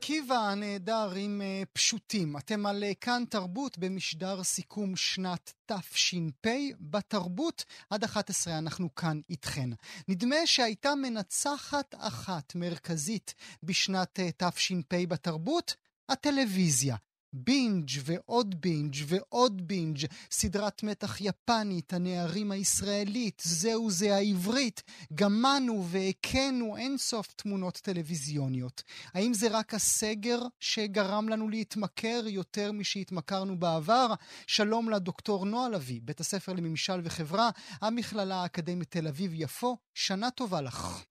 עקיבא 0.04 0.36
הנהדר 0.36 1.12
עם 1.16 1.42
אה, 1.42 1.64
פשוטים. 1.74 2.38
אתם 2.38 2.66
על 2.66 2.84
אה, 2.84 2.94
כאן 2.94 3.24
תרבות 3.30 3.78
במשדר 3.78 4.44
סיכום 4.44 4.96
שנת 4.96 5.54
תש"פ. 5.66 6.48
בתרבות 6.80 7.66
עד 7.90 8.04
11 8.04 8.58
אנחנו 8.58 8.96
כאן 8.96 9.20
איתכן. 9.30 9.70
נדמה 10.08 10.36
שהייתה 10.46 10.96
מנצחת 10.96 11.96
אחת 11.98 12.56
מרכזית 12.56 13.34
בשנת 13.64 14.20
אה, 14.20 14.30
תש"פ 14.38 14.94
בתרבות, 15.08 15.76
הטלוויזיה. 16.10 16.96
בינג' 17.34 17.90
ועוד 18.06 18.62
בינג' 18.62 18.96
ועוד 19.08 19.68
בינג', 19.68 19.98
סדרת 20.32 20.84
מתח 20.84 21.22
יפנית, 21.22 21.94
הנערים 21.94 22.52
הישראלית, 22.52 23.42
זהו 23.46 23.90
זה 23.90 24.16
העברית, 24.16 24.84
גמנו 25.14 25.84
והכינו 25.86 26.78
אינסוף 26.78 27.34
תמונות 27.34 27.78
טלוויזיוניות. 27.78 28.84
האם 29.14 29.34
זה 29.34 29.48
רק 29.52 29.74
הסגר 29.74 30.40
שגרם 30.60 31.30
לנו 31.30 31.50
להתמכר 31.50 32.22
יותר 32.28 32.72
משהתמכרנו 32.72 33.60
בעבר? 33.60 34.08
שלום 34.48 34.90
לדוקטור 34.90 35.46
נועה 35.46 35.70
לביא, 35.70 36.00
בית 36.04 36.20
הספר 36.20 36.54
לממשל 36.54 37.02
וחברה, 37.04 37.50
המכללה 37.82 38.36
האקדמית 38.36 38.92
תל 38.92 39.08
אביב-יפו, 39.08 39.78
שנה 39.94 40.32
טובה 40.32 40.62
לך. 40.62 41.04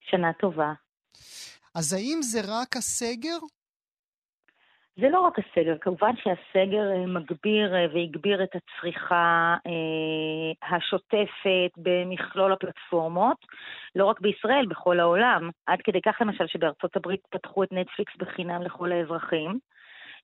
שנה 0.00 0.32
טובה. 0.40 0.72
אז 1.74 1.92
האם 1.92 2.20
זה 2.22 2.40
רק 2.44 2.76
הסגר? 2.76 3.38
זה 5.00 5.08
לא 5.08 5.20
רק 5.20 5.38
הסגר, 5.38 5.78
כמובן 5.80 6.12
שהסגר 6.16 6.90
אה, 6.92 7.06
מגביר 7.06 7.74
אה, 7.74 7.86
והגביר 7.94 8.44
את 8.44 8.50
הצריכה 8.54 9.56
אה, 9.66 10.76
השוטפת 10.76 11.72
במכלול 11.76 12.52
הפלטפורמות, 12.52 13.36
לא 13.96 14.04
רק 14.04 14.20
בישראל, 14.20 14.66
בכל 14.66 15.00
העולם. 15.00 15.50
עד 15.66 15.78
כדי 15.84 16.00
כך 16.00 16.16
למשל 16.20 16.46
שבארצות 16.46 16.96
הברית 16.96 17.20
פתחו 17.30 17.62
את 17.62 17.72
נטפליקס 17.72 18.12
בחינם 18.18 18.62
לכל 18.62 18.92
האזרחים. 18.92 19.58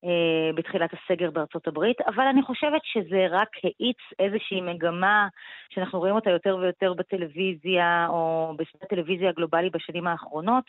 אה, 0.04 0.50
בתחילת 0.54 0.90
הסגר 0.92 1.30
בארצות 1.30 1.68
הברית, 1.68 2.00
אבל 2.00 2.24
אני 2.24 2.42
חושבת 2.42 2.80
שזה 2.84 3.26
רק 3.30 3.48
האיץ 3.64 3.96
איזושהי 4.18 4.60
מגמה 4.60 5.28
שאנחנו 5.70 5.98
רואים 5.98 6.14
אותה 6.14 6.30
יותר 6.30 6.56
ויותר 6.56 6.94
בטלוויזיה 6.94 8.06
או 8.08 8.52
בטלוויזיה 8.82 9.28
הגלובלי 9.28 9.70
בשנים 9.70 10.06
האחרונות, 10.06 10.64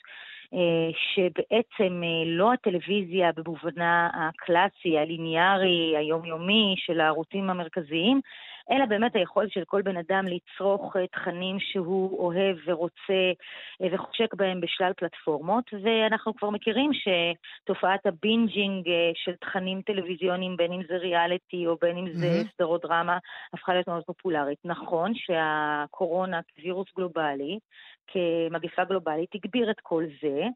אה, 0.54 0.90
שבעצם 1.14 2.02
אה, 2.04 2.24
לא 2.26 2.54
הטלוויזיה 2.54 3.32
במובנה 3.36 4.10
הקלאסי, 4.14 4.98
הליניארי, 4.98 5.98
היומיומי 5.98 6.76
של 6.78 7.00
הערוצים 7.00 7.50
המרכזיים, 7.50 8.22
אלא 8.72 8.86
באמת 8.86 9.16
היכולת 9.16 9.52
של 9.52 9.64
כל 9.66 9.82
בן 9.82 9.98
אדם 9.98 10.26
לצרוך 10.28 10.96
תכנים 11.12 11.60
שהוא 11.60 12.20
אוהב 12.20 12.58
ורוצה 12.66 13.32
וחושק 13.92 14.34
בהם 14.34 14.62
בשלל 14.62 14.92
פלטפורמות, 14.98 15.72
ואנחנו 15.84 16.36
כבר 16.36 16.50
מכירים 16.50 16.92
שתופעת 16.94 18.06
ה 18.06 18.16
binging 18.16 18.90
של 19.14 19.36
תכנים 19.36 19.82
טלוויזיוניים, 19.82 20.58
בין 20.58 20.74
אם 20.74 20.82
זה 20.88 20.98
ריאליטי 20.98 21.68
או 21.68 21.76
בין 21.82 21.98
אם 21.98 22.10
זה. 22.14 22.28
סדרות 22.54 22.82
דרמה, 22.82 23.18
הפכה 23.54 23.74
להיות 23.74 23.88
מאוד 23.88 24.04
פופולרית. 24.04 24.60
נכון 24.66 25.12
שהקורונה 25.16 26.40
כווירוס 26.56 26.88
גלובלי, 26.96 27.60
כמגפה 28.08 28.84
גלובלית, 28.84 29.36
הגביר 29.36 29.72
את 29.72 29.80
כל 29.84 30.04
זה, 30.22 30.48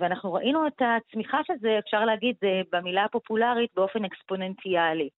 ואנחנו 0.00 0.32
ראינו 0.32 0.66
את 0.66 0.82
הצמיחה 0.82 1.38
של 1.46 1.54
זה, 1.60 1.78
אפשר 1.78 2.04
להגיד, 2.04 2.36
במילה 2.72 3.04
הפופולרית, 3.04 3.70
באופן 3.74 4.04
אקספוננציאלי. 4.04 5.08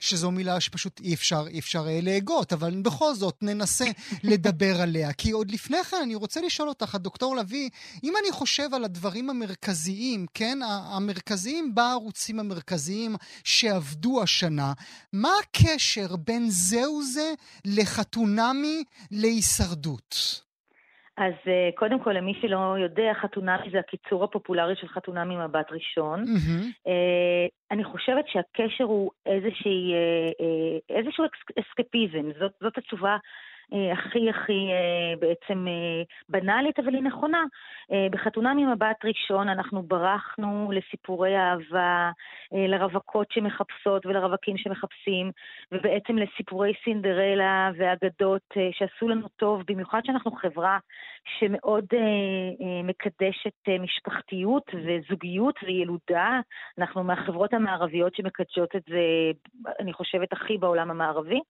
שזו 0.00 0.30
מילה 0.30 0.60
שפשוט 0.60 1.00
אי 1.00 1.14
אפשר, 1.14 1.44
אי 1.48 1.58
אפשר 1.58 1.86
להגות, 2.02 2.52
אבל 2.52 2.82
בכל 2.82 3.14
זאת 3.14 3.36
ננסה 3.42 3.84
לדבר 4.30 4.80
עליה. 4.80 5.12
כי 5.12 5.30
עוד 5.30 5.50
לפני 5.50 5.84
כן 5.84 5.96
אני 6.02 6.14
רוצה 6.14 6.40
לשאול 6.40 6.68
אותך, 6.68 6.94
הדוקטור 6.94 7.36
לביא, 7.36 7.70
אם 8.04 8.14
אני 8.22 8.32
חושב 8.32 8.74
על 8.74 8.84
הדברים 8.84 9.30
המרכזיים, 9.30 10.26
כן, 10.34 10.58
המרכזיים 10.68 11.74
בערוצים 11.74 12.40
המרכזיים 12.40 13.16
שעבדו 13.44 14.22
השנה, 14.22 14.72
מה 15.12 15.30
הקשר 15.42 16.16
בין 16.16 16.50
זהו 16.50 17.02
זה 17.02 17.34
לחתונמי 17.64 18.84
להישרדות? 19.10 20.45
אז 21.16 21.32
uh, 21.44 21.74
קודם 21.74 22.00
כל, 22.00 22.12
למי 22.12 22.34
שלא 22.40 22.76
יודע, 22.78 23.12
חתונמי 23.14 23.70
זה 23.72 23.78
הקיצור 23.78 24.24
הפופולרי 24.24 24.76
של 24.76 24.88
חתונמי 24.88 25.36
מבט 25.36 25.72
ראשון. 25.72 26.24
Mm-hmm. 26.24 26.88
Uh, 26.88 27.50
אני 27.70 27.84
חושבת 27.84 28.24
שהקשר 28.28 28.84
הוא 28.84 29.10
איזושהי, 29.26 29.92
uh, 29.92 30.42
uh, 30.42 30.96
איזשהו 30.96 31.24
אסקפיזם, 31.60 32.32
זאת, 32.38 32.52
זאת 32.60 32.78
התשובה 32.78 33.16
הכי 33.72 34.30
הכי 34.30 34.68
אה, 34.72 35.16
בעצם 35.18 35.66
אה, 35.68 36.02
בנאלית, 36.28 36.78
אבל 36.78 36.94
היא 36.94 37.02
נכונה. 37.02 37.44
בחתונה 38.10 38.54
ממבט 38.54 39.04
ראשון 39.04 39.48
אנחנו 39.48 39.82
ברחנו 39.82 40.70
לסיפורי 40.72 41.36
אהבה, 41.36 42.10
לרווקות 42.52 43.26
שמחפשות 43.30 44.06
ולרווקים 44.06 44.56
שמחפשים, 44.58 45.30
ובעצם 45.72 46.18
לסיפורי 46.18 46.72
סינדרלה 46.84 47.70
ואגדות 47.76 48.42
שעשו 48.72 49.08
לנו 49.08 49.28
טוב, 49.28 49.62
במיוחד 49.66 50.00
שאנחנו 50.04 50.32
חברה 50.32 50.78
שמאוד 51.38 51.84
מקדשת 52.84 53.68
משפחתיות 53.80 54.70
וזוגיות 54.74 55.54
וילודה. 55.62 56.40
אנחנו 56.78 57.04
מהחברות 57.04 57.54
המערביות 57.54 58.14
שמקדשות 58.14 58.76
את 58.76 58.82
זה, 58.88 59.00
אני 59.80 59.92
חושבת, 59.92 60.32
הכי 60.32 60.58
בעולם 60.58 60.90
המערבי. 60.90 61.40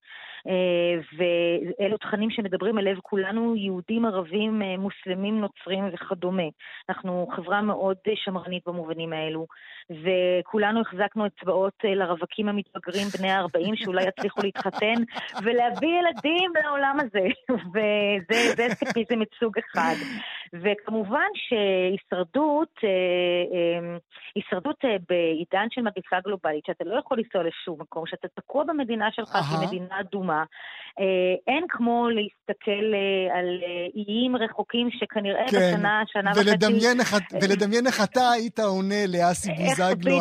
ואלו 1.16 1.98
תכנים 2.06 2.30
שמדברים 2.30 2.78
אל 2.78 2.84
לב 2.90 2.98
כולנו, 3.02 3.56
יהודים, 3.56 4.04
ערבים, 4.06 4.62
אה, 4.62 4.76
מוסלמים, 4.76 5.40
נוצרים 5.40 5.84
וכדומה. 5.92 6.48
אנחנו 6.88 7.26
חברה 7.36 7.62
מאוד 7.62 7.96
שמרנית 8.14 8.62
במובנים 8.66 9.12
האלו, 9.12 9.46
וכולנו 9.90 10.80
החזקנו 10.80 11.26
אצבעות 11.26 11.74
אה, 11.84 11.94
לרווקים 11.94 12.48
המתבגרים 12.48 13.06
בני 13.18 13.30
ה-40 13.30 13.72
שאולי 13.74 14.04
יצליחו 14.08 14.40
להתחתן 14.42 14.94
ולהביא 15.42 15.88
ילדים 15.88 16.52
לעולם 16.64 16.98
הזה, 17.00 17.26
וזה 17.74 18.66
אסקפיזם 18.66 19.18
מסוג 19.18 19.58
אחד. 19.58 19.94
וכמובן 20.54 21.28
שהישרדות, 21.34 22.72
אה, 22.84 23.96
הישרדות 24.34 24.84
בעידן 25.08 25.66
של 25.70 25.80
מגפה 25.80 26.16
גלובלית, 26.24 26.64
שאתה 26.66 26.84
לא 26.84 26.98
יכול 26.98 27.18
לנסוע 27.18 27.42
לשום 27.42 27.80
מקום, 27.80 28.06
שאתה 28.06 28.28
תקוע 28.34 28.64
במדינה 28.64 29.08
שלך, 29.12 29.38
שהיא 29.48 29.66
מדינה 29.66 30.00
אדומה, 30.00 30.44
אין 31.46 31.64
כמו 31.68 32.08
להסתכל 32.08 32.94
אה, 32.94 33.38
על 33.38 33.60
אה, 33.62 33.86
איים 33.94 34.36
רחוקים 34.36 34.88
שכנראה 34.90 35.44
כן, 35.50 35.56
בשנה, 35.56 36.02
שנה 36.06 36.30
וחצי... 36.30 37.36
ולדמיין 37.42 37.86
איך 37.86 38.00
אתה 38.04 38.30
היית 38.30 38.58
עונה 38.58 39.06
לאסי 39.08 39.52
בוזגלו. 39.52 40.16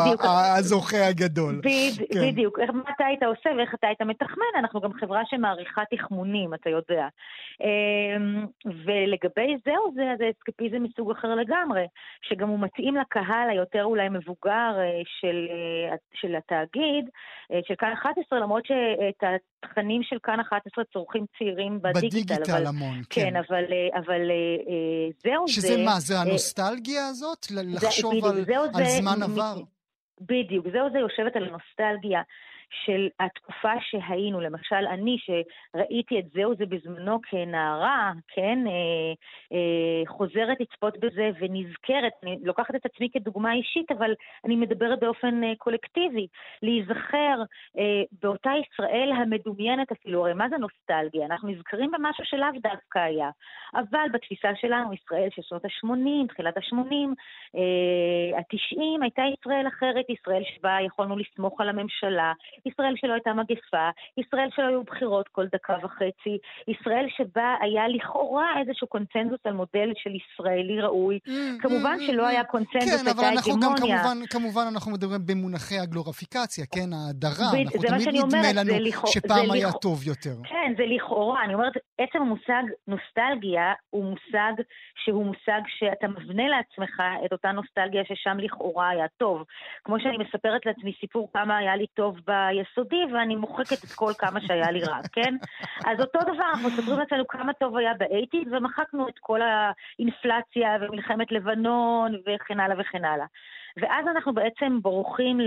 הזוכה 0.57 1.07
הגדול. 1.07 1.61
בד, 1.63 2.05
כן. 2.13 2.21
בדיוק, 2.21 2.59
איך, 2.59 2.69
מה 2.69 2.91
אתה 2.95 3.05
היית 3.05 3.23
עושה 3.23 3.49
ואיך 3.57 3.75
אתה 3.75 3.87
היית 3.87 4.01
מתחמן, 4.01 4.53
אנחנו 4.59 4.81
גם 4.81 4.93
חברה 4.93 5.21
שמעריכה 5.25 5.81
תחמונים, 5.91 6.53
אתה 6.53 6.69
יודע. 6.69 7.07
ולגבי 8.65 9.55
זהו 9.65 9.93
זה, 9.95 10.01
זה 10.17 10.25
אסקפיזם 10.37 10.83
מסוג 10.83 11.11
אחר 11.11 11.35
לגמרי, 11.35 11.85
שגם 12.21 12.49
הוא 12.49 12.59
מתאים 12.59 12.95
לקהל 12.95 13.49
היותר 13.49 13.83
אולי 13.83 14.09
מבוגר 14.09 14.73
אה, 14.77 15.01
של, 15.19 15.47
אה, 15.49 15.95
של 16.13 16.35
התאגיד, 16.35 17.05
אה, 17.51 17.59
של 17.67 17.73
כאן 17.77 17.93
11, 17.93 18.39
למרות 18.39 18.63
שאת 18.65 19.23
התכנים 19.63 20.03
של 20.03 20.17
כאן 20.23 20.39
11 20.39 20.83
צורכים 20.93 21.25
צעירים 21.37 21.79
בדיגיטל. 21.81 22.07
בדיגיטל 22.07 22.51
אבל, 22.51 22.67
המון, 22.67 23.01
כן. 23.09 23.21
כן. 23.21 23.35
אבל, 23.35 23.63
אבל 23.95 24.21
זהו 25.23 25.47
שזה 25.47 25.67
זה... 25.67 25.83
מה, 25.85 25.99
זה 25.99 26.19
הנוסטלגיה 26.19 27.07
הזאת? 27.07 27.43
זה- 27.43 27.61
לחשוב 27.87 28.11
בדיוק, 28.11 28.25
על, 28.25 28.81
על 28.81 28.85
זה 28.85 29.01
זמן 29.01 29.23
עבר? 29.23 29.55
בדיוק, 30.21 30.65
זהו 30.71 30.89
זה 30.91 30.99
יושבת 30.99 31.35
על 31.35 31.43
הנוסטלגיה 31.43 32.21
של 32.85 33.07
התקופה 33.19 33.73
שהיינו. 33.81 34.41
למשל, 34.41 34.87
אני, 34.89 35.17
שראיתי 35.19 36.19
את 36.19 36.25
זהו 36.33 36.55
זה 36.55 36.65
בזמנו 36.65 37.19
כנערה, 37.29 38.11
כן, 38.27 38.59
אה, 38.67 39.13
אה, 39.53 40.07
חוזרת 40.07 40.59
לצפות 40.59 40.97
בזה 40.97 41.29
ונזכרת, 41.39 42.13
אני 42.23 42.37
לוקחת 42.43 42.75
את 42.75 42.85
עצמי 42.85 43.09
כדוגמה 43.13 43.53
אישית, 43.53 43.91
אבל 43.91 44.13
אני 44.45 44.55
מדברת 44.55 44.99
באופן 44.99 45.43
אה, 45.43 45.53
קולקטיבי, 45.57 46.27
להיזכר 46.61 47.41
אה, 47.77 48.03
באותה 48.21 48.51
ישראל 48.63 49.11
המדומיינת 49.11 49.91
אפילו, 49.91 50.25
הרי 50.25 50.33
מה 50.33 50.49
זה 50.49 50.57
נוסטלגיה? 50.57 51.25
אנחנו 51.25 51.49
נזכרים 51.49 51.91
במשהו 51.91 52.25
שלאו 52.25 52.47
דווקא 52.63 52.99
היה, 52.99 53.29
אבל 53.75 54.07
בתפיסה 54.13 54.49
שלנו, 54.55 54.93
ישראל 54.93 55.29
של 55.35 55.41
שנות 55.41 55.65
ה-80, 55.65 56.27
תחילת 56.27 56.57
ה-80, 56.57 56.93
אה, 57.55 58.39
ה-90, 58.39 59.01
הייתה 59.01 59.23
ישראל 59.39 59.67
אחרת, 59.67 60.05
ישראל 60.09 60.43
שבה 60.55 60.77
יכולנו 60.85 61.17
לסמוך 61.17 61.61
על 61.61 61.69
הממשלה, 61.69 62.33
ישראל 62.65 62.93
שלא 62.95 63.13
הייתה 63.13 63.33
מגפה, 63.33 63.89
ישראל 64.17 64.49
שלא 64.55 64.65
היו 64.65 64.83
בחירות 64.83 65.27
כל 65.27 65.45
דקה 65.53 65.75
וחצי, 65.83 66.37
ישראל 66.67 67.05
שבה 67.17 67.55
היה 67.61 67.87
לכאורה 67.87 68.47
איזשהו 68.59 68.87
קונצנזוס 68.87 69.39
על 69.43 69.53
מודל 69.53 69.89
של 69.95 70.09
ישראלי 70.15 70.81
ראוי. 70.81 71.19
כמובן 71.59 71.97
שלא 72.07 72.27
היה 72.27 72.43
קונצנזוס, 72.43 73.03
כן, 73.03 73.09
אבל 73.09 73.25
אנחנו 73.25 73.53
גם. 73.61 73.75
כמובן, 73.77 74.17
כמובן 74.29 74.65
אנחנו 74.73 74.91
מדברים 74.91 75.21
במונחי 75.25 75.79
הגלוריפיקציה, 75.79 76.65
כן, 76.75 76.89
ההדרה. 76.93 77.49
אנחנו 77.55 77.81
תמיד 77.81 78.23
נדמה 78.25 78.53
לנו 78.55 78.71
שפעם 79.05 79.51
היה 79.51 79.71
טוב 79.71 80.07
יותר. 80.07 80.35
כן, 80.43 80.73
זה 80.77 80.83
לכאורה. 80.85 81.43
אני 81.43 81.53
אומרת, 81.53 81.73
עצם 81.97 82.21
המושג 82.21 82.63
נוסטלגיה 82.87 83.73
הוא 83.89 84.03
מושג 84.03 84.53
שהוא 85.03 85.25
מושג 85.25 85.61
שאתה 85.67 86.07
מבנה 86.07 86.47
לעצמך 86.47 87.01
את 87.25 87.31
אותה 87.31 87.51
נוסטלגיה 87.51 88.03
ששם 88.05 88.37
לכאורה 88.37 88.89
היה 88.89 89.05
טוב. 89.17 89.43
כמו 89.83 89.99
שאני 89.99 90.17
מספרת 90.17 90.65
לעצמי 90.65 90.93
סיפור 90.99 91.29
כמה 91.33 91.57
היה 91.57 91.75
לי 91.75 91.85
טוב 91.93 92.17
ביסודי, 92.49 93.03
ואני 93.13 93.35
מוחקת 93.35 93.83
את 93.83 93.91
כל 93.95 94.11
כמה 94.17 94.41
שהיה 94.41 94.71
לי 94.71 94.83
רע, 94.83 94.99
כן? 95.13 95.35
אז 95.85 95.99
אותו 96.01 96.19
דבר, 96.19 96.43
אנחנו 96.53 96.69
מספרים 96.69 96.99
לעצמנו 96.99 97.27
כמה 97.27 97.53
טוב 97.53 97.77
היה 97.77 97.93
באייטיז, 97.93 98.53
ומחקנו 98.53 99.07
את 99.07 99.19
כל 99.19 99.39
האינפלציה 99.41 100.69
ומלחמת 100.81 101.31
לבנון 101.31 102.15
וכן 102.15 102.59
הלאה 102.59 102.75
וכן 102.79 103.05
הלאה. 103.05 103.25
ואז 103.77 104.07
אנחנו 104.07 104.33
בעצם 104.33 104.81
בורחים 104.81 105.39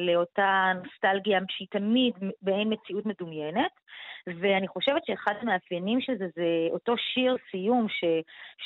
לאותה 0.00 0.72
נוסטלגיה 0.84 1.40
שהיא 1.48 1.68
תמיד 1.70 2.14
באין 2.42 2.72
מציאות 2.72 3.06
מדומיינת, 3.06 3.72
ואני 4.26 4.68
חושבת 4.68 5.06
שאחד 5.06 5.32
המאפיינים 5.40 6.00
של 6.00 6.18
זה 6.18 6.26
זה 6.36 6.68
אותו 6.70 6.94
שיר 6.96 7.36
סיום 7.50 7.86
ש, 7.88 8.04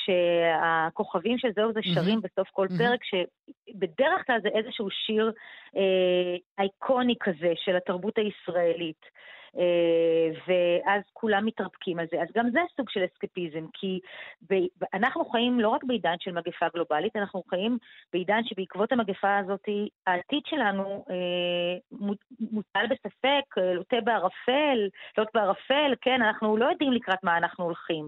שהכוכבים 0.05 1.37
של 1.37 1.47
זה 1.53 1.61
שרים 1.81 2.05
מהמם. 2.05 2.21
בסוף 2.21 2.49
כל 2.49 2.67
מהמם. 2.69 2.77
פרק, 2.77 2.99
שבדרך 3.03 4.27
כלל 4.27 4.39
זה 4.41 4.49
איזשהו 4.49 4.89
שיר 4.89 5.31
אה, 5.77 6.35
אייקוני 6.59 7.15
כזה 7.19 7.53
של 7.55 7.75
התרבות 7.75 8.17
הישראלית. 8.17 9.05
אה, 9.57 9.63
ואז 10.47 11.01
כולם 11.13 11.45
מתרפקים 11.45 11.99
על 11.99 12.05
זה. 12.11 12.21
אז 12.21 12.27
גם 12.37 12.49
זה 12.51 12.59
סוג 12.77 12.89
של 12.89 13.01
אסקפיזם, 13.05 13.65
כי 13.73 13.99
ב- 14.51 14.83
אנחנו 14.93 15.25
חיים 15.25 15.59
לא 15.59 15.69
רק 15.69 15.83
בעידן 15.83 16.15
של 16.19 16.31
מגפה 16.31 16.65
גלובלית, 16.73 17.15
אנחנו 17.15 17.43
חיים 17.49 17.77
בעידן 18.13 18.41
שבעקבות 18.43 18.91
המגפה 18.91 19.37
הזאת, 19.37 19.63
העתיד 20.07 20.41
שלנו 20.45 21.05
אה, 21.09 21.15
מוט- 21.91 22.25
מוטל 22.51 22.85
בספק, 22.89 23.57
אה, 23.57 23.73
לוטה 23.73 23.97
בערפל, 24.03 24.79
לוט 25.17 25.27
בערפל, 25.33 25.93
כן, 26.01 26.21
אנחנו 26.21 26.57
לא 26.57 26.65
יודעים 26.65 26.91
לקראת 26.91 27.23
מה 27.23 27.37
אנחנו 27.37 27.63
הולכים. 27.65 28.07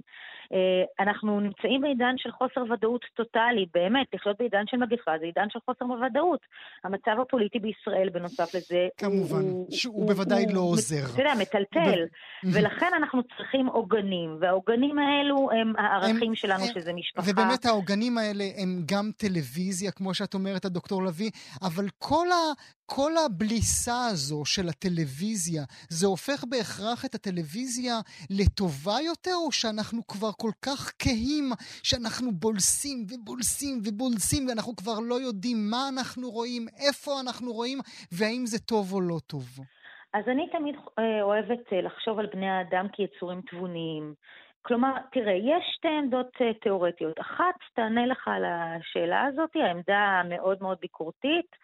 אה, 0.53 0.83
אנחנו 0.99 1.39
נמצאים 1.39 1.81
בעידן 1.81 2.13
של 2.17 2.31
חוסר 2.31 2.63
ודאות 2.73 3.05
טוטאלי, 3.13 3.65
באמת, 3.73 4.07
לחיות 4.13 4.37
בעידן 4.39 4.63
של 4.67 4.77
מגפה 4.77 5.11
זה 5.19 5.25
עידן 5.25 5.49
של 5.49 5.59
חוסר 5.65 5.85
ודאות. 5.85 6.39
המצב 6.83 7.15
הפוליטי 7.21 7.59
בישראל, 7.59 8.09
בנוסף 8.09 8.55
לזה, 8.55 8.87
כמובן, 8.97 9.41
הוא- 9.41 9.67
שהוא 9.71 10.07
בוודאי 10.07 10.45
לא 10.53 10.59
הוא- 10.59 10.69
עוזר. 10.71 11.13
אתה 11.13 11.21
יודע, 11.21 11.32
מטלטל. 11.39 11.99
ב- 12.43 12.47
ולכן 12.53 12.91
אנחנו 12.97 13.21
צריכים 13.37 13.67
עוגנים, 13.67 14.37
והעוגנים 14.41 14.95
האלו 14.99 15.49
הם 15.51 15.73
הערכים 15.77 16.29
הם- 16.29 16.35
שלנו, 16.35 16.63
הם- 16.63 16.69
שזה 16.73 16.93
משפחה. 16.93 17.31
ובאמת 17.31 17.65
העוגנים 17.65 18.17
האלה 18.17 18.43
הם 18.57 18.83
גם 18.85 19.11
טלוויזיה, 19.17 19.91
כמו 19.91 20.13
שאת 20.13 20.33
אומרת, 20.33 20.65
הדוקטור 20.65 21.03
לביא, 21.03 21.31
אבל 21.61 21.85
כל, 21.97 22.27
ה, 22.31 22.35
כל 22.85 23.11
הבליסה 23.25 24.05
הזו 24.05 24.45
של 24.45 24.69
הטלוויזיה, 24.69 25.63
זה 25.89 26.07
הופך 26.07 26.43
בהכרח 26.49 27.05
את 27.05 27.15
הטלוויזיה 27.15 27.99
לטובה 28.29 28.95
יותר, 29.05 29.35
או 29.35 29.51
שאנחנו 29.51 30.07
כבר 30.07 30.31
כל 30.37 30.51
כך 30.61 30.91
כהים, 30.99 31.51
שאנחנו 31.83 32.31
בולסים 32.31 33.05
ובולסים 33.09 33.81
ובולסים, 33.83 34.47
ואנחנו 34.47 34.75
כבר 34.75 34.99
לא 34.99 35.21
יודעים 35.21 35.69
מה 35.69 35.89
אנחנו 35.89 36.31
רואים, 36.31 36.67
איפה 36.79 37.19
אנחנו 37.19 37.53
רואים, 37.53 37.79
והאם 38.11 38.45
זה 38.45 38.59
טוב 38.59 38.93
או 38.93 39.01
לא 39.01 39.19
טוב. 39.27 39.59
אז 40.13 40.23
אני 40.27 40.49
תמיד 40.49 40.75
אה, 40.99 41.21
אוהבת 41.21 41.73
אה, 41.73 41.81
לחשוב 41.81 42.19
על 42.19 42.25
בני 42.25 42.49
האדם 42.49 42.87
כיצורים 42.93 43.41
תבוניים. 43.41 44.13
כלומר, 44.65 44.91
תראה, 45.11 45.33
יש 45.33 45.63
שתי 45.75 45.87
עמדות 45.87 46.41
אה, 46.41 46.53
תיאורטיות. 46.53 47.19
אחת 47.19 47.55
תענה 47.73 48.05
לך 48.05 48.27
על 48.27 48.45
השאלה 48.45 49.23
הזאת, 49.23 49.49
העמדה 49.55 49.97
המאוד 49.97 50.57
מאוד 50.61 50.77
ביקורתית, 50.81 51.55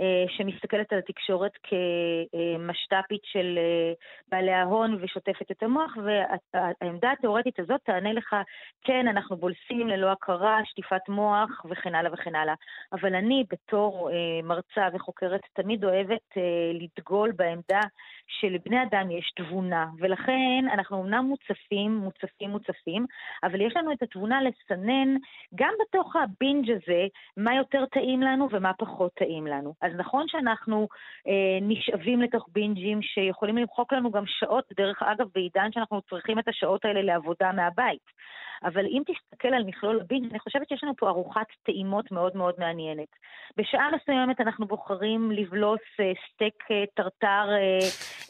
אה, 0.00 0.24
שמסתכלת 0.28 0.92
על 0.92 0.98
התקשורת 0.98 1.52
כמשת"פית 1.62 3.20
של 3.24 3.58
אה, 3.58 3.92
בעלי 4.28 4.52
ההון 4.52 4.98
ושוטפת 5.00 5.50
את 5.50 5.62
המוח, 5.62 5.96
והעמדה 6.04 7.12
התיאורטית 7.12 7.60
הזאת 7.60 7.80
תענה 7.84 8.12
לך, 8.12 8.36
כן, 8.84 9.08
אנחנו 9.08 9.36
בולסים 9.36 9.88
ללא 9.88 10.12
הכרה, 10.12 10.60
שטיפת 10.64 11.08
מוח 11.08 11.64
וכן 11.70 11.94
הלאה 11.94 12.12
וכן 12.12 12.34
הלאה. 12.34 12.54
אבל 12.92 13.14
אני 13.14 13.44
בתור 13.50 14.10
מרצה 14.42 14.88
וחוקרת 14.92 15.40
תמיד 15.52 15.84
אוהבת 15.84 16.36
לדגול 16.74 17.32
בעמדה 17.32 17.80
שלבני 18.26 18.82
אדם 18.82 19.10
יש 19.10 19.32
תבונה, 19.36 19.86
ולכן 19.98 20.64
אנחנו 20.72 21.02
אמנם 21.02 21.24
מוצפים, 21.24 21.96
מוצפים, 21.96 22.47
מוצפים, 22.48 23.06
אבל 23.42 23.60
יש 23.60 23.76
לנו 23.76 23.92
את 23.92 24.02
התבונה 24.02 24.38
לסנן 24.42 25.16
גם 25.54 25.72
בתוך 25.80 26.16
הבינג' 26.16 26.70
הזה, 26.70 27.06
מה 27.36 27.54
יותר 27.54 27.86
טעים 27.86 28.22
לנו 28.22 28.48
ומה 28.50 28.72
פחות 28.78 29.14
טעים 29.14 29.46
לנו. 29.46 29.74
אז 29.82 29.92
נכון 29.96 30.24
שאנחנו 30.28 30.88
אה, 31.28 31.58
נשאבים 31.62 32.22
לתוך 32.22 32.48
בינג'ים 32.52 33.02
שיכולים 33.02 33.58
למחוק 33.58 33.92
לנו 33.92 34.10
גם 34.10 34.24
שעות, 34.26 34.64
דרך 34.76 35.02
אגב, 35.02 35.26
בעידן 35.34 35.72
שאנחנו 35.72 36.02
צריכים 36.02 36.38
את 36.38 36.48
השעות 36.48 36.84
האלה 36.84 37.02
לעבודה 37.02 37.52
מהבית. 37.52 38.18
אבל 38.64 38.86
אם 38.86 39.02
תסתכל 39.06 39.48
על 39.48 39.64
מכלול 39.64 40.00
הבינג', 40.00 40.30
אני 40.30 40.38
חושבת 40.38 40.68
שיש 40.68 40.84
לנו 40.84 40.96
פה 40.96 41.08
ארוחת 41.08 41.46
טעימות 41.62 42.12
מאוד 42.12 42.36
מאוד 42.36 42.54
מעניינת. 42.58 43.08
בשעה 43.56 43.88
מסוימת 43.96 44.40
אנחנו 44.40 44.66
בוחרים 44.66 45.32
לבלוס 45.32 45.80
אה, 46.00 46.12
סטייק 46.32 46.64
אה, 46.70 46.84
טרטר 46.94 47.48
אה, 47.50 47.78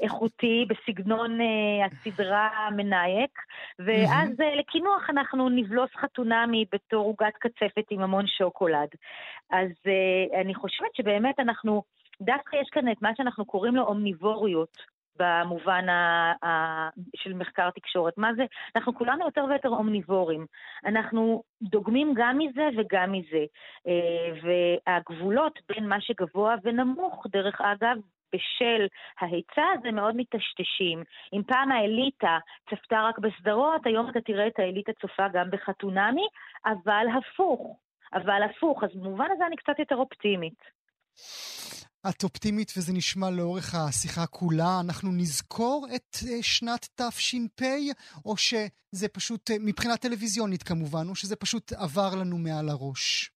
איכותי 0.02 0.66
בסגנון 0.68 1.40
אה, 1.40 1.86
הסדרה 1.86 2.68
מנייק, 2.76 3.38
ואז 4.10 4.40
אה, 4.40 4.54
לקינוח 4.54 5.10
אנחנו 5.10 5.48
נבלוס 5.48 5.90
חתונמי 5.96 6.64
בתור 6.72 7.04
עוגת 7.04 7.34
קצפת 7.38 7.84
עם 7.90 8.00
המון 8.00 8.26
שוקולד. 8.26 8.88
אז 9.50 9.70
אה, 9.86 10.40
אני 10.40 10.54
חושבת 10.54 10.94
שבאמת 10.94 11.40
אנחנו, 11.40 11.82
דווקא 12.22 12.56
יש 12.56 12.68
כאן 12.72 12.92
את 12.92 13.02
מה 13.02 13.10
שאנחנו 13.16 13.44
קוראים 13.44 13.76
לו 13.76 13.82
אומניבוריות. 13.82 14.98
במובן 15.18 15.88
ה, 15.88 16.32
ה, 16.46 16.48
של 17.16 17.34
מחקר 17.34 17.70
תקשורת. 17.70 18.18
מה 18.18 18.34
זה? 18.34 18.44
אנחנו 18.76 18.94
כולנו 18.94 19.24
יותר 19.24 19.44
ויותר 19.48 19.68
אומניבורים. 19.68 20.46
אנחנו 20.86 21.42
דוגמים 21.62 22.14
גם 22.16 22.38
מזה 22.38 22.68
וגם 22.76 23.12
מזה. 23.12 23.44
אה, 23.86 24.32
והגבולות 24.42 25.58
בין 25.68 25.88
מה 25.88 26.00
שגבוה 26.00 26.54
ונמוך, 26.64 27.26
דרך 27.30 27.60
אגב, 27.60 27.96
בשל 28.32 28.86
ההיצע 29.20 29.66
הזה 29.78 29.90
מאוד 29.90 30.14
מטשטשים. 30.16 31.02
אם 31.32 31.42
פעם 31.46 31.72
האליטה 31.72 32.38
צפתה 32.70 33.02
רק 33.08 33.18
בסדרות, 33.18 33.86
היום 33.86 34.10
אתה 34.10 34.20
תראה 34.20 34.46
את 34.46 34.58
האליטה 34.58 34.92
צופה 35.00 35.28
גם 35.32 35.50
בחתונמי, 35.50 36.26
אבל 36.66 37.06
הפוך. 37.18 37.76
אבל 38.12 38.42
הפוך, 38.50 38.84
אז 38.84 38.90
במובן 38.94 39.26
הזה 39.34 39.46
אני 39.46 39.56
קצת 39.56 39.78
יותר 39.78 39.96
אופטימית. 39.96 40.58
את 42.10 42.24
אופטימית 42.24 42.72
וזה 42.76 42.92
נשמע 42.92 43.30
לאורך 43.30 43.74
השיחה 43.74 44.26
כולה. 44.26 44.80
אנחנו 44.84 45.10
נזכור 45.12 45.86
את 45.96 46.16
אה, 46.28 46.42
שנת 46.42 46.88
תש"פ, 46.96 47.62
או 48.24 48.36
שזה 48.36 49.08
פשוט, 49.12 49.50
אה, 49.50 49.56
מבחינה 49.60 49.96
טלוויזיונית 49.96 50.62
כמובן, 50.62 51.08
או 51.08 51.14
שזה 51.14 51.36
פשוט 51.36 51.72
עבר 51.72 52.14
לנו 52.20 52.38
מעל 52.38 52.68
הראש? 52.68 53.30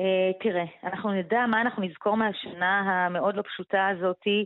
Uh, 0.00 0.42
תראה, 0.42 0.64
אנחנו 0.84 1.12
נדע 1.12 1.46
מה 1.46 1.60
אנחנו 1.60 1.82
נזכור 1.82 2.16
מהשנה 2.16 2.80
המאוד 2.80 3.36
לא 3.36 3.42
פשוטה 3.42 3.88
הזאתי 3.88 4.44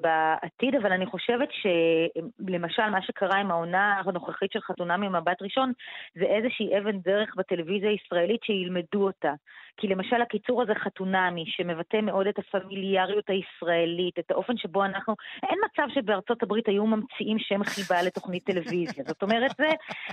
בעתיד, 0.00 0.74
אבל 0.74 0.92
אני 0.92 1.06
חושבת 1.06 1.48
שלמשל 1.52 2.90
מה 2.90 3.02
שקרה 3.02 3.38
עם 3.38 3.50
העונה 3.50 4.00
הנוכחית 4.04 4.52
של 4.52 4.60
חתונה 4.60 4.96
ממבט 4.96 5.42
ראשון, 5.42 5.72
זה 6.14 6.24
איזושהי 6.24 6.78
אבן 6.78 6.98
דרך 6.98 7.34
בטלוויזיה 7.36 7.90
הישראלית 7.90 8.42
שילמדו 8.44 9.06
אותה. 9.06 9.32
כי 9.80 9.88
למשל 9.88 10.22
הקיצור 10.22 10.62
הזה 10.62 10.74
חתונמי, 10.74 11.44
שמבטא 11.46 12.00
מאוד 12.00 12.26
את 12.26 12.38
הפמיליאריות 12.38 13.30
הישראלית, 13.30 14.18
את 14.18 14.30
האופן 14.30 14.56
שבו 14.56 14.84
אנחנו, 14.84 15.14
אין 15.42 15.58
מצב 15.64 15.94
שבארצות 15.94 16.42
הברית 16.42 16.68
היו 16.68 16.86
ממציאים 16.86 17.38
שם 17.38 17.64
חיבה 17.64 18.02
לתוכנית 18.02 18.44
טלוויזיה. 18.44 19.04
זאת 19.06 19.22
אומרת, 19.22 19.50
זה, 19.58 19.68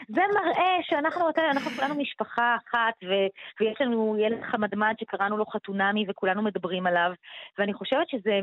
זה 0.07 0.21
מראה 0.35 0.77
שאנחנו 0.81 1.25
אנחנו 1.51 1.71
כולנו 1.71 1.95
משפחה 1.95 2.55
אחת, 2.55 2.93
ו, 3.03 3.13
ויש 3.59 3.81
לנו 3.81 4.17
ילד 4.19 4.41
חמדמד 4.51 4.93
שקראנו 4.99 5.37
לו 5.37 5.45
חתונמי 5.45 6.05
וכולנו 6.07 6.41
מדברים 6.41 6.87
עליו, 6.87 7.11
ואני 7.57 7.73
חושבת 7.73 8.09
שזה 8.09 8.39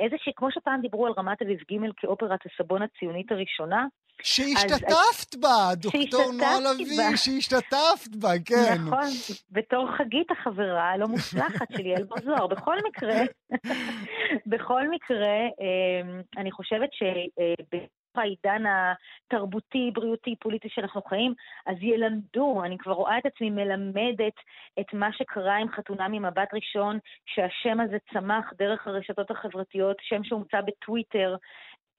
איזושהי, 0.00 0.32
כמו 0.36 0.48
שפעם 0.50 0.80
דיברו 0.80 1.06
על 1.06 1.12
רמת 1.18 1.42
אביב 1.42 1.58
ג' 1.58 1.90
כאופרת 1.96 2.40
הסבון 2.46 2.82
הציונית 2.82 3.32
הראשונה, 3.32 3.86
שהשתתפת 4.22 5.34
בה, 5.40 5.70
דוקטור 5.76 6.32
נועה 6.32 6.60
לביא, 6.60 7.16
שהשתתפת 7.16 8.16
בה, 8.20 8.28
כן. 8.44 8.74
נכון, 8.86 9.08
בתור 9.50 9.86
חגית 9.96 10.30
החברה 10.30 10.90
הלא 10.90 11.06
מוצלחת 11.06 11.66
שלי, 11.72 11.96
אלבור 11.96 12.18
זוהר. 12.24 12.46
בכל 12.46 12.76
מקרה, 12.88 13.20
בכל 14.52 14.90
מקרה, 14.90 15.36
אמ, 15.60 16.20
אני 16.36 16.52
חושבת 16.52 16.88
שבתוך 16.92 18.01
העידן 18.18 18.62
התרבותי, 18.66 19.90
בריאותי, 19.94 20.36
פוליטי 20.36 20.68
שאנחנו 20.68 21.02
חיים, 21.02 21.34
אז 21.66 21.76
ילמדו, 21.80 22.64
אני 22.64 22.78
כבר 22.78 22.92
רואה 22.92 23.18
את 23.18 23.26
עצמי 23.26 23.50
מלמדת 23.50 24.34
את 24.80 24.94
מה 24.94 25.12
שקרה 25.12 25.56
עם 25.56 25.68
חתונה 25.68 26.08
ממבט 26.08 26.54
ראשון, 26.54 26.98
שהשם 27.26 27.80
הזה 27.80 27.96
צמח 28.12 28.52
דרך 28.58 28.86
הרשתות 28.86 29.30
החברתיות, 29.30 29.96
שם 30.00 30.24
שהומצא 30.24 30.60
בטוויטר, 30.60 31.36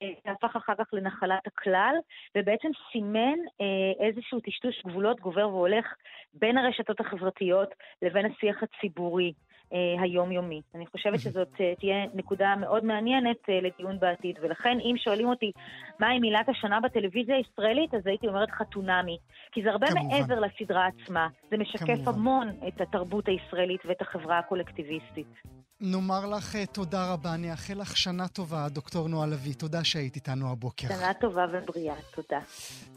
שהפך 0.00 0.56
אחר 0.56 0.74
כך 0.78 0.86
לנחלת 0.92 1.46
הכלל, 1.46 1.94
ובעצם 2.36 2.68
סימן 2.92 3.38
אה, 3.60 4.06
איזשהו 4.06 4.40
טשטוש 4.40 4.82
גבולות 4.86 5.20
גובר 5.20 5.48
והולך 5.48 5.86
בין 6.34 6.58
הרשתות 6.58 7.00
החברתיות 7.00 7.68
לבין 8.02 8.26
השיח 8.26 8.62
הציבורי. 8.62 9.32
אה, 9.72 10.02
היומיומי. 10.02 10.60
אני 10.74 10.86
חושבת 10.86 11.20
שזאת 11.20 11.60
אה, 11.60 11.74
תהיה 11.78 12.04
נקודה 12.14 12.54
מאוד 12.56 12.84
מעניינת 12.84 13.36
אה, 13.48 13.60
לדיון 13.60 14.00
בעתיד, 14.00 14.38
ולכן 14.42 14.78
אם 14.80 14.94
שואלים 14.96 15.28
אותי 15.28 15.52
מהי 15.98 16.18
מילת 16.18 16.48
השנה 16.48 16.80
בטלוויזיה 16.80 17.36
הישראלית, 17.36 17.94
אז 17.94 18.06
הייתי 18.06 18.28
אומרת 18.28 18.50
חתונמי. 18.50 19.18
כי 19.52 19.62
זה 19.62 19.70
הרבה 19.70 19.86
כמובן. 19.86 20.08
מעבר 20.08 20.40
לסדרה 20.40 20.86
עצמה. 20.86 21.28
זה 21.50 21.56
משקף 21.56 21.84
כמובן. 22.04 22.12
המון 22.12 22.48
את 22.68 22.80
התרבות 22.80 23.28
הישראלית 23.28 23.80
ואת 23.86 24.00
החברה 24.00 24.38
הקולקטיביסטית. 24.38 25.53
נאמר 25.80 26.26
לך 26.26 26.56
תודה 26.56 27.12
רבה, 27.12 27.34
אני 27.34 27.52
אאחל 27.52 27.74
לך 27.74 27.96
שנה 27.96 28.28
טובה, 28.28 28.68
דוקטור 28.68 29.08
נועה 29.08 29.26
לביא. 29.26 29.54
תודה 29.54 29.84
שהיית 29.84 30.16
איתנו 30.16 30.50
הבוקר. 30.50 30.88
שנה 30.88 31.14
טובה 31.14 31.46
ובריאה, 31.52 31.94
תודה. 32.14 32.40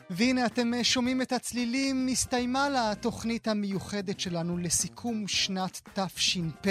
והנה, 0.09 0.45
אתם 0.45 0.73
אה, 0.73 0.83
שומעים 0.83 1.21
את 1.21 1.31
הצלילים, 1.31 2.07
הסתיימה 2.11 2.69
לה 2.69 2.91
התוכנית 2.91 3.47
המיוחדת 3.47 4.19
שלנו 4.19 4.57
לסיכום 4.57 5.27
שנת 5.27 5.81
תש"פ 5.93 6.67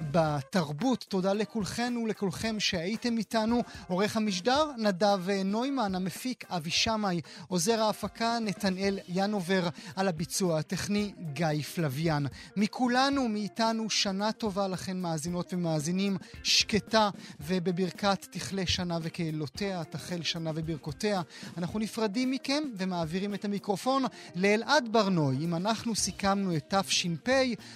בתרבות. 0.00 1.04
תודה 1.08 1.32
לכולכן 1.32 1.96
ולכולכם 1.96 2.60
שהייתם 2.60 3.18
איתנו. 3.18 3.62
עורך 3.88 4.16
המשדר, 4.16 4.70
נדב 4.78 5.30
אה, 5.30 5.42
נוימן, 5.42 5.94
המפיק, 5.94 6.44
אבי 6.50 6.70
שמאי, 6.70 7.20
עוזר 7.48 7.80
ההפקה, 7.82 8.38
נתנאל 8.40 8.98
ינובר, 9.08 9.68
על 9.96 10.08
הביצוע 10.08 10.58
הטכני, 10.58 11.12
גיא 11.32 11.62
פלוויאן. 11.74 12.24
מכולנו, 12.56 13.28
מאיתנו, 13.28 13.90
שנה 13.90 14.32
טובה 14.32 14.68
לכן, 14.68 14.96
מאזינות 14.96 15.45
ומאזינים, 15.52 16.16
שקטה, 16.42 17.10
ובברכת 17.40 18.26
תכלה 18.30 18.66
שנה 18.66 18.98
וקהילותיה, 19.02 19.84
תחל 19.84 20.22
שנה 20.22 20.50
וברכותיה. 20.54 21.22
אנחנו 21.58 21.78
נפרדים 21.78 22.30
מכם. 22.30 22.62
ומעבירים 22.76 23.34
את 23.34 23.44
המיקרופון 23.44 24.04
לאלעד 24.34 24.88
ברנוי. 24.92 25.36
אם 25.36 25.54
אנחנו 25.54 25.94
סיכמנו 25.94 26.56
את 26.56 26.74
תש"פ, 26.74 27.28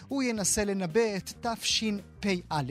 הוא 0.09 0.23
ינסה 0.23 0.65
לנבא 0.65 1.17
את 1.17 1.47
תשפ"א. 1.47 2.63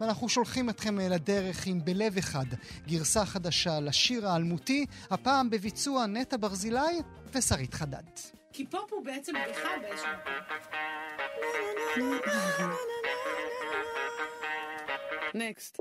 ואנחנו 0.00 0.28
שולחים 0.28 0.70
אתכם 0.70 0.98
לדרך 0.98 1.66
עם 1.66 1.84
בלב 1.84 2.18
אחד 2.18 2.46
גרסה 2.86 3.24
חדשה 3.24 3.80
לשיר 3.80 4.28
האלמותי, 4.28 4.86
הפעם 5.10 5.50
בביצוע 5.50 6.06
נטע 6.06 6.36
ברזילי 6.40 7.00
ושרית 7.34 7.74
חדד. 7.74 8.02
כי 8.52 8.66
פופ 8.66 8.92
הוא 8.92 9.04
בעצם 9.04 9.32
בדיחה 9.44 9.68
באיזשהו 9.82 10.10
נקסט. 15.33 15.77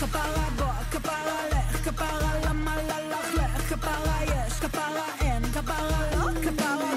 כפרה 0.00 0.50
בוא, 0.56 0.66
כפרה 0.90 1.48
לך, 1.52 1.88
כפרה 1.88 2.32
למה 2.46 2.76
ללך 2.76 3.34
לך, 3.34 3.74
כפרה 3.74 4.24
יש, 4.24 4.52
כפרה 4.52 5.06
אין, 5.20 5.42
כפרה 5.44 6.16
לא, 6.16 6.16
כפרה 6.16 6.42
כן, 6.42 6.56
כפרה 6.56 6.95